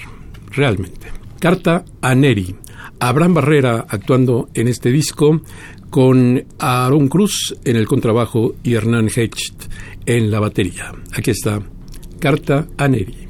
realmente. 0.52 1.08
Carta 1.40 1.86
a 2.02 2.14
Neri. 2.16 2.56
Abraham 3.00 3.36
Barrera 3.36 3.86
actuando 3.88 4.50
en 4.54 4.68
este 4.68 4.92
disco 4.92 5.42
con 5.90 6.44
Aaron 6.60 7.08
Cruz 7.08 7.56
en 7.64 7.78
el 7.78 7.88
contrabajo 7.88 8.56
y 8.64 8.74
Hernán 8.74 9.10
Hecht 9.16 9.70
en 10.06 10.32
la 10.32 10.40
batería. 10.40 10.92
Aquí 11.14 11.32
está, 11.32 11.62
Carta 12.20 12.68
a 12.78 12.88
Neri. 12.88 13.30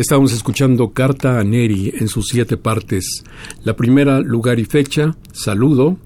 Estábamos 0.00 0.32
escuchando 0.32 0.94
Carta 0.94 1.38
a 1.38 1.44
Neri 1.44 1.92
en 1.94 2.08
sus 2.08 2.28
siete 2.28 2.56
partes. 2.56 3.22
La 3.64 3.76
primera, 3.76 4.20
lugar 4.20 4.58
y 4.58 4.64
fecha, 4.64 5.14
saludo. 5.30 5.98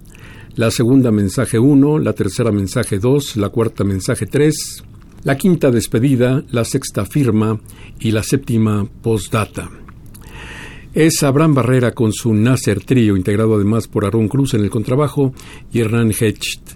La 0.57 0.73
segunda, 0.73 1.13
mensaje 1.13 1.61
1. 1.61 2.01
La 2.01 2.13
tercera, 2.13 2.51
mensaje 2.51 2.99
2. 2.99 3.37
La 3.37 3.51
cuarta, 3.51 3.85
mensaje 3.85 4.27
3. 4.27 4.83
La 5.23 5.37
quinta, 5.37 5.71
despedida. 5.71 6.43
La 6.51 6.65
sexta, 6.65 7.07
firma. 7.07 7.61
Y 8.01 8.11
la 8.11 8.25
séptima, 8.25 8.85
postdata. 9.01 9.71
Es 10.93 11.23
Abraham 11.23 11.55
Barrera 11.55 11.93
con 11.93 12.13
su 12.13 12.35
Nasser 12.35 12.85
Trío, 12.85 13.17
integrado 13.17 13.55
además 13.55 13.87
por 13.87 14.07
Aaron 14.07 14.27
Cruz 14.27 14.55
en 14.55 14.63
el 14.63 14.71
contrabajo 14.71 15.33
y 15.73 15.79
Hernán 15.79 16.11
Hecht 16.11 16.73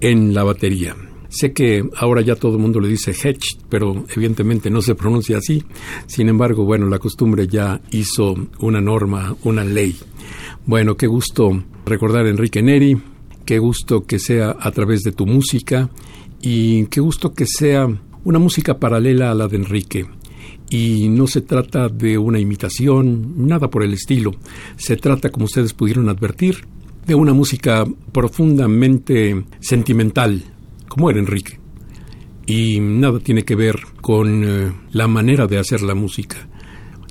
en 0.00 0.32
la 0.32 0.42
batería. 0.42 0.96
Sé 1.32 1.54
que 1.54 1.82
ahora 1.96 2.20
ya 2.20 2.36
todo 2.36 2.56
el 2.56 2.62
mundo 2.62 2.78
le 2.78 2.88
dice 2.88 3.12
Hedge, 3.12 3.56
pero 3.70 4.04
evidentemente 4.14 4.68
no 4.68 4.82
se 4.82 4.94
pronuncia 4.94 5.38
así. 5.38 5.64
Sin 6.06 6.28
embargo, 6.28 6.66
bueno, 6.66 6.86
la 6.88 6.98
costumbre 6.98 7.48
ya 7.48 7.80
hizo 7.90 8.34
una 8.58 8.82
norma, 8.82 9.34
una 9.44 9.64
ley. 9.64 9.96
Bueno, 10.66 10.94
qué 10.94 11.06
gusto 11.06 11.64
recordar 11.86 12.26
a 12.26 12.28
Enrique 12.28 12.60
Neri, 12.60 13.00
qué 13.46 13.58
gusto 13.58 14.04
que 14.04 14.18
sea 14.18 14.54
a 14.60 14.70
través 14.72 15.00
de 15.04 15.12
tu 15.12 15.24
música 15.24 15.88
y 16.42 16.84
qué 16.88 17.00
gusto 17.00 17.32
que 17.32 17.46
sea 17.46 17.88
una 18.24 18.38
música 18.38 18.78
paralela 18.78 19.30
a 19.30 19.34
la 19.34 19.48
de 19.48 19.56
Enrique. 19.56 20.04
Y 20.68 21.08
no 21.08 21.26
se 21.26 21.40
trata 21.40 21.88
de 21.88 22.18
una 22.18 22.40
imitación, 22.40 23.46
nada 23.46 23.70
por 23.70 23.82
el 23.82 23.94
estilo. 23.94 24.32
Se 24.76 24.98
trata, 24.98 25.30
como 25.30 25.46
ustedes 25.46 25.72
pudieron 25.72 26.10
advertir, 26.10 26.66
de 27.06 27.14
una 27.14 27.32
música 27.32 27.86
profundamente 28.12 29.44
sentimental, 29.60 30.44
como 30.92 31.08
era 31.08 31.20
Enrique. 31.20 31.58
Y 32.44 32.80
nada 32.80 33.18
tiene 33.18 33.44
que 33.44 33.56
ver 33.56 33.80
con 34.02 34.44
eh, 34.44 34.72
la 34.90 35.08
manera 35.08 35.46
de 35.46 35.58
hacer 35.58 35.80
la 35.80 35.94
música. 35.94 36.48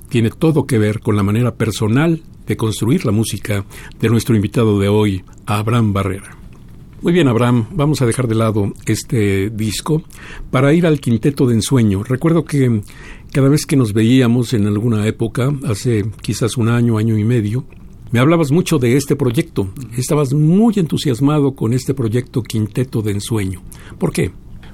Tiene 0.07 0.29
todo 0.29 0.67
que 0.67 0.77
ver 0.77 0.99
con 0.99 1.15
la 1.15 1.23
manera 1.23 1.55
personal 1.55 2.21
de 2.45 2.57
construir 2.57 3.05
la 3.05 3.11
música 3.11 3.65
de 3.99 4.09
nuestro 4.09 4.35
invitado 4.35 4.79
de 4.79 4.87
hoy, 4.87 5.23
Abraham 5.47 5.93
Barrera. 5.93 6.37
Muy 7.01 7.11
bien, 7.11 7.27
Abraham, 7.27 7.65
vamos 7.71 8.03
a 8.03 8.05
dejar 8.05 8.27
de 8.27 8.35
lado 8.35 8.71
este 8.85 9.49
disco 9.49 10.03
para 10.51 10.75
ir 10.75 10.85
al 10.85 10.99
quinteto 10.99 11.47
de 11.47 11.55
ensueño. 11.55 12.03
Recuerdo 12.03 12.45
que 12.45 12.83
cada 13.31 13.49
vez 13.49 13.65
que 13.65 13.77
nos 13.77 13.93
veíamos 13.93 14.53
en 14.53 14.67
alguna 14.67 15.07
época, 15.07 15.51
hace 15.67 16.05
quizás 16.21 16.55
un 16.55 16.69
año, 16.69 16.99
año 16.99 17.17
y 17.17 17.23
medio, 17.23 17.65
me 18.11 18.19
hablabas 18.19 18.51
mucho 18.51 18.77
de 18.77 18.97
este 18.97 19.15
proyecto. 19.15 19.69
Estabas 19.97 20.33
muy 20.33 20.73
entusiasmado 20.77 21.55
con 21.55 21.73
este 21.73 21.93
proyecto 21.93 22.43
Quinteto 22.43 23.01
de 23.01 23.11
Ensueño. 23.11 23.61
¿Por 23.97 24.11
qué? 24.11 24.31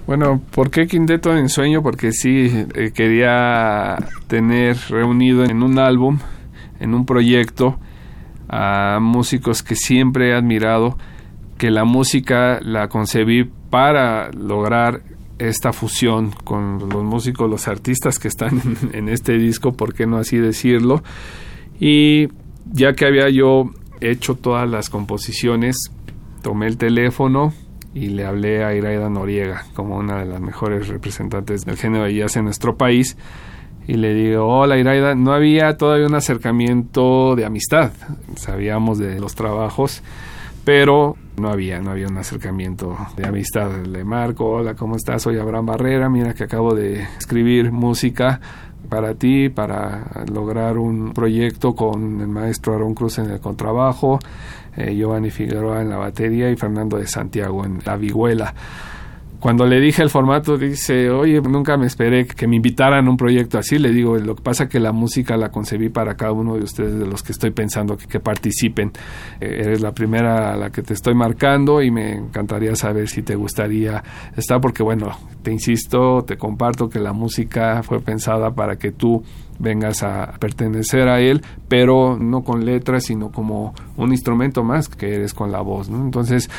Bueno, 0.08 0.42
¿por 0.52 0.72
qué 0.72 0.88
Quinteto 0.88 1.34
de 1.34 1.42
Ensueño? 1.42 1.84
Porque 1.84 2.12
sí 2.12 2.50
eh, 2.74 2.92
quería 2.94 3.98
tener 4.28 4.78
reunido 4.90 5.44
en 5.44 5.62
un 5.62 5.78
álbum, 5.78 6.18
en 6.80 6.94
un 6.94 7.06
proyecto, 7.06 7.78
a 8.50 9.00
músicos 9.02 9.62
que 9.62 9.76
siempre 9.76 10.30
he 10.30 10.34
admirado, 10.34 10.98
que 11.58 11.70
la 11.70 11.84
música 11.84 12.60
la 12.62 12.88
concebí 12.88 13.50
para 13.70 14.32
lograr 14.32 15.04
esta 15.38 15.74
fusión 15.74 16.32
con 16.44 16.80
los 16.90 17.04
músicos, 17.04 17.48
los 17.50 17.68
artistas 17.68 18.18
que 18.18 18.30
están 18.30 18.62
en, 18.64 18.78
en 18.94 19.10
este 19.10 19.38
disco, 19.38 19.74
¿por 19.74 19.94
qué 19.94 20.08
no 20.08 20.18
así 20.18 20.38
decirlo? 20.38 21.04
Y 21.80 22.30
ya 22.72 22.94
que 22.94 23.06
había 23.06 23.30
yo 23.30 23.72
hecho 24.02 24.36
todas 24.36 24.70
las 24.70 24.90
composiciones, 24.90 25.92
tomé 26.42 26.68
el 26.68 26.78
teléfono 26.78 27.54
y 27.94 28.08
le 28.10 28.26
hablé 28.26 28.64
a 28.64 28.76
Iraida 28.76 29.10
Noriega 29.10 29.66
como 29.74 29.98
una 29.98 30.20
de 30.20 30.26
las 30.26 30.40
mejores 30.40 30.88
representantes 30.88 31.66
del 31.66 31.78
género 31.78 32.06
de 32.06 32.14
jazz 32.16 32.36
en 32.38 32.46
nuestro 32.46 32.78
país 32.78 33.18
y 33.88 33.94
le 33.94 34.14
digo, 34.14 34.46
hola 34.46 34.78
Iraida, 34.78 35.16
no 35.16 35.34
había 35.34 35.78
todavía 35.78 36.08
un 36.08 36.16
acercamiento 36.16 37.36
de 37.36 37.46
amistad, 37.46 37.92
sabíamos 38.36 39.00
de 39.00 39.20
los 39.20 39.34
trabajos, 39.34 40.04
pero 40.66 41.16
no 41.38 41.50
había, 41.50 41.80
no 41.80 41.92
había 41.92 42.08
un 42.08 42.18
acercamiento 42.18 42.98
de 43.16 43.26
amistad. 43.26 43.86
Le 43.86 44.04
marco, 44.04 44.46
hola, 44.46 44.76
¿cómo 44.76 44.98
estás? 44.98 45.22
Soy 45.22 45.38
Abraham 45.38 45.68
Barrera, 45.68 46.10
mira 46.10 46.34
que 46.34 46.44
acabo 46.44 46.76
de 46.76 47.04
escribir 47.18 47.72
música 47.72 48.42
para 48.90 49.16
ti, 49.16 49.50
para 49.50 50.26
lograr 50.32 50.78
un 50.78 51.14
proyecto 51.14 51.76
con 51.76 52.22
el 52.22 52.28
maestro 52.28 52.74
Aaron 52.74 52.94
Cruz 52.94 53.20
en 53.20 53.32
el 53.32 53.40
contrabajo, 53.40 54.20
eh, 54.76 54.96
Giovanni 54.96 55.30
Figueroa 55.30 55.82
en 55.82 55.90
la 55.90 55.98
batería 55.98 56.50
y 56.50 56.56
Fernando 56.56 56.98
de 56.98 57.08
Santiago 57.08 57.66
en 57.66 57.80
la 57.86 57.98
vihuela. 57.98 58.54
Cuando 59.40 59.68
le 59.68 59.80
dije 59.80 60.02
el 60.02 60.10
formato, 60.10 60.58
dice, 60.58 61.12
oye, 61.12 61.40
nunca 61.42 61.78
me 61.78 61.86
esperé 61.86 62.26
que 62.26 62.48
me 62.48 62.56
invitaran 62.56 63.06
a 63.06 63.10
un 63.10 63.18
proyecto 63.18 63.60
así. 63.60 63.78
Le 63.78 63.92
digo, 63.92 64.18
lo 64.18 64.36
que 64.36 64.42
pasa 64.42 64.64
es 64.64 64.70
que 64.70 64.80
la 64.80 64.92
música 64.92 65.38
la 65.38 65.50
concebí 65.50 65.90
para 65.90 66.16
cada 66.16 66.32
uno 66.32 66.56
de 66.56 66.64
ustedes 66.64 66.98
de 66.98 67.06
los 67.06 67.22
que 67.22 67.34
estoy 67.34 67.52
pensando 67.52 67.98
que, 67.98 68.20
participen. 68.20 68.92
Eh, 69.40 69.62
eres 69.64 69.82
la 69.82 69.92
primera 69.92 70.54
a 70.54 70.58
la 70.58 70.72
que 70.72 70.82
te 70.82 70.94
estoy 70.96 71.14
marcando 71.14 71.84
y 71.84 71.92
me 71.92 72.14
encantaría 72.14 72.76
saber 72.76 73.08
si 73.10 73.22
te 73.22 73.36
gustaría 73.36 74.04
estar, 74.36 74.60
porque 74.60 74.82
bueno, 74.82 75.12
te 75.44 75.52
insisto, 75.52 76.24
te 76.24 76.36
comparto 76.36 76.90
que 76.90 77.00
la 77.00 77.14
música 77.14 77.84
fue 77.84 78.00
pensada 78.00 78.56
para 78.56 78.78
que 78.78 78.92
tú 78.92 79.24
vengas 79.60 80.02
a 80.02 80.34
pertenecer 80.40 81.08
a 81.08 81.20
él, 81.20 81.44
pero 81.68 82.18
no 82.20 82.42
con 82.44 82.66
letras, 82.66 83.06
sino 83.06 83.32
como 83.32 83.76
un 83.98 84.12
instrumento 84.12 84.64
más 84.64 84.90
que 84.90 85.14
eres 85.14 85.34
con 85.34 85.52
la 85.52 85.62
voz, 85.62 85.90
¿no? 85.90 86.04
Entonces, 86.04 86.50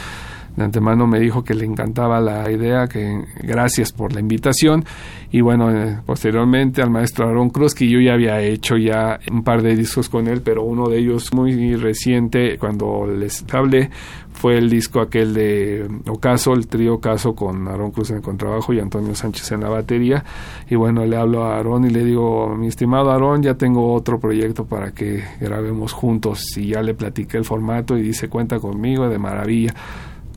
de 0.59 0.65
antemano 0.65 1.07
me 1.07 1.21
dijo 1.21 1.45
que 1.45 1.55
le 1.55 1.65
encantaba 1.65 2.21
la 2.21 2.51
idea, 2.51 2.89
que 2.89 3.25
gracias 3.43 3.93
por 3.93 4.13
la 4.13 4.19
invitación. 4.19 4.85
Y 5.31 5.41
bueno, 5.41 5.71
eh, 5.71 6.01
posteriormente 6.05 6.83
al 6.83 6.91
maestro 6.91 7.29
Aaron 7.29 7.51
Cruz, 7.51 7.75
que 7.75 7.89
yo 7.89 8.01
ya 8.01 8.15
había 8.15 8.41
hecho 8.41 8.77
ya 8.77 9.21
un 9.31 9.45
par 9.45 9.63
de 9.63 9.77
discos 9.77 10.09
con 10.09 10.27
él, 10.27 10.43
pero 10.43 10.65
uno 10.65 10.89
de 10.89 10.99
ellos 10.99 11.33
muy 11.33 11.77
reciente, 11.77 12.59
cuando 12.59 13.07
les 13.07 13.45
hablé, 13.53 13.91
fue 14.33 14.57
el 14.57 14.69
disco 14.69 15.01
aquel 15.01 15.35
de 15.35 15.89
Ocaso, 16.09 16.55
el 16.55 16.67
trío 16.67 16.95
Ocaso 16.95 17.35
con 17.35 17.69
Aaron 17.69 17.91
Cruz 17.93 18.11
en 18.11 18.17
el 18.17 18.23
contrabajo 18.23 18.73
y 18.73 18.81
Antonio 18.81 19.15
Sánchez 19.15 19.53
en 19.53 19.61
la 19.61 19.69
batería. 19.69 20.25
Y 20.69 20.75
bueno, 20.75 21.05
le 21.05 21.17
hablo 21.17 21.45
a 21.45 21.59
Aaron 21.59 21.85
y 21.85 21.91
le 21.91 22.05
digo, 22.05 22.55
mi 22.57 22.67
estimado 22.67 23.13
Aaron, 23.13 23.43
ya 23.43 23.55
tengo 23.55 23.93
otro 23.93 24.19
proyecto 24.19 24.65
para 24.65 24.93
que 24.93 25.23
grabemos 25.41 25.93
juntos. 25.93 26.57
Y 26.57 26.69
ya 26.69 26.83
le 26.83 26.95
platiqué 26.95 27.37
el 27.37 27.45
formato 27.45 27.97
y 27.97 28.03
dice, 28.03 28.29
cuenta 28.29 28.59
conmigo, 28.59 29.09
de 29.09 29.19
maravilla. 29.19 29.75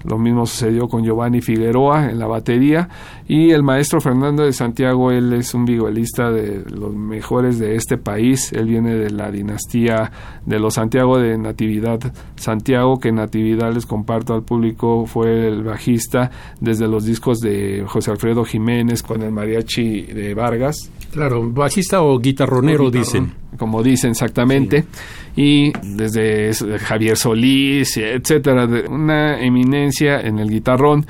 Lo 0.03 0.17
mismo 0.17 0.45
sucedió 0.45 0.87
con 0.87 1.03
Giovanni 1.03 1.41
Figueroa 1.41 2.09
en 2.09 2.19
la 2.19 2.27
batería 2.27 2.89
y 3.27 3.51
el 3.51 3.63
maestro 3.63 4.01
Fernando 4.01 4.43
de 4.43 4.53
Santiago, 4.53 5.11
él 5.11 5.33
es 5.33 5.53
un 5.53 5.65
violista 5.65 6.31
de 6.31 6.63
los 6.69 6.93
mejores 6.93 7.59
de 7.59 7.75
este 7.75 7.97
país, 7.97 8.51
él 8.53 8.65
viene 8.65 8.95
de 8.95 9.09
la 9.09 9.31
dinastía 9.31 10.11
de 10.45 10.59
los 10.59 10.73
Santiago 10.73 11.17
de 11.17 11.37
Natividad 11.37 11.99
Santiago, 12.35 12.99
que 12.99 13.11
Natividad 13.11 13.73
les 13.73 13.85
comparto 13.85 14.33
al 14.33 14.43
público 14.43 15.05
fue 15.05 15.47
el 15.47 15.63
bajista 15.63 16.31
desde 16.59 16.87
los 16.87 17.05
discos 17.05 17.39
de 17.39 17.85
José 17.87 18.11
Alfredo 18.11 18.43
Jiménez 18.43 19.03
con 19.03 19.21
el 19.21 19.31
mariachi 19.31 20.03
de 20.03 20.33
Vargas. 20.33 20.91
Claro, 21.11 21.49
bajista 21.51 22.01
o 22.01 22.17
guitarronero 22.19 22.89
dicen. 22.89 23.33
Como 23.57 23.83
dicen 23.83 24.11
exactamente 24.11 24.85
y 25.35 25.71
desde 25.83 26.53
Javier 26.79 27.17
Solís, 27.17 27.97
etcétera, 27.97 28.67
una 28.89 29.41
eminencia 29.41 29.90
en 29.99 30.39
el 30.39 30.49
guitarrón 30.49 31.05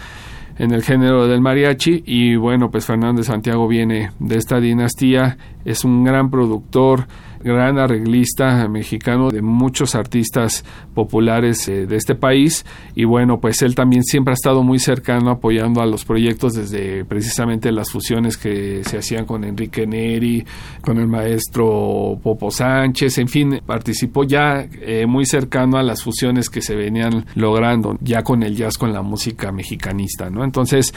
en 0.57 0.71
el 0.73 0.83
género 0.83 1.27
del 1.27 1.41
mariachi 1.41 2.03
y 2.05 2.35
bueno, 2.35 2.69
pues 2.69 2.85
Fernando 2.85 3.21
de 3.21 3.25
Santiago 3.25 3.67
viene 3.67 4.11
de 4.19 4.37
esta 4.37 4.59
dinastía, 4.59 5.37
es 5.65 5.83
un 5.83 6.03
gran 6.03 6.29
productor, 6.29 7.07
gran 7.43 7.77
arreglista 7.77 8.67
mexicano 8.67 9.29
de 9.29 9.41
muchos 9.41 9.95
artistas 9.95 10.63
populares 10.93 11.67
eh, 11.67 11.85
de 11.85 11.95
este 11.95 12.15
país 12.15 12.65
y 12.95 13.05
bueno, 13.05 13.39
pues 13.39 13.61
él 13.61 13.75
también 13.75 14.03
siempre 14.03 14.31
ha 14.31 14.35
estado 14.35 14.63
muy 14.63 14.79
cercano 14.79 15.31
apoyando 15.31 15.81
a 15.81 15.85
los 15.85 16.05
proyectos 16.05 16.53
desde 16.53 17.05
precisamente 17.05 17.71
las 17.71 17.91
fusiones 17.91 18.37
que 18.37 18.83
se 18.83 18.97
hacían 18.97 19.25
con 19.25 19.43
Enrique 19.43 19.85
Neri, 19.87 20.45
con 20.81 20.97
el 20.97 21.07
maestro 21.07 22.19
Popo 22.21 22.51
Sánchez, 22.51 23.17
en 23.17 23.27
fin, 23.27 23.61
participó 23.65 24.23
ya 24.23 24.65
eh, 24.81 25.05
muy 25.05 25.25
cercano 25.25 25.77
a 25.77 25.83
las 25.83 26.03
fusiones 26.03 26.49
que 26.49 26.61
se 26.61 26.75
venían 26.75 27.25
logrando 27.35 27.97
ya 28.01 28.23
con 28.23 28.43
el 28.43 28.55
jazz 28.55 28.77
con 28.77 28.93
la 28.93 29.01
música 29.01 29.51
mexicanista, 29.51 30.29
¿no? 30.29 30.43
Entonces, 30.43 30.93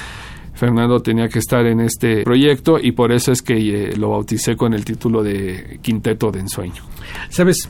Fernando 0.55 1.01
tenía 1.01 1.29
que 1.29 1.41
estar 1.41 1.67
en 1.67 1.81
este 1.81 2.23
proyecto 2.23 2.79
y 2.81 2.93
por 2.93 3.13
eso 3.13 3.33
es 3.33 3.43
que 3.43 3.55
eh, 3.55 3.97
lo 3.97 4.11
bauticé 4.11 4.57
con 4.57 4.73
el 4.73 4.85
título 4.85 5.23
de 5.23 5.79
Quinteto 5.83 6.31
de 6.31 6.41
Ensueño. 6.41 6.83
Sabes, 7.29 7.69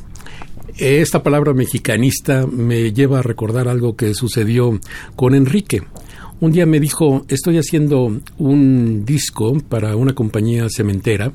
esta 0.76 1.22
palabra 1.22 1.54
mexicanista 1.54 2.46
me 2.46 2.92
lleva 2.92 3.20
a 3.20 3.22
recordar 3.22 3.68
algo 3.68 3.96
que 3.96 4.12
sucedió 4.14 4.78
con 5.16 5.34
Enrique. 5.34 5.82
Un 6.40 6.52
día 6.52 6.66
me 6.66 6.80
dijo, 6.80 7.24
estoy 7.28 7.58
haciendo 7.58 8.20
un 8.38 9.04
disco 9.04 9.56
para 9.68 9.96
una 9.96 10.14
compañía 10.14 10.66
cementera 10.68 11.32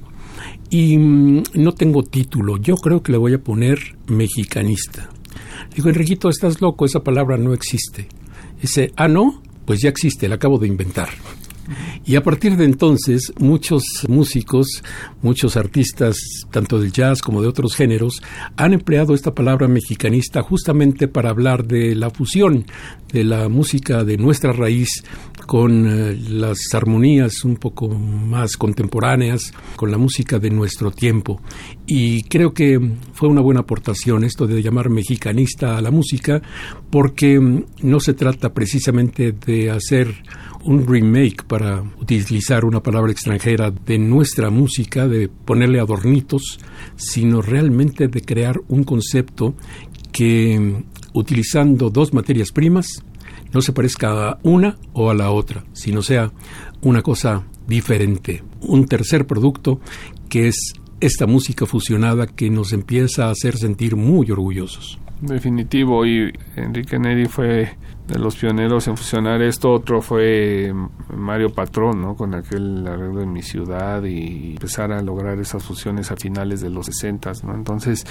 y 0.70 0.98
mm, 0.98 1.44
no 1.56 1.72
tengo 1.74 2.04
título, 2.04 2.58
yo 2.58 2.76
creo 2.76 3.02
que 3.02 3.12
le 3.12 3.18
voy 3.18 3.34
a 3.34 3.40
poner 3.40 3.80
mexicanista. 4.08 5.10
Digo, 5.76 5.90
Enriquito, 5.90 6.30
estás 6.30 6.62
loco, 6.62 6.86
esa 6.86 7.02
palabra 7.02 7.38
no 7.38 7.54
existe. 7.54 8.08
Dice, 8.62 8.92
ah, 8.98 9.08
no, 9.08 9.42
pues 9.70 9.82
ya 9.82 9.90
existe, 9.90 10.28
la 10.28 10.34
acabo 10.34 10.58
de 10.58 10.66
inventar. 10.66 11.10
Y 12.04 12.16
a 12.16 12.24
partir 12.24 12.58
de 12.58 12.66
entonces, 12.66 13.32
muchos 13.38 13.84
músicos, 14.08 14.82
muchos 15.22 15.58
artistas, 15.58 16.18
tanto 16.50 16.80
del 16.80 16.92
jazz 16.92 17.22
como 17.22 17.40
de 17.44 17.50
otros 17.50 17.76
géneros, 17.76 18.20
han 18.58 18.74
empleado 18.74 19.14
esta 19.14 19.36
palabra 19.36 19.68
mexicanista 19.68 20.42
justamente 20.42 21.08
para 21.08 21.30
hablar 21.30 21.68
de 21.68 21.94
la 21.94 22.10
fusión 22.10 22.66
de 23.14 23.24
la 23.24 23.48
música 23.48 24.04
de 24.04 24.18
nuestra 24.18 24.54
raíz 24.54 25.04
con 25.50 25.88
eh, 25.88 26.16
las 26.30 26.60
armonías 26.76 27.44
un 27.44 27.56
poco 27.56 27.90
más 27.90 28.56
contemporáneas, 28.56 29.52
con 29.76 29.90
la 29.90 29.98
música 29.98 30.38
de 30.38 30.52
nuestro 30.52 30.92
tiempo. 30.92 31.42
Y 31.88 32.22
creo 32.26 32.54
que 32.54 32.80
fue 33.14 33.30
una 33.30 33.42
buena 33.42 33.62
aportación 33.62 34.24
esto 34.24 34.46
de 34.46 34.62
llamar 34.62 34.92
mexicanista 34.92 35.76
a 35.76 35.82
la 35.82 35.90
música, 35.90 36.40
porque 36.92 37.40
mm, 37.40 37.64
no 37.82 38.00
se 38.00 38.14
trata 38.14 38.54
precisamente 38.54 39.32
de 39.32 39.72
hacer 39.72 40.14
un 40.66 40.86
remake 40.86 41.44
para 41.48 41.82
utilizar 42.00 42.64
una 42.64 42.84
palabra 42.84 43.12
extranjera 43.12 43.72
de 43.72 43.98
nuestra 43.98 44.52
música, 44.52 45.08
de 45.08 45.30
ponerle 45.30 45.80
adornitos, 45.80 46.60
sino 46.96 47.42
realmente 47.42 48.08
de 48.08 48.22
crear 48.22 48.58
un 48.68 48.84
concepto 48.84 49.56
que 50.12 50.60
mm, 50.60 50.84
utilizando 51.18 51.90
dos 51.90 52.14
materias 52.14 52.52
primas 52.52 53.04
no 53.54 53.62
se 53.62 53.74
parezca 53.74 54.30
a 54.30 54.40
una 54.44 54.78
o 54.94 55.10
a 55.10 55.14
la 55.14 55.32
otra, 55.32 55.64
sino 55.74 56.02
sea 56.02 56.32
una 56.82 57.02
cosa 57.02 57.44
diferente, 57.68 58.44
un 58.62 58.86
tercer 58.86 59.26
producto 59.28 59.80
que 60.30 60.48
es 60.48 60.74
esta 61.00 61.28
música 61.28 61.66
fusionada 61.66 62.28
que 62.28 62.50
nos 62.50 62.74
empieza 62.74 63.28
a 63.28 63.32
hacer 63.32 63.58
sentir 63.58 63.96
muy 63.96 64.30
orgullosos. 64.32 65.00
Definitivo, 65.22 66.06
y 66.06 66.32
Enrique 66.56 66.98
Neri 66.98 67.26
fue 67.26 67.78
de 68.10 68.18
los 68.18 68.36
pioneros 68.38 68.88
en 68.88 68.98
fusionar 68.98 69.42
esto. 69.42 69.72
Otro 69.72 70.02
fue 70.02 70.74
Mario 71.16 71.50
Patrón, 71.50 72.02
¿no? 72.02 72.16
Con 72.16 72.34
aquel 72.34 72.88
arreglo 72.88 73.22
en 73.22 73.32
mi 73.32 73.44
ciudad 73.44 74.04
y 74.04 74.52
empezar 74.52 74.92
a 74.92 75.02
lograr 75.02 75.40
esas 75.40 75.64
fusiones 75.64 76.12
a 76.12 76.16
finales 76.16 76.62
de 76.62 76.70
los 76.70 76.88
60, 76.88 77.32
¿no? 77.44 77.54
Entonces, 77.54 78.06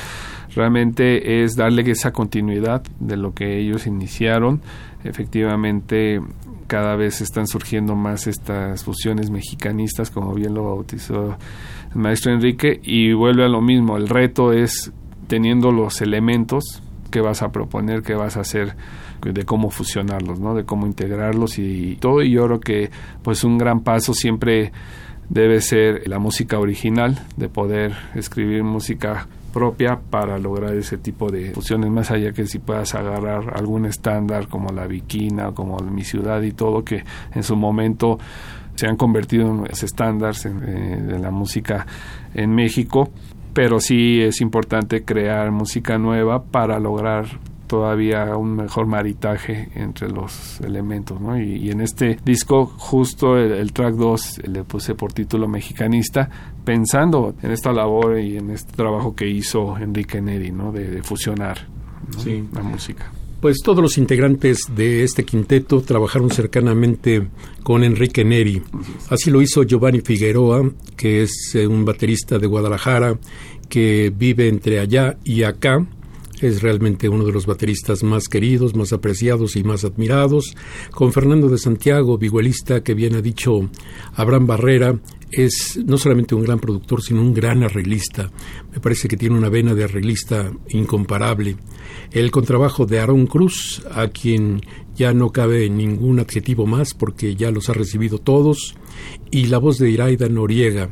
realmente 0.55 1.43
es 1.43 1.57
darle 1.57 1.91
esa 1.91 2.13
continuidad 2.13 2.83
de 3.01 3.17
lo 3.17 3.33
que 3.33 3.59
ellos 3.59 3.87
iniciaron. 3.87 4.61
Efectivamente, 5.05 6.21
cada 6.67 6.97
vez 6.97 7.21
están 7.21 7.47
surgiendo 7.47 7.95
más 7.95 8.27
estas 8.27 8.85
fusiones 8.85 9.31
mexicanistas, 9.31 10.11
como 10.11 10.35
bien 10.35 10.55
lo 10.55 10.65
bautizó 10.65 11.37
el 11.95 12.01
maestro 12.01 12.33
Enrique, 12.33 12.81
y 12.83 13.13
vuelve 13.13 13.45
a 13.45 13.49
lo 13.49 13.61
mismo. 13.61 13.97
El 13.97 14.09
reto 14.09 14.53
es 14.53 14.93
teniendo 15.29 15.73
los 15.73 16.01
elementos 16.01 16.83
qué 17.11 17.21
vas 17.21 17.43
a 17.43 17.51
proponer, 17.51 18.03
qué 18.03 18.15
vas 18.15 18.37
a 18.37 18.41
hacer, 18.41 18.77
de 19.23 19.45
cómo 19.45 19.71
fusionarlos, 19.71 20.41
¿no? 20.41 20.55
De 20.55 20.65
cómo 20.65 20.87
integrarlos 20.87 21.59
y 21.59 21.97
todo. 21.97 22.23
Y 22.23 22.33
yo 22.33 22.45
creo 22.47 22.61
que 22.61 22.91
pues 23.23 23.45
un 23.45 23.59
gran 23.59 23.81
paso 23.81 24.15
siempre 24.15 24.73
debe 25.29 25.61
ser 25.61 26.07
la 26.09 26.19
música 26.19 26.59
original, 26.59 27.19
de 27.37 27.49
poder 27.49 27.95
escribir 28.15 28.63
música 28.65 29.27
propia 29.59 29.99
para 29.99 30.39
lograr 30.39 30.73
ese 30.75 30.99
tipo 30.99 31.31
de 31.33 31.51
fusiones, 31.53 31.91
más 31.91 32.13
allá 32.13 32.33
que 32.33 32.47
si 32.47 32.61
puedas 32.61 32.95
agarrar 32.95 33.57
algún 33.57 33.87
estándar 33.87 34.47
como 34.47 34.71
la 34.71 34.87
Viquina, 34.87 35.51
como 35.53 35.79
Mi 35.79 36.05
Ciudad 36.05 36.41
y 36.43 36.53
todo, 36.53 36.85
que 36.85 37.03
en 37.35 37.43
su 37.43 37.57
momento 37.57 38.19
se 38.77 38.87
han 38.87 38.97
convertido 38.97 39.51
en 39.51 39.67
estándares 39.67 40.47
eh, 40.47 40.51
de 40.51 41.19
la 41.19 41.33
música 41.33 41.85
en 42.35 42.55
México 42.55 43.11
pero 43.53 43.81
sí 43.81 44.21
es 44.21 44.41
importante 44.41 45.05
crear 45.05 45.51
música 45.51 45.99
nueva 45.99 46.45
para 46.45 46.79
lograr 46.79 47.27
todavía 47.69 48.37
un 48.37 48.57
mejor 48.57 48.87
maritaje 48.87 49.69
entre 49.75 50.09
los 50.09 50.61
elementos, 50.61 51.21
¿no? 51.21 51.39
Y, 51.39 51.71
en 51.71 51.81
este 51.81 52.19
disco, 52.25 52.67
justo 52.67 53.37
el, 53.37 53.73
track 53.73 53.95
2 53.95 54.43
le 54.49 54.65
puse 54.65 54.95
por 54.95 55.13
título 55.13 55.47
Mexicanista, 55.47 56.29
pensando 56.69 57.35
en 57.43 57.53
esta 57.53 57.73
labor 57.73 58.21
y 58.21 58.37
en 58.37 58.51
este 58.51 58.75
trabajo 58.75 59.17
que 59.17 59.27
hizo 59.27 59.79
Enrique 59.79 60.21
Neri, 60.21 60.53
¿no? 60.53 60.71
De, 60.71 61.03
fusionar 61.03 61.67
la 62.53 62.63
música. 62.63 63.11
Pues 63.41 63.57
todos 63.65 63.81
los 63.81 63.97
integrantes 63.97 64.65
de 64.77 65.03
este 65.03 65.25
quinteto 65.25 65.81
trabajaron 65.81 66.29
cercanamente 66.31 67.27
con 67.63 67.85
Enrique 67.85 68.23
Neri. 68.23 68.63
Así 69.09 69.31
lo 69.31 69.41
hizo 69.41 69.63
Giovanni 69.63 70.03
Figueroa, 70.03 70.71
que 70.95 71.23
es 71.23 71.55
eh, 71.55 71.67
un 71.67 71.87
baterista 71.87 72.39
de 72.39 72.47
Guadalajara 72.47 73.19
que 73.71 74.13
vive 74.15 74.49
entre 74.49 74.79
allá 74.79 75.17
y 75.25 75.45
acá. 75.45 75.87
Es 76.43 76.61
realmente 76.61 77.09
uno 77.09 77.25
de 77.25 77.33
los 77.33 77.47
bateristas 77.47 78.03
más 78.03 78.29
queridos, 78.29 78.77
más 78.77 78.93
apreciados 78.93 79.57
y 79.57 79.65
más 79.65 79.85
admirados. 79.85 80.55
Con 80.91 81.15
Fernando 81.15 81.49
de 81.49 81.57
Santiago, 81.57 82.19
viguelista 82.19 82.83
que 82.83 82.93
bien 82.93 83.15
ha 83.15 83.23
dicho 83.23 83.71
Abraham 84.15 84.47
Barrera, 84.47 84.99
es 85.31 85.79
no 85.85 85.99
solamente 85.99 86.35
un 86.35 86.43
gran 86.43 86.59
productor, 86.59 87.03
sino 87.03 87.21
un 87.21 87.35
gran 87.35 87.63
arreglista. 87.63 88.31
Me 88.73 88.81
parece 88.81 89.09
que 89.09 89.17
tiene 89.17 89.37
una 89.37 89.49
vena 89.49 89.75
de 89.75 89.85
arreglista 89.85 90.51
incomparable. 90.71 91.57
El 92.11 92.31
contrabajo 92.31 92.87
de 92.87 93.01
Aaron 93.01 93.27
Cruz, 93.27 93.83
a 93.91 94.09
quien 94.09 94.61
ya 94.95 95.13
no 95.13 95.31
cabe 95.31 95.69
ningún 95.69 96.21
adjetivo 96.21 96.67
más 96.67 96.95
porque 96.95 97.37
ya 97.37 97.51
los 97.51 97.69
ha 97.69 97.75
recibido 97.75 98.19
todos, 98.19 98.75
y 99.31 99.47
la 99.47 99.59
voz 99.59 99.79
de 99.79 99.91
Iraida 99.91 100.29
Noriega, 100.29 100.91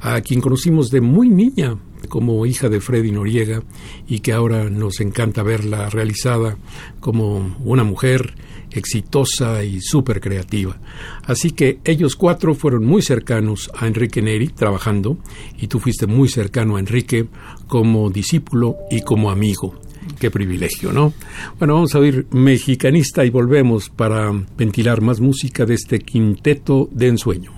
a 0.00 0.20
quien 0.20 0.40
conocimos 0.40 0.90
de 0.90 1.00
muy 1.00 1.28
niña 1.28 1.78
como 2.08 2.46
hija 2.46 2.68
de 2.68 2.80
Freddy 2.80 3.10
Noriega 3.10 3.62
y 4.06 4.20
que 4.20 4.32
ahora 4.32 4.70
nos 4.70 5.00
encanta 5.00 5.42
verla 5.42 5.90
realizada 5.90 6.56
como 7.00 7.56
una 7.64 7.84
mujer 7.84 8.34
exitosa 8.72 9.62
y 9.64 9.80
súper 9.80 10.20
creativa. 10.20 10.76
Así 11.24 11.50
que 11.50 11.78
ellos 11.84 12.16
cuatro 12.16 12.54
fueron 12.54 12.84
muy 12.84 13.02
cercanos 13.02 13.70
a 13.74 13.86
Enrique 13.86 14.22
Neri 14.22 14.48
trabajando 14.48 15.18
y 15.58 15.66
tú 15.66 15.78
fuiste 15.78 16.06
muy 16.06 16.28
cercano 16.28 16.76
a 16.76 16.80
Enrique 16.80 17.26
como 17.66 18.10
discípulo 18.10 18.76
y 18.90 19.02
como 19.02 19.30
amigo. 19.30 19.74
Qué 20.18 20.30
privilegio, 20.30 20.92
¿no? 20.92 21.12
Bueno, 21.58 21.74
vamos 21.74 21.94
a 21.94 21.98
oír 21.98 22.26
Mexicanista 22.30 23.24
y 23.24 23.30
volvemos 23.30 23.90
para 23.90 24.32
ventilar 24.56 25.00
más 25.00 25.20
música 25.20 25.66
de 25.66 25.74
este 25.74 25.98
quinteto 26.00 26.88
de 26.92 27.08
ensueño. 27.08 27.57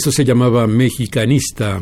Eso 0.00 0.12
se 0.12 0.24
llamaba 0.24 0.66
Mexicanista, 0.66 1.78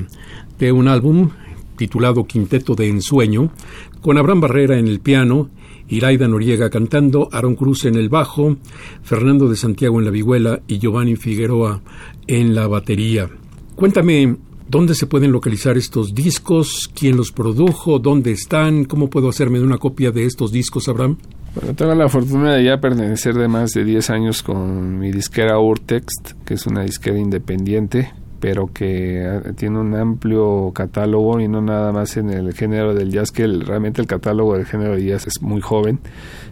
de 0.58 0.72
un 0.72 0.88
álbum 0.88 1.30
titulado 1.76 2.24
Quinteto 2.24 2.74
de 2.74 2.88
Ensueño, 2.88 3.52
con 4.00 4.18
Abraham 4.18 4.40
Barrera 4.40 4.76
en 4.76 4.88
el 4.88 4.98
piano, 4.98 5.50
Iraida 5.88 6.26
Noriega 6.26 6.68
cantando, 6.68 7.28
Aaron 7.30 7.54
Cruz 7.54 7.84
en 7.84 7.94
el 7.94 8.08
bajo, 8.08 8.56
Fernando 9.04 9.48
de 9.48 9.54
Santiago 9.54 10.00
en 10.00 10.06
la 10.06 10.10
vihuela 10.10 10.62
y 10.66 10.80
Giovanni 10.80 11.14
Figueroa 11.14 11.80
en 12.26 12.56
la 12.56 12.66
batería. 12.66 13.30
Cuéntame, 13.76 14.36
¿dónde 14.68 14.96
se 14.96 15.06
pueden 15.06 15.30
localizar 15.30 15.76
estos 15.78 16.12
discos? 16.12 16.90
¿Quién 16.92 17.16
los 17.16 17.30
produjo? 17.30 18.00
¿Dónde 18.00 18.32
están? 18.32 18.84
¿Cómo 18.84 19.10
puedo 19.10 19.28
hacerme 19.28 19.60
una 19.60 19.78
copia 19.78 20.10
de 20.10 20.24
estos 20.24 20.50
discos, 20.50 20.88
Abraham? 20.88 21.18
Bueno, 21.54 21.74
tengo 21.74 21.94
la 21.94 22.08
fortuna 22.08 22.54
de 22.54 22.64
ya 22.64 22.80
pertenecer 22.80 23.34
de 23.34 23.48
más 23.48 23.70
de 23.70 23.84
10 23.84 24.10
años 24.10 24.42
con 24.42 24.98
mi 24.98 25.10
disquera 25.10 25.58
Urtext, 25.58 26.32
que 26.44 26.54
es 26.54 26.66
una 26.66 26.82
disquera 26.82 27.18
independiente 27.18 28.12
pero 28.40 28.72
que 28.72 29.24
ah, 29.26 29.52
tiene 29.56 29.78
un 29.78 29.94
amplio 29.94 30.72
catálogo 30.74 31.40
y 31.40 31.48
no 31.48 31.60
nada 31.60 31.92
más 31.92 32.16
en 32.16 32.30
el 32.30 32.52
género 32.54 32.94
del 32.94 33.10
jazz, 33.10 33.30
que 33.30 33.46
realmente 33.46 34.00
el 34.00 34.06
catálogo 34.06 34.54
del 34.54 34.66
género 34.66 34.92
del 34.92 35.06
jazz 35.06 35.26
es 35.26 35.42
muy 35.42 35.60
joven, 35.60 36.00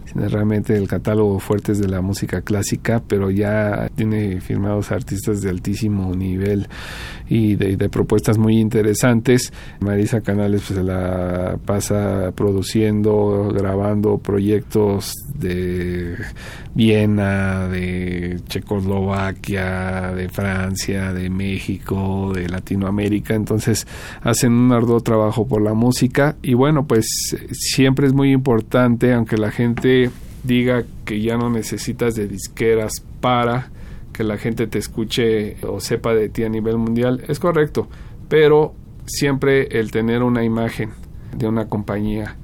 sino 0.05 0.27
realmente 0.27 0.75
el 0.75 0.87
catálogo 0.87 1.39
fuerte 1.39 1.73
es 1.73 1.79
de 1.79 1.87
la 1.87 2.01
música 2.01 2.41
clásica, 2.41 3.01
pero 3.07 3.29
ya 3.29 3.89
tiene 3.95 4.39
firmados 4.41 4.91
artistas 4.91 5.41
de 5.41 5.49
altísimo 5.49 6.15
nivel 6.15 6.67
y 7.29 7.55
de, 7.55 7.89
propuestas 7.89 8.37
muy 8.37 8.57
interesantes. 8.57 9.51
Marisa 9.79 10.21
Canales 10.21 10.63
pues, 10.67 10.79
se 10.79 10.83
la 10.83 11.57
pasa 11.65 12.31
produciendo, 12.35 13.49
grabando 13.53 14.17
proyectos 14.17 15.13
de 15.35 16.15
Viena, 16.73 17.67
de 17.67 18.39
Checoslovaquia, 18.47 20.13
de 20.13 20.29
Francia, 20.29 21.13
de 21.13 21.29
México, 21.29 21.76
de 22.33 22.47
Latinoamérica, 22.49 23.35
entonces 23.35 23.87
hacen 24.21 24.53
un 24.53 24.71
arduo 24.71 25.01
trabajo 25.01 25.47
por 25.47 25.61
la 25.61 25.73
música. 25.73 26.35
Y 26.41 26.53
bueno, 26.53 26.85
pues 26.85 27.05
siempre 27.51 28.07
es 28.07 28.13
muy 28.13 28.31
importante, 28.31 29.13
aunque 29.13 29.37
la 29.37 29.51
gente 29.51 30.09
diga 30.43 30.83
que 31.05 31.21
ya 31.21 31.37
no 31.37 31.49
necesitas 31.49 32.15
de 32.15 32.27
disqueras 32.27 33.03
para 33.21 33.69
que 34.13 34.23
la 34.23 34.37
gente 34.37 34.65
te 34.67 34.79
escuche 34.79 35.57
o 35.63 35.79
sepa 35.79 36.13
de 36.13 36.29
ti 36.29 36.43
a 36.43 36.49
nivel 36.49 36.77
mundial, 36.77 37.23
es 37.27 37.39
correcto, 37.39 37.87
pero 38.27 38.73
siempre 39.05 39.79
el 39.79 39.91
tener 39.91 40.23
una 40.23 40.43
imagen 40.43 40.91
de 41.35 41.47
una 41.47 41.67
compañía 41.67 42.35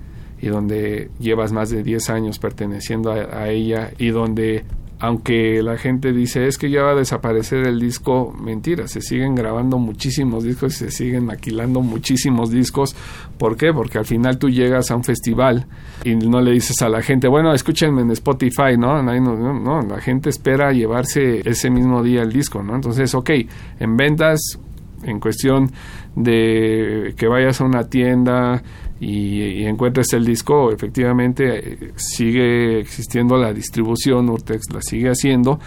y 0.42 0.48
donde 0.48 1.10
llevas 1.20 1.52
más 1.52 1.70
de 1.70 1.84
10 1.84 2.10
años 2.10 2.38
perteneciendo 2.38 3.12
a, 3.12 3.50
ella 3.50 3.92
y 3.98 4.10
donde 4.10 4.66
aunque 5.04 5.62
la 5.62 5.78
gente 5.78 6.14
dice 6.14 6.48
es 6.48 6.58
que 6.58 6.70
ya 6.70 6.82
va 6.82 6.92
a 6.92 6.96
desaparecer 6.96 7.68
el 7.68 7.78
disco, 7.78 8.34
mentira, 8.42 8.88
se 8.88 9.02
siguen 9.02 9.36
grabando 9.36 9.78
muchísimos 9.78 10.46
discos 10.46 10.76
y 10.76 10.86
se 10.86 10.92
siguen 10.92 11.26
maquilando 11.26 11.82
muchísimos 11.82 12.52
discos. 12.52 12.96
¿Por 13.38 13.58
qué? 13.58 13.74
Porque 13.74 13.98
al 13.98 14.06
final 14.06 14.38
tú 14.38 14.50
llegas 14.50 14.92
a 14.92 14.96
un 14.96 15.04
festival 15.04 15.68
y 16.06 16.16
no 16.16 16.40
le 16.40 16.52
dices 16.52 16.82
a 16.82 16.88
la 16.88 17.02
gente, 17.02 17.28
bueno, 17.28 17.54
escúchenme 17.54 18.02
en 18.02 18.12
Spotify, 18.12 18.78
¿no? 18.78 19.04
No, 19.04 19.14
no, 19.20 19.60
no 19.60 19.82
la 19.82 20.00
gente 20.00 20.30
espera 20.30 20.72
llevarse 20.72 21.42
ese 21.44 21.70
mismo 21.70 22.02
día 22.02 22.22
el 22.22 22.32
disco, 22.32 22.64
¿no? 22.64 22.74
Entonces, 22.74 23.14
ok, 23.14 23.30
en 23.82 23.98
ventas, 23.98 24.58
en 25.04 25.20
cuestión 25.20 25.70
de 26.16 27.14
que 27.18 27.28
vayas 27.28 27.60
a 27.60 27.66
una 27.66 27.90
tienda 27.90 28.64
y, 29.00 29.66
encuentres 29.66 30.14
el 30.14 30.26
disco, 30.26 30.72
efectivamente 30.72 31.74
eh, 31.74 31.94
sigue 31.96 32.80
existiendo 32.80 33.38
la 33.38 33.54
distribución, 33.54 34.30
Urtex 34.30 34.72
la 34.74 34.82
sigue 34.82 35.10
haciendo, 35.10 35.60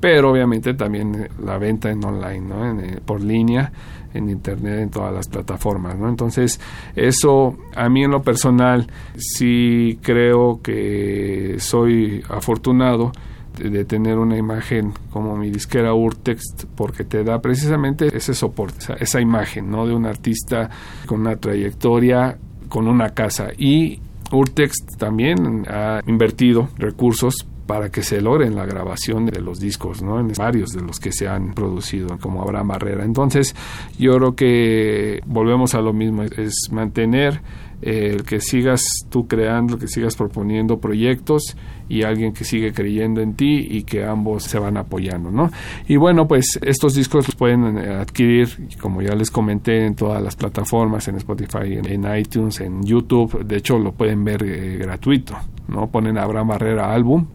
pero 0.00 0.30
obviamente 0.30 0.74
también 0.74 1.14
eh, 1.14 1.28
la 1.44 1.58
venta 1.58 1.90
en 1.90 2.04
online, 2.04 2.40
¿no? 2.40 2.80
Eh, 2.80 3.00
por 3.04 3.22
línea, 3.22 3.72
en 4.12 4.28
internet, 4.28 4.80
en 4.80 4.90
todas 4.90 5.12
las 5.12 5.28
plataformas, 5.28 5.96
¿no? 5.98 6.08
Entonces, 6.08 6.60
eso 6.96 7.56
a 7.76 7.88
mí 7.88 8.02
en 8.02 8.10
lo 8.10 8.22
personal 8.22 8.86
sí 9.16 9.98
creo 10.02 10.60
que 10.62 11.56
soy 11.58 12.24
afortunado 12.28 13.12
de 13.58 13.84
tener 13.84 14.16
una 14.16 14.38
imagen 14.38 14.92
como 15.10 15.36
mi 15.36 15.50
disquera 15.50 15.92
Urtext 15.92 16.64
porque 16.74 17.04
te 17.04 17.24
da 17.24 17.42
precisamente 17.42 18.08
ese 18.16 18.32
soporte, 18.32 18.78
esa, 18.78 18.94
esa 18.94 19.20
imagen, 19.20 19.70
¿no? 19.70 19.86
De 19.86 19.94
un 19.94 20.06
artista 20.06 20.70
con 21.06 21.20
una 21.20 21.36
trayectoria 21.36 22.38
con 22.70 22.88
una 22.88 23.10
casa. 23.10 23.48
Y 23.58 24.00
Urtex 24.32 24.86
también 24.96 25.66
ha 25.68 26.00
invertido 26.06 26.70
recursos 26.78 27.46
para 27.66 27.90
que 27.90 28.02
se 28.02 28.20
logren 28.20 28.56
la 28.56 28.64
grabación 28.64 29.26
de 29.26 29.40
los 29.40 29.60
discos, 29.60 30.02
¿no? 30.02 30.18
En 30.18 30.32
varios 30.36 30.70
de 30.70 30.80
los 30.80 30.98
que 30.98 31.12
se 31.12 31.28
han 31.28 31.52
producido, 31.52 32.18
como 32.18 32.42
Abraham 32.42 32.68
Barrera. 32.68 33.04
Entonces, 33.04 33.54
yo 33.98 34.16
creo 34.16 34.34
que 34.34 35.20
volvemos 35.26 35.74
a 35.74 35.80
lo 35.80 35.92
mismo, 35.92 36.22
es 36.22 36.54
mantener 36.72 37.42
el 37.82 38.24
que 38.24 38.40
sigas 38.40 38.82
tú 39.08 39.26
creando, 39.26 39.78
que 39.78 39.88
sigas 39.88 40.16
proponiendo 40.16 40.78
proyectos 40.78 41.56
y 41.88 42.02
alguien 42.02 42.32
que 42.32 42.44
sigue 42.44 42.72
creyendo 42.72 43.20
en 43.20 43.34
ti 43.34 43.66
y 43.70 43.82
que 43.82 44.04
ambos 44.04 44.44
se 44.44 44.58
van 44.58 44.76
apoyando, 44.76 45.30
¿no? 45.30 45.50
Y 45.88 45.96
bueno, 45.96 46.28
pues 46.28 46.58
estos 46.62 46.94
discos 46.94 47.26
los 47.26 47.34
pueden 47.34 47.78
eh, 47.78 47.94
adquirir, 47.94 48.68
como 48.80 49.02
ya 49.02 49.14
les 49.14 49.30
comenté, 49.30 49.86
en 49.86 49.94
todas 49.94 50.22
las 50.22 50.36
plataformas, 50.36 51.08
en 51.08 51.16
Spotify, 51.16 51.78
en, 51.84 52.06
iTunes, 52.16 52.60
en 52.60 52.82
YouTube, 52.82 53.44
de 53.44 53.56
hecho 53.56 53.78
lo 53.78 53.92
pueden 53.92 54.24
ver 54.24 54.42
eh, 54.42 54.76
gratuito, 54.78 55.36
¿no? 55.68 55.90
Ponen 55.90 56.18
Abraham 56.18 56.48
Barrera 56.48 56.92
Álbum 56.92 57.26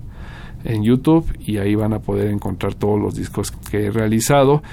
en 0.63 0.83
YouTube 0.83 1.25
y 1.39 1.57
ahí 1.57 1.75
van 1.75 1.93
a 1.93 1.99
poder 1.99 2.29
encontrar 2.29 2.73
todos 2.73 2.99
los 2.99 3.15
discos 3.15 3.51
que 3.51 3.85
he 3.85 3.91
realizado 3.91 4.63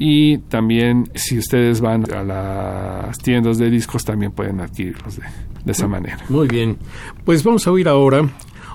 y 0.00 0.38
también 0.38 1.10
si 1.16 1.38
ustedes 1.38 1.80
van 1.80 2.10
a 2.12 2.22
las 2.22 3.18
tiendas 3.18 3.58
de 3.58 3.68
discos 3.68 4.04
también 4.04 4.30
pueden 4.30 4.60
adquirirlos 4.60 5.16
de, 5.16 5.72
esa 5.72 5.88
manera. 5.88 6.24
Muy 6.28 6.46
bien, 6.46 6.78
pues 7.24 7.42
vamos 7.42 7.66
a 7.66 7.72
oír 7.72 7.88
ahora 7.88 8.30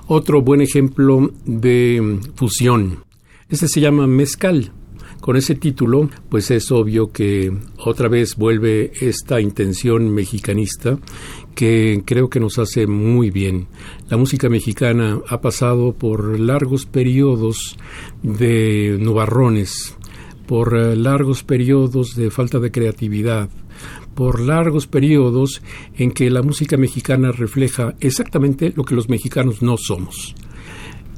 otro 0.06 0.42
buen 0.42 0.60
ejemplo 0.60 1.32
de 1.46 2.20
fusión. 2.34 3.04
Este 3.48 3.68
se 3.68 3.80
llama 3.80 4.06
Mezcal. 4.06 4.72
Con 5.20 5.36
ese 5.36 5.54
título, 5.54 6.10
pues 6.28 6.50
es 6.50 6.70
obvio 6.70 7.10
que 7.10 7.50
otra 7.78 8.08
vez 8.08 8.36
vuelve 8.36 8.92
esta 9.00 9.40
intención 9.40 10.12
mexicanista 10.12 10.98
que 11.54 12.02
creo 12.04 12.28
que 12.28 12.40
nos 12.40 12.58
hace 12.58 12.86
muy 12.86 13.30
bien. 13.30 13.66
La 14.10 14.18
música 14.18 14.50
mexicana 14.50 15.20
ha 15.26 15.40
pasado 15.40 15.94
por 15.94 16.38
largos 16.38 16.84
periodos 16.84 17.78
de 18.22 18.98
nubarrones, 19.00 19.96
por 20.46 20.76
eh, 20.76 20.96
largos 20.96 21.42
periodos 21.42 22.16
de 22.16 22.30
falta 22.30 22.58
de 22.58 22.70
creatividad, 22.70 23.48
por 24.14 24.40
largos 24.40 24.86
periodos 24.86 25.62
en 25.96 26.12
que 26.12 26.30
la 26.30 26.42
música 26.42 26.76
mexicana 26.76 27.32
refleja 27.32 27.94
exactamente 28.00 28.72
lo 28.76 28.84
que 28.84 28.94
los 28.94 29.08
mexicanos 29.08 29.62
no 29.62 29.76
somos. 29.76 30.34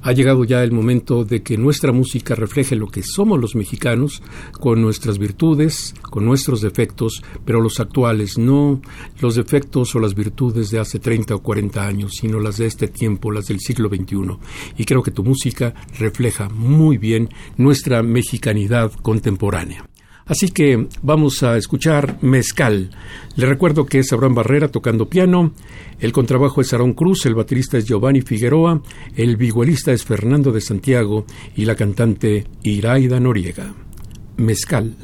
Ha 0.07 0.13
llegado 0.13 0.45
ya 0.45 0.63
el 0.63 0.71
momento 0.71 1.25
de 1.25 1.43
que 1.43 1.59
nuestra 1.59 1.91
música 1.91 2.37
refleje 2.37 2.77
lo 2.77 2.87
que 2.87 3.03
somos 3.03 3.41
los 3.41 3.57
mexicanos, 3.57 4.23
con 4.53 4.81
nuestras 4.81 5.19
virtudes, 5.19 5.97
con 6.01 6.25
nuestros 6.25 6.61
defectos, 6.61 7.25
pero 7.45 7.61
los 7.61 7.81
actuales, 7.81 8.39
no 8.39 8.81
los 9.21 9.35
defectos 9.35 9.97
o 9.97 9.99
las 9.99 10.15
virtudes 10.15 10.71
de 10.71 10.79
hace 10.79 11.01
30 11.01 11.35
o 11.35 11.43
40 11.43 11.85
años, 11.85 12.13
sino 12.21 12.39
las 12.39 12.59
de 12.59 12.67
este 12.67 12.87
tiempo, 12.87 13.33
las 13.33 13.49
del 13.49 13.59
siglo 13.59 13.89
XXI. 13.89 14.39
Y 14.79 14.85
creo 14.85 15.03
que 15.03 15.11
tu 15.11 15.25
música 15.25 15.75
refleja 15.99 16.49
muy 16.51 16.99
bien 16.99 17.29
nuestra 17.57 18.05
mexicanidad 18.05 18.93
contemporánea. 19.03 19.89
Así 20.27 20.49
que 20.49 20.89
vamos 21.03 21.43
a 21.45 21.57
escuchar 21.57 22.18
Mezcal. 22.20 22.91
Le 23.37 23.47
recuerdo 23.47 23.87
que 23.87 24.01
es 24.01 24.12
Abraham 24.12 24.35
Barrera 24.35 24.68
tocando 24.68 25.09
piano, 25.09 25.53
el 26.01 26.12
contrabajo 26.12 26.61
es 26.61 26.72
Aarón 26.72 26.95
Cruz, 26.95 27.27
el 27.27 27.37
baterista 27.37 27.79
es 27.79 27.87
Giovanni 27.87 28.22
Figueroa, 28.22 28.83
el 29.14 29.37
vihuelista 29.37 29.93
es 29.93 30.05
Fernando 30.05 30.51
de 30.51 30.61
Santiago 30.61 31.24
y 31.55 31.64
la 31.64 31.77
cantante 31.77 32.45
Iraida 32.64 33.20
Noriega. 33.20 33.72
Mezcal. 34.37 34.97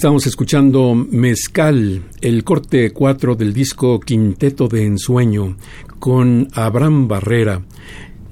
Estamos 0.00 0.26
escuchando 0.26 0.94
Mezcal, 0.94 2.04
el 2.22 2.42
corte 2.42 2.90
4 2.90 3.34
del 3.34 3.52
disco 3.52 4.00
Quinteto 4.00 4.66
de 4.66 4.86
Ensueño, 4.86 5.58
con 5.98 6.48
Abraham 6.54 7.06
Barrera. 7.06 7.60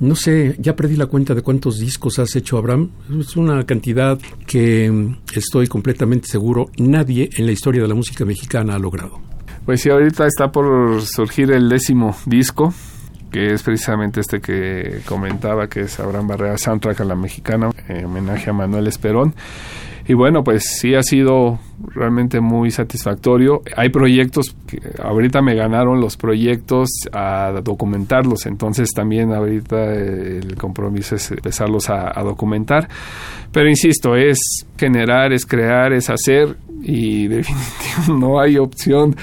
No 0.00 0.16
sé, 0.16 0.56
ya 0.58 0.74
perdí 0.74 0.96
la 0.96 1.04
cuenta 1.04 1.34
de 1.34 1.42
cuántos 1.42 1.78
discos 1.78 2.18
has 2.20 2.34
hecho, 2.36 2.56
Abraham. 2.56 2.88
Es 3.20 3.36
una 3.36 3.66
cantidad 3.66 4.18
que 4.46 5.14
estoy 5.34 5.66
completamente 5.66 6.26
seguro 6.26 6.70
nadie 6.78 7.28
en 7.36 7.44
la 7.44 7.52
historia 7.52 7.82
de 7.82 7.88
la 7.88 7.94
música 7.94 8.24
mexicana 8.24 8.76
ha 8.76 8.78
logrado. 8.78 9.20
Pues 9.66 9.82
sí, 9.82 9.90
ahorita 9.90 10.26
está 10.26 10.50
por 10.50 11.02
surgir 11.02 11.52
el 11.52 11.68
décimo 11.68 12.16
disco, 12.24 12.72
que 13.30 13.52
es 13.52 13.62
precisamente 13.62 14.20
este 14.20 14.40
que 14.40 15.02
comentaba, 15.04 15.68
que 15.68 15.82
es 15.82 16.00
Abraham 16.00 16.28
Barrera 16.28 16.56
Soundtrack 16.56 17.02
a 17.02 17.04
la 17.04 17.14
Mexicana, 17.14 17.68
en 17.88 18.06
homenaje 18.06 18.48
a 18.48 18.54
Manuel 18.54 18.86
Esperón. 18.86 19.34
Y 20.08 20.14
bueno, 20.14 20.42
pues 20.42 20.64
sí 20.64 20.94
ha 20.94 21.02
sido 21.02 21.58
realmente 21.94 22.40
muy 22.40 22.70
satisfactorio. 22.70 23.60
Hay 23.76 23.90
proyectos, 23.90 24.56
que 24.66 24.80
ahorita 25.02 25.42
me 25.42 25.54
ganaron 25.54 26.00
los 26.00 26.16
proyectos 26.16 26.88
a 27.12 27.60
documentarlos, 27.62 28.46
entonces 28.46 28.88
también 28.94 29.34
ahorita 29.34 29.92
el 29.92 30.56
compromiso 30.56 31.14
es 31.14 31.30
empezarlos 31.30 31.90
a, 31.90 32.10
documentar. 32.22 32.88
Pero 33.52 33.68
insisto, 33.68 34.16
es 34.16 34.38
generar, 34.78 35.34
es 35.34 35.44
crear, 35.44 35.92
es 35.92 36.08
hacer 36.08 36.56
y 36.82 37.26
definitivamente 37.28 38.12
no 38.18 38.40
hay 38.40 38.56
opción 38.56 39.14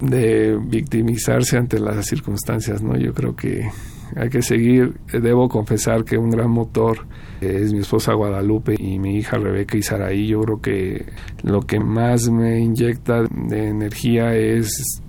de 0.00 0.58
victimizarse 0.58 1.58
ante 1.58 1.78
las 1.78 2.06
circunstancias, 2.06 2.82
¿no? 2.82 2.96
Yo 2.96 3.12
creo 3.12 3.36
que 3.36 3.68
hay 4.16 4.30
que 4.30 4.40
seguir. 4.40 4.94
Debo 5.12 5.50
confesar 5.50 6.02
que 6.02 6.16
un 6.16 6.30
gran 6.30 6.50
motor 6.50 7.06
es 7.40 7.72
mi 7.72 7.80
esposa 7.80 8.14
Guadalupe 8.14 8.74
y 8.78 8.98
mi 8.98 9.16
hija 9.16 9.38
Rebeca 9.38 9.76
y 9.76 9.82
Saraí. 9.82 10.26
Yo 10.28 10.40
creo 10.40 10.60
que 10.60 11.06
lo 11.42 11.60
que 11.62 11.80
más 11.80 12.30
me 12.30 12.60
inyecta 12.60 13.22
de 13.22 13.68
energía 13.68 14.34
es 14.34 15.02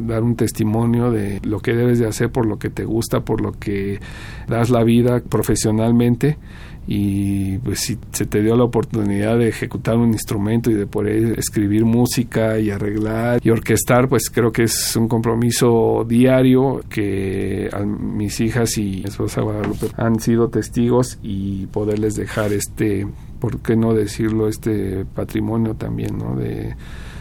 dar 0.00 0.22
un 0.22 0.36
testimonio 0.36 1.10
de 1.10 1.40
lo 1.42 1.60
que 1.60 1.74
debes 1.74 1.98
de 1.98 2.06
hacer 2.06 2.30
por 2.30 2.46
lo 2.46 2.58
que 2.58 2.70
te 2.70 2.84
gusta, 2.84 3.20
por 3.20 3.40
lo 3.40 3.52
que 3.52 4.00
das 4.48 4.70
la 4.70 4.84
vida 4.84 5.20
profesionalmente 5.20 6.38
y 6.86 7.58
pues 7.58 7.80
si 7.80 7.98
se 8.10 8.26
te 8.26 8.42
dio 8.42 8.56
la 8.56 8.64
oportunidad 8.64 9.38
de 9.38 9.48
ejecutar 9.48 9.96
un 9.96 10.12
instrumento 10.12 10.70
y 10.70 10.74
de 10.74 10.86
poder 10.86 11.38
escribir 11.38 11.84
música 11.84 12.58
y 12.58 12.70
arreglar 12.70 13.40
y 13.42 13.50
orquestar, 13.50 14.08
pues 14.08 14.30
creo 14.30 14.50
que 14.50 14.64
es 14.64 14.96
un 14.96 15.06
compromiso 15.06 16.04
diario 16.08 16.82
que 16.88 17.70
mis 17.86 18.40
hijas 18.40 18.76
y 18.78 19.02
mi 19.02 19.04
esposa 19.04 19.42
Guadalupe 19.42 19.88
han 19.96 20.18
sido 20.18 20.48
testigos 20.48 21.18
y 21.22 21.66
poderles 21.66 22.14
dejar 22.16 22.52
este, 22.52 23.06
¿por 23.38 23.60
qué 23.60 23.76
no 23.76 23.94
decirlo? 23.94 24.48
Este 24.48 25.04
patrimonio 25.04 25.74
también, 25.74 26.18
¿no? 26.18 26.34
De 26.34 26.74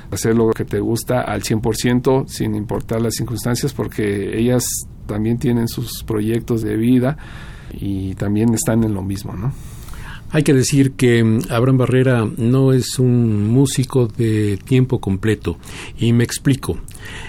hacer 0.09 0.35
lo 0.35 0.49
que 0.49 0.65
te 0.65 0.79
gusta 0.79 1.21
al 1.21 1.43
100% 1.43 2.27
sin 2.27 2.55
importar 2.55 3.01
las 3.01 3.13
circunstancias 3.13 3.73
porque 3.73 4.37
ellas 4.37 4.65
también 5.05 5.37
tienen 5.37 5.67
sus 5.67 6.03
proyectos 6.03 6.61
de 6.63 6.75
vida 6.75 7.17
y 7.73 8.15
también 8.15 8.53
están 8.53 8.83
en 8.83 8.93
lo 8.93 9.01
mismo, 9.01 9.33
¿no? 9.33 9.53
Hay 10.33 10.43
que 10.43 10.53
decir 10.53 10.93
que 10.93 11.23
mm, 11.23 11.39
Abraham 11.49 11.77
Barrera 11.77 12.25
no 12.37 12.71
es 12.71 12.99
un 12.99 13.47
músico 13.47 14.07
de 14.07 14.57
tiempo 14.57 14.99
completo 14.99 15.57
y 15.99 16.13
me 16.13 16.23
explico. 16.23 16.77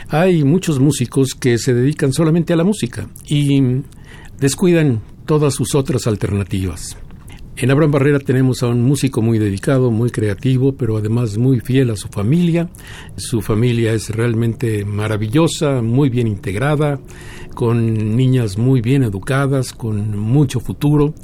Hay 0.09 0.44
muchos 0.44 0.78
músicos 0.78 1.35
que 1.35 1.59
se 1.59 1.74
dedican 1.74 2.12
solamente 2.12 2.52
a 2.52 2.56
la 2.56 2.64
música 2.64 3.09
y 3.27 3.60
descuidan 4.39 5.01
todas 5.27 5.55
sus 5.55 5.74
otras 5.74 6.06
alternativas. 6.06 6.97
En 7.55 7.70
Abraham 7.70 7.90
Barrera 7.90 8.19
tenemos 8.19 8.62
a 8.62 8.69
un 8.69 8.82
músico 8.82 9.20
muy 9.20 9.39
dedicado, 9.39 9.90
muy 9.90 10.10
creativo, 10.10 10.73
pero 10.74 10.97
además 10.97 11.36
muy 11.36 11.60
fiel 11.60 11.90
a 11.90 11.97
su 11.97 12.09
familia. 12.09 12.70
Su 13.16 13.43
familia 13.43 13.93
es 13.93 14.09
realmente 14.09 14.86
maravillosa, 14.86 15.82
muy 15.82 16.09
bien 16.09 16.28
integrada, 16.28 16.98
con 17.55 18.16
niñas 18.16 18.59
muy 18.59 18.81
bien 18.81 19.03
educadas, 19.03 19.73
con 19.73 20.19
mucho 20.19 20.61
futuro, 20.61 21.15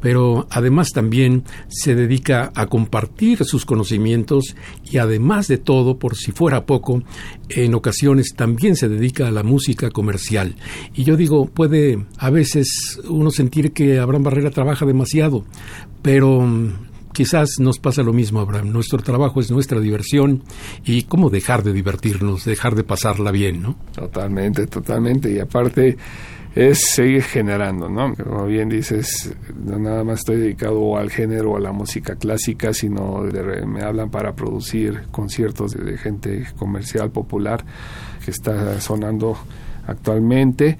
pero 0.00 0.46
además 0.50 0.90
también 0.92 1.44
se 1.68 1.94
dedica 1.94 2.52
a 2.54 2.66
compartir 2.66 3.44
sus 3.44 3.64
conocimientos 3.64 4.56
y 4.84 4.98
además 4.98 5.48
de 5.48 5.58
todo, 5.58 5.98
por 5.98 6.16
si 6.16 6.32
fuera 6.32 6.66
poco, 6.66 7.02
en 7.48 7.74
ocasiones 7.74 8.34
también 8.34 8.76
se 8.76 8.88
dedica 8.88 9.28
a 9.28 9.32
la 9.32 9.42
música 9.42 9.90
comercial. 9.90 10.56
Y 10.94 11.04
yo 11.04 11.16
digo, 11.16 11.46
puede 11.46 12.06
a 12.18 12.30
veces 12.30 13.00
uno 13.08 13.30
sentir 13.30 13.72
que 13.72 13.98
Abraham 13.98 14.24
Barrera 14.24 14.50
trabaja 14.50 14.86
demasiado, 14.86 15.44
pero 16.02 16.40
mm, 16.40 16.87
quizás 17.12 17.58
nos 17.58 17.78
pasa 17.78 18.02
lo 18.02 18.12
mismo, 18.12 18.40
Abraham. 18.40 18.72
Nuestro 18.72 18.98
trabajo 18.98 19.40
es 19.40 19.50
nuestra 19.50 19.80
diversión 19.80 20.42
y 20.84 21.02
cómo 21.02 21.30
dejar 21.30 21.62
de 21.62 21.72
divertirnos, 21.72 22.44
dejar 22.44 22.74
de 22.74 22.84
pasarla 22.84 23.30
bien, 23.30 23.62
¿no? 23.62 23.76
Totalmente, 23.94 24.66
totalmente. 24.66 25.30
Y 25.30 25.38
aparte, 25.38 25.96
es 26.54 26.80
seguir 26.80 27.22
generando, 27.22 27.88
¿no? 27.88 28.14
Como 28.14 28.46
bien 28.46 28.68
dices, 28.68 29.32
no 29.64 29.78
nada 29.78 30.02
más 30.02 30.20
estoy 30.20 30.38
dedicado 30.38 30.96
al 30.96 31.10
género, 31.10 31.52
o 31.52 31.56
a 31.56 31.60
la 31.60 31.72
música 31.72 32.16
clásica, 32.16 32.72
sino 32.72 33.22
me 33.66 33.82
hablan 33.82 34.10
para 34.10 34.34
producir 34.34 35.02
conciertos 35.10 35.72
de, 35.72 35.84
de 35.84 35.98
gente 35.98 36.46
comercial 36.56 37.10
popular 37.10 37.64
que 38.24 38.30
está 38.30 38.80
sonando 38.80 39.38
actualmente 39.86 40.78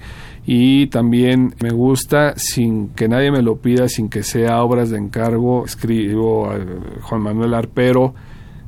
y 0.51 0.87
también 0.87 1.53
me 1.61 1.69
gusta 1.69 2.33
sin 2.35 2.89
que 2.95 3.07
nadie 3.07 3.29
me 3.29 3.43
lo 3.43 3.57
pida, 3.57 3.87
sin 3.87 4.09
que 4.09 4.23
sea 4.23 4.63
obras 4.63 4.89
de 4.89 4.97
encargo, 4.97 5.63
escribo 5.63 6.49
a 6.49 6.57
Juan 7.01 7.21
Manuel 7.21 7.53
Arpero, 7.53 8.15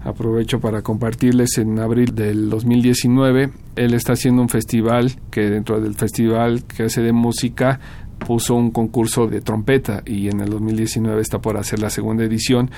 aprovecho 0.03 0.59
para 0.59 0.83
compartirles 0.83 1.57
en 1.57 1.79
abril 1.79 2.13
del 2.13 2.51
2019, 2.51 3.49
él 3.77 3.93
está 3.95 4.13
haciendo 4.13 4.43
un 4.43 4.49
festival 4.49 5.13
que 5.31 5.49
dentro 5.49 5.81
del 5.81 5.95
festival 5.95 6.65
que 6.65 6.83
hace 6.83 7.01
de 7.01 7.13
música 7.13 7.79
puso 8.27 8.53
un 8.53 8.69
concurso 8.69 9.25
de 9.25 9.41
trompeta 9.41 10.03
y 10.05 10.27
en 10.27 10.39
el 10.39 10.51
2019 10.51 11.19
está 11.19 11.39
por 11.39 11.57
hacer 11.57 11.79
la 11.79 11.89
segunda 11.89 12.23
edición 12.23 12.69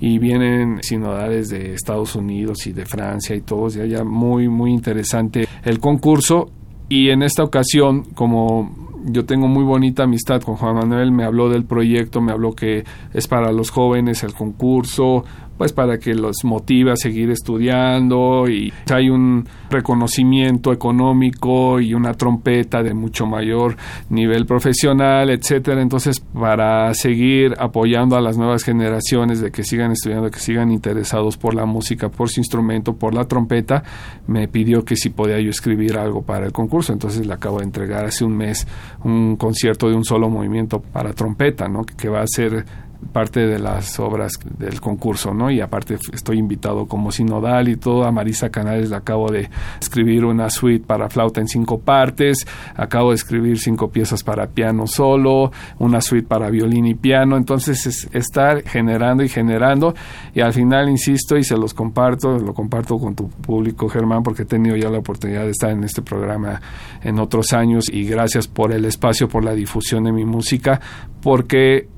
y 0.00 0.18
vienen 0.18 0.82
sinodales 0.82 1.50
de 1.50 1.74
Estados 1.74 2.16
Unidos 2.16 2.66
y 2.66 2.72
de 2.72 2.84
Francia 2.84 3.36
y 3.36 3.42
todos, 3.42 3.76
y 3.76 3.80
allá 3.80 4.02
muy 4.02 4.48
muy 4.48 4.72
interesante 4.72 5.46
el 5.62 5.78
concurso 5.78 6.50
y 6.90 7.10
en 7.10 7.22
esta 7.22 7.44
ocasión, 7.44 8.02
como 8.14 8.90
yo 9.04 9.24
tengo 9.24 9.46
muy 9.46 9.62
bonita 9.62 10.02
amistad 10.02 10.42
con 10.42 10.56
Juan 10.56 10.74
Manuel, 10.74 11.12
me 11.12 11.24
habló 11.24 11.48
del 11.48 11.64
proyecto, 11.64 12.20
me 12.20 12.32
habló 12.32 12.52
que 12.52 12.84
es 13.14 13.28
para 13.28 13.52
los 13.52 13.70
jóvenes 13.70 14.24
el 14.24 14.34
concurso, 14.34 15.24
pues 15.60 15.74
para 15.74 15.98
que 15.98 16.14
los 16.14 16.42
motive 16.42 16.90
a 16.90 16.96
seguir 16.96 17.28
estudiando 17.30 18.48
y 18.48 18.72
hay 18.90 19.10
un 19.10 19.46
reconocimiento 19.68 20.72
económico 20.72 21.80
y 21.80 21.92
una 21.92 22.14
trompeta 22.14 22.82
de 22.82 22.94
mucho 22.94 23.26
mayor 23.26 23.76
nivel 24.08 24.46
profesional, 24.46 25.28
etcétera. 25.28 25.82
Entonces, 25.82 26.18
para 26.20 26.94
seguir 26.94 27.56
apoyando 27.58 28.16
a 28.16 28.22
las 28.22 28.38
nuevas 28.38 28.64
generaciones 28.64 29.42
de 29.42 29.50
que 29.50 29.62
sigan 29.62 29.92
estudiando, 29.92 30.30
que 30.30 30.40
sigan 30.40 30.70
interesados 30.70 31.36
por 31.36 31.52
la 31.52 31.66
música, 31.66 32.08
por 32.08 32.30
su 32.30 32.40
instrumento, 32.40 32.94
por 32.94 33.12
la 33.12 33.26
trompeta, 33.26 33.82
me 34.28 34.48
pidió 34.48 34.86
que 34.86 34.96
si 34.96 35.10
podía 35.10 35.40
yo 35.40 35.50
escribir 35.50 35.98
algo 35.98 36.22
para 36.22 36.46
el 36.46 36.52
concurso. 36.52 36.94
Entonces, 36.94 37.26
le 37.26 37.34
acabo 37.34 37.58
de 37.58 37.64
entregar 37.64 38.06
hace 38.06 38.24
un 38.24 38.34
mes 38.34 38.66
un 39.04 39.36
concierto 39.36 39.90
de 39.90 39.94
un 39.94 40.06
solo 40.06 40.30
movimiento 40.30 40.80
para 40.80 41.12
trompeta, 41.12 41.68
¿no? 41.68 41.84
que 41.84 42.08
va 42.08 42.22
a 42.22 42.26
ser 42.26 42.64
parte 43.12 43.40
de 43.46 43.58
las 43.58 43.98
obras 43.98 44.32
del 44.58 44.80
concurso, 44.80 45.34
¿no? 45.34 45.50
Y 45.50 45.60
aparte 45.60 45.96
estoy 46.12 46.38
invitado 46.38 46.86
como 46.86 47.10
sinodal 47.10 47.68
y 47.68 47.76
todo. 47.76 48.04
A 48.04 48.12
Marisa 48.12 48.50
Canales 48.50 48.90
le 48.90 48.96
acabo 48.96 49.30
de 49.30 49.50
escribir 49.80 50.24
una 50.24 50.50
suite 50.50 50.84
para 50.86 51.08
flauta 51.08 51.40
en 51.40 51.48
cinco 51.48 51.80
partes. 51.80 52.46
Acabo 52.76 53.10
de 53.10 53.16
escribir 53.16 53.58
cinco 53.58 53.90
piezas 53.90 54.22
para 54.22 54.48
piano 54.48 54.86
solo, 54.86 55.50
una 55.78 56.00
suite 56.00 56.26
para 56.26 56.50
violín 56.50 56.86
y 56.86 56.94
piano. 56.94 57.36
Entonces 57.36 57.86
es 57.86 58.08
estar 58.12 58.62
generando 58.62 59.24
y 59.24 59.28
generando. 59.28 59.94
Y 60.34 60.40
al 60.40 60.52
final, 60.52 60.88
insisto, 60.88 61.36
y 61.36 61.44
se 61.44 61.56
los 61.56 61.74
comparto, 61.74 62.38
lo 62.38 62.54
comparto 62.54 62.98
con 62.98 63.14
tu 63.14 63.28
público, 63.28 63.88
Germán, 63.88 64.22
porque 64.22 64.42
he 64.42 64.46
tenido 64.46 64.76
ya 64.76 64.90
la 64.90 64.98
oportunidad 64.98 65.44
de 65.44 65.50
estar 65.50 65.70
en 65.70 65.84
este 65.84 66.02
programa 66.02 66.60
en 67.02 67.18
otros 67.18 67.52
años. 67.52 67.86
Y 67.92 68.04
gracias 68.04 68.46
por 68.46 68.72
el 68.72 68.84
espacio, 68.84 69.28
por 69.28 69.44
la 69.44 69.54
difusión 69.54 70.04
de 70.04 70.12
mi 70.12 70.24
música, 70.24 70.80
porque 71.22 71.88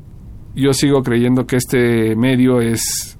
yo 0.54 0.72
sigo 0.72 1.02
creyendo 1.02 1.46
que 1.46 1.56
este 1.56 2.14
medio 2.16 2.60
es 2.60 3.18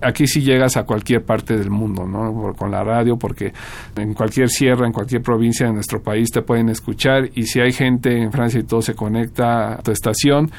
aquí 0.00 0.26
sí 0.26 0.42
llegas 0.42 0.76
a 0.76 0.84
cualquier 0.84 1.24
parte 1.24 1.56
del 1.56 1.70
mundo, 1.70 2.06
¿no? 2.06 2.54
Con 2.54 2.70
la 2.70 2.84
radio, 2.84 3.16
porque 3.16 3.52
en 3.96 4.14
cualquier 4.14 4.48
sierra, 4.48 4.86
en 4.86 4.92
cualquier 4.92 5.22
provincia 5.22 5.66
de 5.66 5.72
nuestro 5.72 6.02
país 6.02 6.30
te 6.30 6.42
pueden 6.42 6.68
escuchar 6.68 7.30
y 7.34 7.44
si 7.44 7.60
hay 7.60 7.72
gente 7.72 8.16
en 8.16 8.32
Francia 8.32 8.60
y 8.60 8.64
todo 8.64 8.82
se 8.82 8.94
conecta 8.94 9.74
a 9.74 9.78
tu 9.78 9.90
estación 9.90 10.50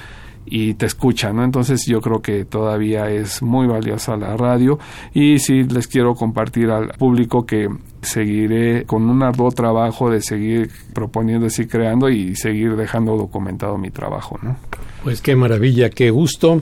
y 0.46 0.74
te 0.74 0.88
escucha, 0.88 1.32
¿no? 1.32 1.44
Entonces 1.44 1.86
yo 1.86 2.02
creo 2.02 2.22
que 2.22 2.44
todavía 2.44 3.10
es 3.10 3.42
muy 3.42 3.68
valiosa 3.68 4.18
la 4.18 4.36
radio 4.36 4.80
y 5.14 5.38
sí 5.40 5.64
les 5.64 5.88
quiero 5.88 6.16
compartir 6.16 6.72
al 6.72 6.90
público 6.98 7.46
que 7.46 7.68
seguiré 8.02 8.86
con 8.86 9.10
un 9.10 9.22
arduo 9.22 9.52
trabajo 9.52 10.10
de 10.10 10.22
seguir 10.22 10.70
proponiendo, 10.94 11.48
y 11.48 11.68
creando 11.68 12.10
y 12.10 12.36
seguir 12.36 12.76
dejando 12.76 13.16
documentado 13.16 13.78
mi 13.78 13.92
trabajo, 13.92 14.40
¿no? 14.42 14.58
Pues 15.04 15.22
qué 15.22 15.36
maravilla, 15.36 15.90
qué 15.90 16.10
gusto 16.10 16.62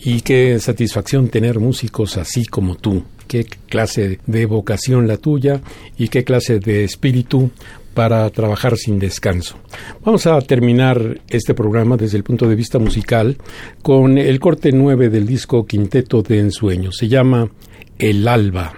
y 0.00 0.20
qué 0.22 0.58
satisfacción 0.58 1.28
tener 1.28 1.60
músicos 1.60 2.16
así 2.16 2.44
como 2.44 2.74
tú. 2.74 3.04
Qué 3.28 3.44
clase 3.44 4.20
de 4.26 4.46
vocación 4.46 5.06
la 5.06 5.16
tuya 5.16 5.60
y 5.96 6.08
qué 6.08 6.24
clase 6.24 6.58
de 6.58 6.84
espíritu 6.84 7.50
para 7.94 8.28
trabajar 8.30 8.76
sin 8.76 8.98
descanso. 8.98 9.56
Vamos 10.04 10.26
a 10.26 10.38
terminar 10.42 11.20
este 11.28 11.54
programa 11.54 11.96
desde 11.96 12.18
el 12.18 12.24
punto 12.24 12.48
de 12.48 12.54
vista 12.54 12.78
musical 12.78 13.38
con 13.82 14.18
el 14.18 14.38
corte 14.38 14.70
9 14.70 15.08
del 15.08 15.26
disco 15.26 15.66
Quinteto 15.66 16.22
de 16.22 16.40
Ensueño. 16.40 16.92
Se 16.92 17.08
llama 17.08 17.48
El 17.98 18.28
Alba. 18.28 18.74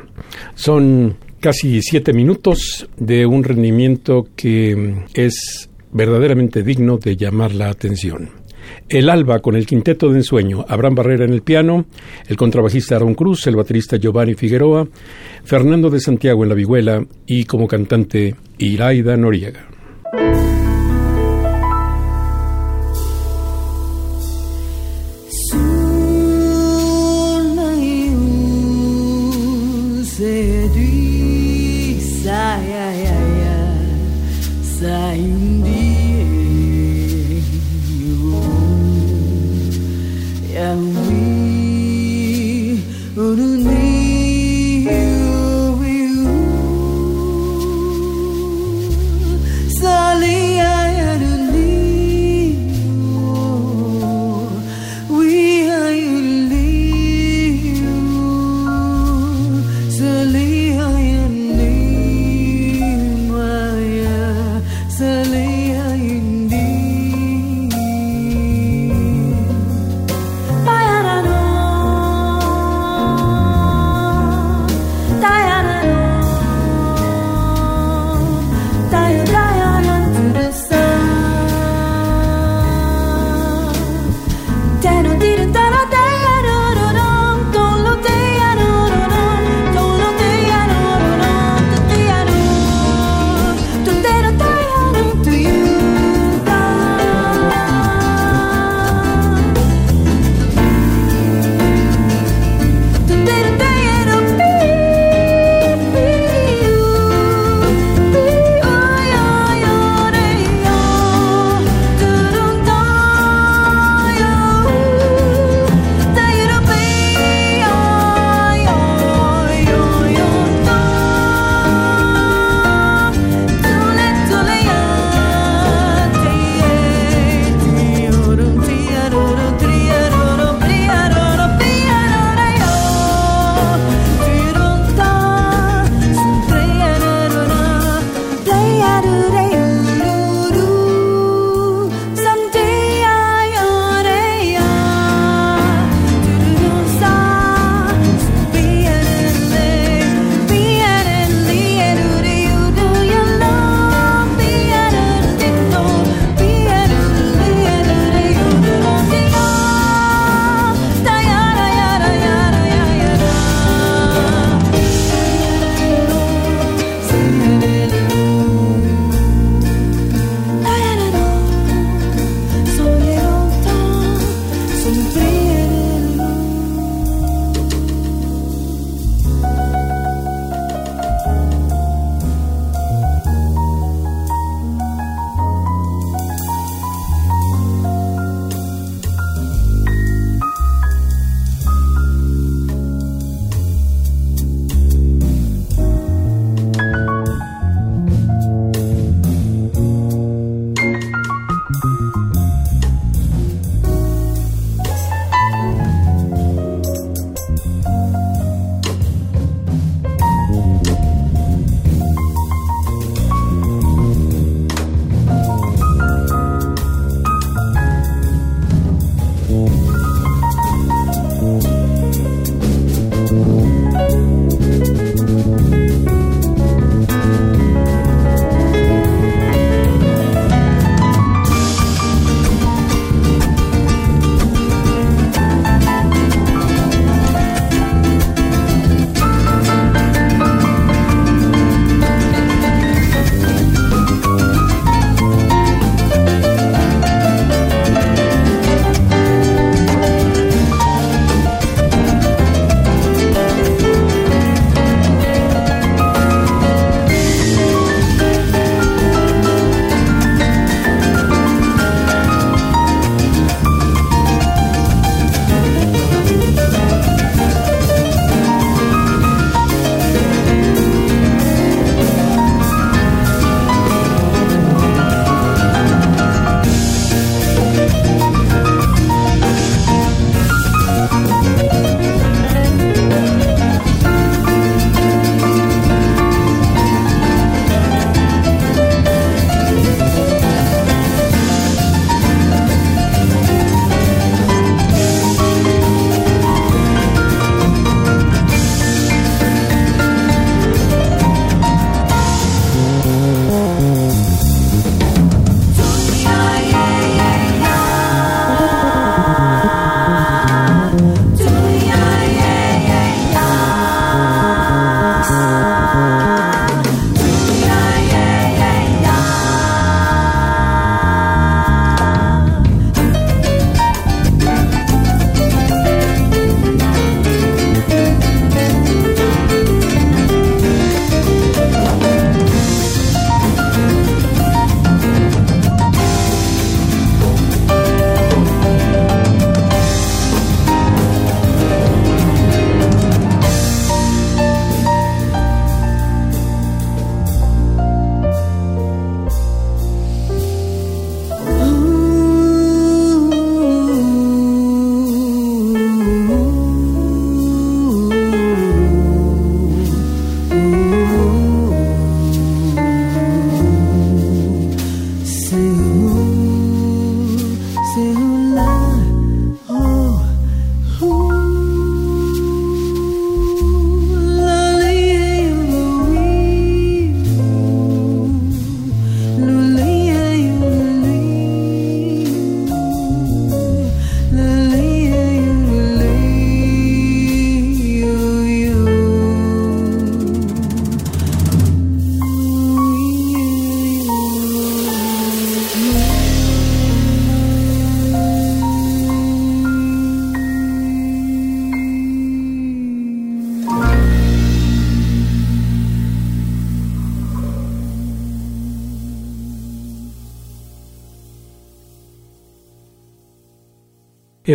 Son 0.54 1.16
casi 1.40 1.82
siete 1.82 2.12
minutos 2.12 2.88
de 2.96 3.26
un 3.26 3.42
rendimiento 3.42 4.28
que 4.36 5.04
es 5.14 5.68
verdaderamente 5.92 6.62
digno 6.62 6.98
de 6.98 7.16
llamar 7.16 7.54
la 7.54 7.70
atención. 7.70 8.30
El 8.88 9.10
Alba 9.10 9.40
con 9.40 9.56
el 9.56 9.66
quinteto 9.66 10.10
de 10.10 10.18
ensueño, 10.18 10.64
Abraham 10.68 10.94
Barrera 10.94 11.24
en 11.24 11.32
el 11.32 11.42
piano, 11.42 11.86
el 12.26 12.36
contrabajista 12.36 12.96
Aaron 12.96 13.14
Cruz, 13.14 13.46
el 13.46 13.56
baterista 13.56 13.96
Giovanni 13.96 14.34
Figueroa, 14.34 14.86
Fernando 15.44 15.90
de 15.90 16.00
Santiago 16.00 16.42
en 16.42 16.48
la 16.48 16.54
vihuela 16.54 17.04
y 17.26 17.44
como 17.44 17.68
cantante 17.68 18.34
Iraida 18.58 19.16
Noriega. 19.16 19.66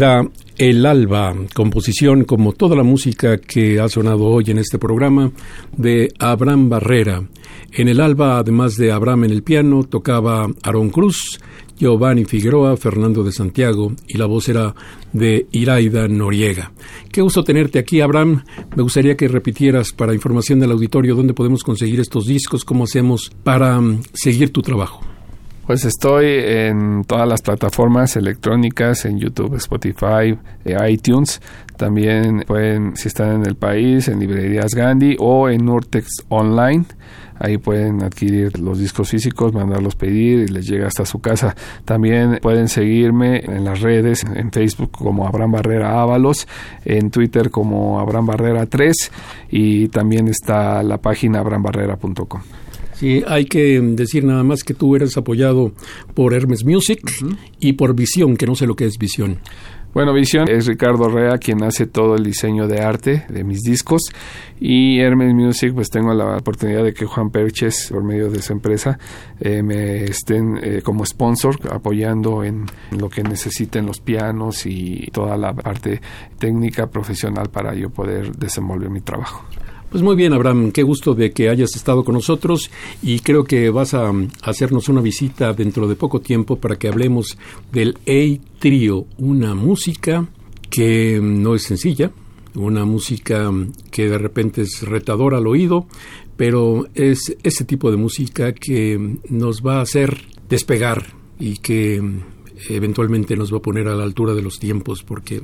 Era 0.04 0.30
El 0.58 0.86
Alba, 0.86 1.34
composición 1.54 2.26
como 2.26 2.52
toda 2.52 2.76
la 2.76 2.84
música 2.84 3.38
que 3.38 3.80
ha 3.80 3.88
sonado 3.88 4.26
hoy 4.26 4.44
en 4.48 4.58
este 4.58 4.78
programa 4.78 5.32
de 5.78 6.12
Abraham 6.20 6.68
Barrera. 6.68 7.24
En 7.72 7.88
El 7.88 8.02
Alba, 8.02 8.38
además 8.38 8.76
de 8.76 8.92
Abraham 8.92 9.24
en 9.24 9.32
el 9.32 9.44
piano, 9.44 9.86
tocaba 9.86 10.50
Aaron 10.62 10.90
Cruz, 10.90 11.40
Giovanni 11.80 12.26
Figueroa, 12.26 12.76
Fernando 12.76 13.24
de 13.24 13.32
Santiago 13.32 13.94
y 14.06 14.18
la 14.18 14.26
voz 14.26 14.50
era 14.50 14.76
de 15.14 15.48
Iraida 15.54 16.10
Noriega. 16.10 16.74
Qué 17.10 17.22
gusto 17.22 17.42
tenerte 17.46 17.80
aquí, 17.80 18.02
Abraham. 18.02 18.44
Me 18.76 18.84
gustaría 18.84 19.16
que 19.16 19.30
repitieras 19.30 19.94
para 19.94 20.14
información 20.14 20.60
del 20.60 20.72
auditorio 20.72 21.16
dónde 21.16 21.34
podemos 21.34 21.64
conseguir 21.64 22.02
estos 22.02 22.26
discos, 22.26 22.66
cómo 22.66 22.84
hacemos 22.84 23.32
para 23.46 23.80
mm, 23.80 24.02
seguir 24.14 24.52
tu 24.52 24.62
trabajo. 24.62 25.13
Pues 25.66 25.86
estoy 25.86 26.26
en 26.26 27.06
todas 27.06 27.26
las 27.26 27.42
plataformas 27.42 28.18
electrónicas, 28.18 29.06
en 29.06 29.18
YouTube, 29.18 29.56
Spotify, 29.56 30.38
eh, 30.66 30.76
iTunes. 30.90 31.42
También 31.78 32.44
pueden, 32.46 32.98
si 32.98 33.08
están 33.08 33.36
en 33.36 33.46
el 33.46 33.56
país, 33.56 34.10
en 34.10 34.20
librerías 34.20 34.76
Gandhi 34.76 35.16
o 35.20 35.48
en 35.48 35.64
Nurtex 35.64 36.26
Online. 36.28 36.84
Ahí 37.40 37.58
pueden 37.58 38.04
adquirir 38.04 38.60
los 38.60 38.78
discos 38.78 39.10
físicos, 39.10 39.54
mandarlos 39.54 39.96
pedir 39.96 40.40
y 40.40 40.48
les 40.48 40.68
llega 40.68 40.88
hasta 40.88 41.06
su 41.06 41.20
casa. 41.20 41.56
También 41.86 42.40
pueden 42.42 42.68
seguirme 42.68 43.40
en 43.46 43.64
las 43.64 43.80
redes, 43.80 44.26
en 44.36 44.52
Facebook 44.52 44.92
como 44.92 45.26
Abraham 45.26 45.54
Barrera 45.54 46.02
Ábalos, 46.02 46.46
en 46.84 47.10
Twitter 47.10 47.52
como 47.52 48.02
Abraham 48.02 48.26
Barrera 48.26 48.66
3 48.66 49.12
y 49.50 49.88
también 49.88 50.28
está 50.28 50.84
la 50.84 50.98
página 50.98 51.40
abrambarrera.com. 51.40 52.42
Sí, 53.04 53.22
hay 53.28 53.44
que 53.44 53.82
decir 53.82 54.24
nada 54.24 54.46
más 54.46 54.64
que 54.64 54.74
tú 54.74 54.96
eres 54.96 55.18
apoyado 55.18 55.74
por 56.14 56.34
Hermes 56.34 56.64
Music 56.64 57.02
y 57.60 57.74
por 57.74 57.94
Visión, 57.96 58.38
que 58.38 58.46
no 58.46 58.56
sé 58.56 58.66
lo 58.66 58.78
que 58.78 58.86
es 58.86 58.98
Visión. 58.98 59.40
Bueno, 59.94 60.14
Visión 60.14 60.48
es 60.48 60.68
Ricardo 60.68 61.10
Rea 61.10 61.38
quien 61.38 61.66
hace 61.66 61.86
todo 61.86 62.16
el 62.16 62.24
diseño 62.24 62.66
de 62.66 62.80
arte 62.80 63.26
de 63.28 63.44
mis 63.44 63.60
discos 63.60 64.04
y 64.58 65.02
Hermes 65.02 65.34
Music 65.34 65.74
pues 65.76 65.90
tengo 65.90 66.14
la 66.14 66.38
oportunidad 66.38 66.82
de 66.82 66.94
que 66.94 67.06
Juan 67.06 67.30
Perches 67.30 67.90
por 67.92 68.06
medio 68.06 68.30
de 68.30 68.42
su 68.42 68.54
empresa 68.54 68.98
eh, 69.42 69.62
me 69.62 70.06
estén 70.06 70.58
eh, 70.64 70.82
como 70.82 71.06
sponsor 71.06 71.58
apoyando 71.74 72.42
en, 72.46 72.68
lo 72.98 73.10
que 73.10 73.22
necesiten 73.22 73.86
los 73.86 74.00
pianos 74.00 74.66
y 74.66 75.10
toda 75.12 75.36
la 75.36 75.54
parte 75.54 76.00
técnica 76.40 76.88
profesional 76.88 77.50
para 77.50 77.76
yo 77.76 77.90
poder 77.90 78.34
desenvolver 78.38 78.90
mi 78.90 79.02
trabajo. 79.02 79.44
Pues 79.94 80.02
muy 80.02 80.16
bien, 80.16 80.34
Abraham, 80.34 80.72
qué 80.72 80.82
gusto 80.82 81.14
de 81.14 81.34
que 81.34 81.50
hayas 81.50 81.76
estado 81.76 82.04
con 82.04 82.16
nosotros 82.16 82.72
y 83.04 83.20
creo 83.20 83.44
que 83.44 83.70
vas 83.70 83.94
a 83.94 84.12
hacernos 84.42 84.90
una 84.90 85.02
visita 85.02 85.54
dentro 85.54 85.88
de 85.88 85.94
poco 85.94 86.20
tiempo 86.20 86.56
para 86.56 86.78
que 86.78 86.88
hablemos 86.88 87.38
del 87.72 88.00
A 88.08 88.44
Trio, 88.58 89.06
una 89.20 89.54
música 89.54 90.28
que 90.72 91.20
no 91.22 91.54
es 91.54 91.62
sencilla, 91.62 92.12
una 92.56 92.86
música 92.86 93.52
que 93.92 94.10
de 94.10 94.18
repente 94.18 94.64
es 94.64 94.82
retadora 94.82 95.38
al 95.38 95.46
oído, 95.46 95.86
pero 96.38 96.88
es 96.96 97.38
ese 97.44 97.64
tipo 97.64 97.92
de 97.92 97.98
música 97.98 98.52
que 98.52 99.20
nos 99.30 99.62
va 99.62 99.78
a 99.78 99.82
hacer 99.82 100.26
despegar 100.50 101.06
y 101.38 101.58
que 101.58 102.02
eventualmente 102.68 103.36
nos 103.36 103.54
va 103.54 103.58
a 103.58 103.62
poner 103.62 103.88
a 103.88 103.96
la 103.96 104.06
altura 104.06 104.34
de 104.34 104.42
los 104.42 104.58
tiempos, 104.58 105.04
porque, 105.04 105.44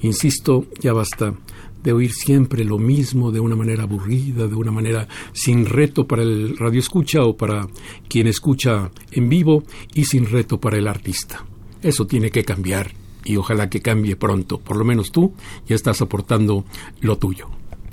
insisto, 0.00 0.64
ya 0.80 0.94
basta 0.94 1.34
de 1.82 1.92
oír 1.92 2.12
siempre 2.12 2.64
lo 2.64 2.78
mismo 2.78 3.30
de 3.30 3.40
una 3.40 3.56
manera 3.56 3.84
aburrida, 3.84 4.46
de 4.46 4.54
una 4.54 4.70
manera 4.70 5.08
sin 5.32 5.66
reto 5.66 6.06
para 6.06 6.22
el 6.22 6.56
radio 6.56 6.80
escucha 6.80 7.22
o 7.24 7.36
para 7.36 7.68
quien 8.08 8.26
escucha 8.26 8.90
en 9.10 9.28
vivo 9.28 9.64
y 9.94 10.04
sin 10.04 10.26
reto 10.26 10.58
para 10.60 10.78
el 10.78 10.88
artista. 10.88 11.44
Eso 11.82 12.06
tiene 12.06 12.30
que 12.30 12.44
cambiar 12.44 12.92
y 13.24 13.36
ojalá 13.36 13.68
que 13.68 13.80
cambie 13.80 14.16
pronto. 14.16 14.58
Por 14.58 14.76
lo 14.76 14.84
menos 14.84 15.10
tú 15.10 15.34
ya 15.66 15.74
estás 15.74 16.00
aportando 16.02 16.64
lo 17.00 17.18
tuyo. 17.18 17.48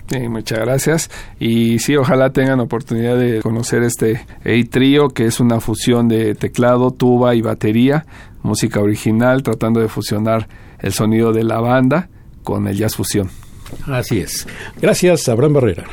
Sí, 0.10 0.28
muchas 0.28 0.60
gracias. 0.60 1.12
Y 1.40 1.78
sí, 1.80 1.96
ojalá 1.96 2.32
tengan 2.34 2.60
oportunidad 2.60 3.18
de 3.18 3.42
conocer 3.42 3.84
este 3.84 4.26
A-Trio, 4.44 5.10
que 5.10 5.26
es 5.26 5.40
una 5.40 5.60
fusión 5.60 6.08
de 6.08 6.34
teclado, 6.34 6.90
tuba 6.92 7.36
y 7.36 7.42
batería, 7.42 8.08
música 8.42 8.80
original, 8.80 9.44
tratando 9.44 9.80
de 9.80 9.88
fusionar 9.88 10.48
el 10.80 10.94
sonido 10.94 11.32
de 11.32 11.44
la 11.44 11.60
banda 11.60 12.10
con 12.44 12.68
el 12.68 12.76
jazz 12.76 12.96
fusión. 12.96 13.30
Así 13.88 14.20
es. 14.20 14.48
Gracias, 14.82 15.28
Abraham 15.30 15.54
Barrera. 15.54 15.86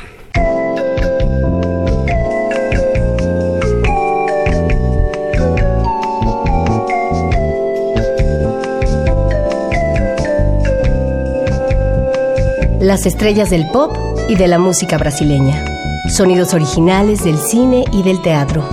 Las 12.79 13.05
estrellas 13.05 13.49
del 13.49 13.67
pop 13.71 13.93
y 14.29 14.35
de 14.35 14.47
la 14.47 14.59
música 14.59 14.97
brasileña. 14.97 15.65
Sonidos 16.09 16.53
originales 16.53 17.23
del 17.23 17.37
cine 17.37 17.83
y 17.91 18.01
del 18.03 18.21
teatro. 18.21 18.63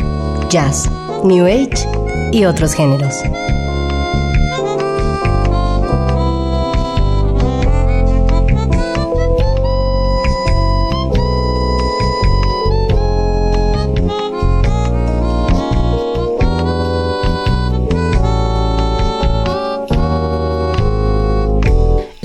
Jazz, 0.51 0.89
New 1.25 1.47
Age 1.47 1.89
y 2.31 2.45
otros 2.45 2.75
géneros. 2.75 3.15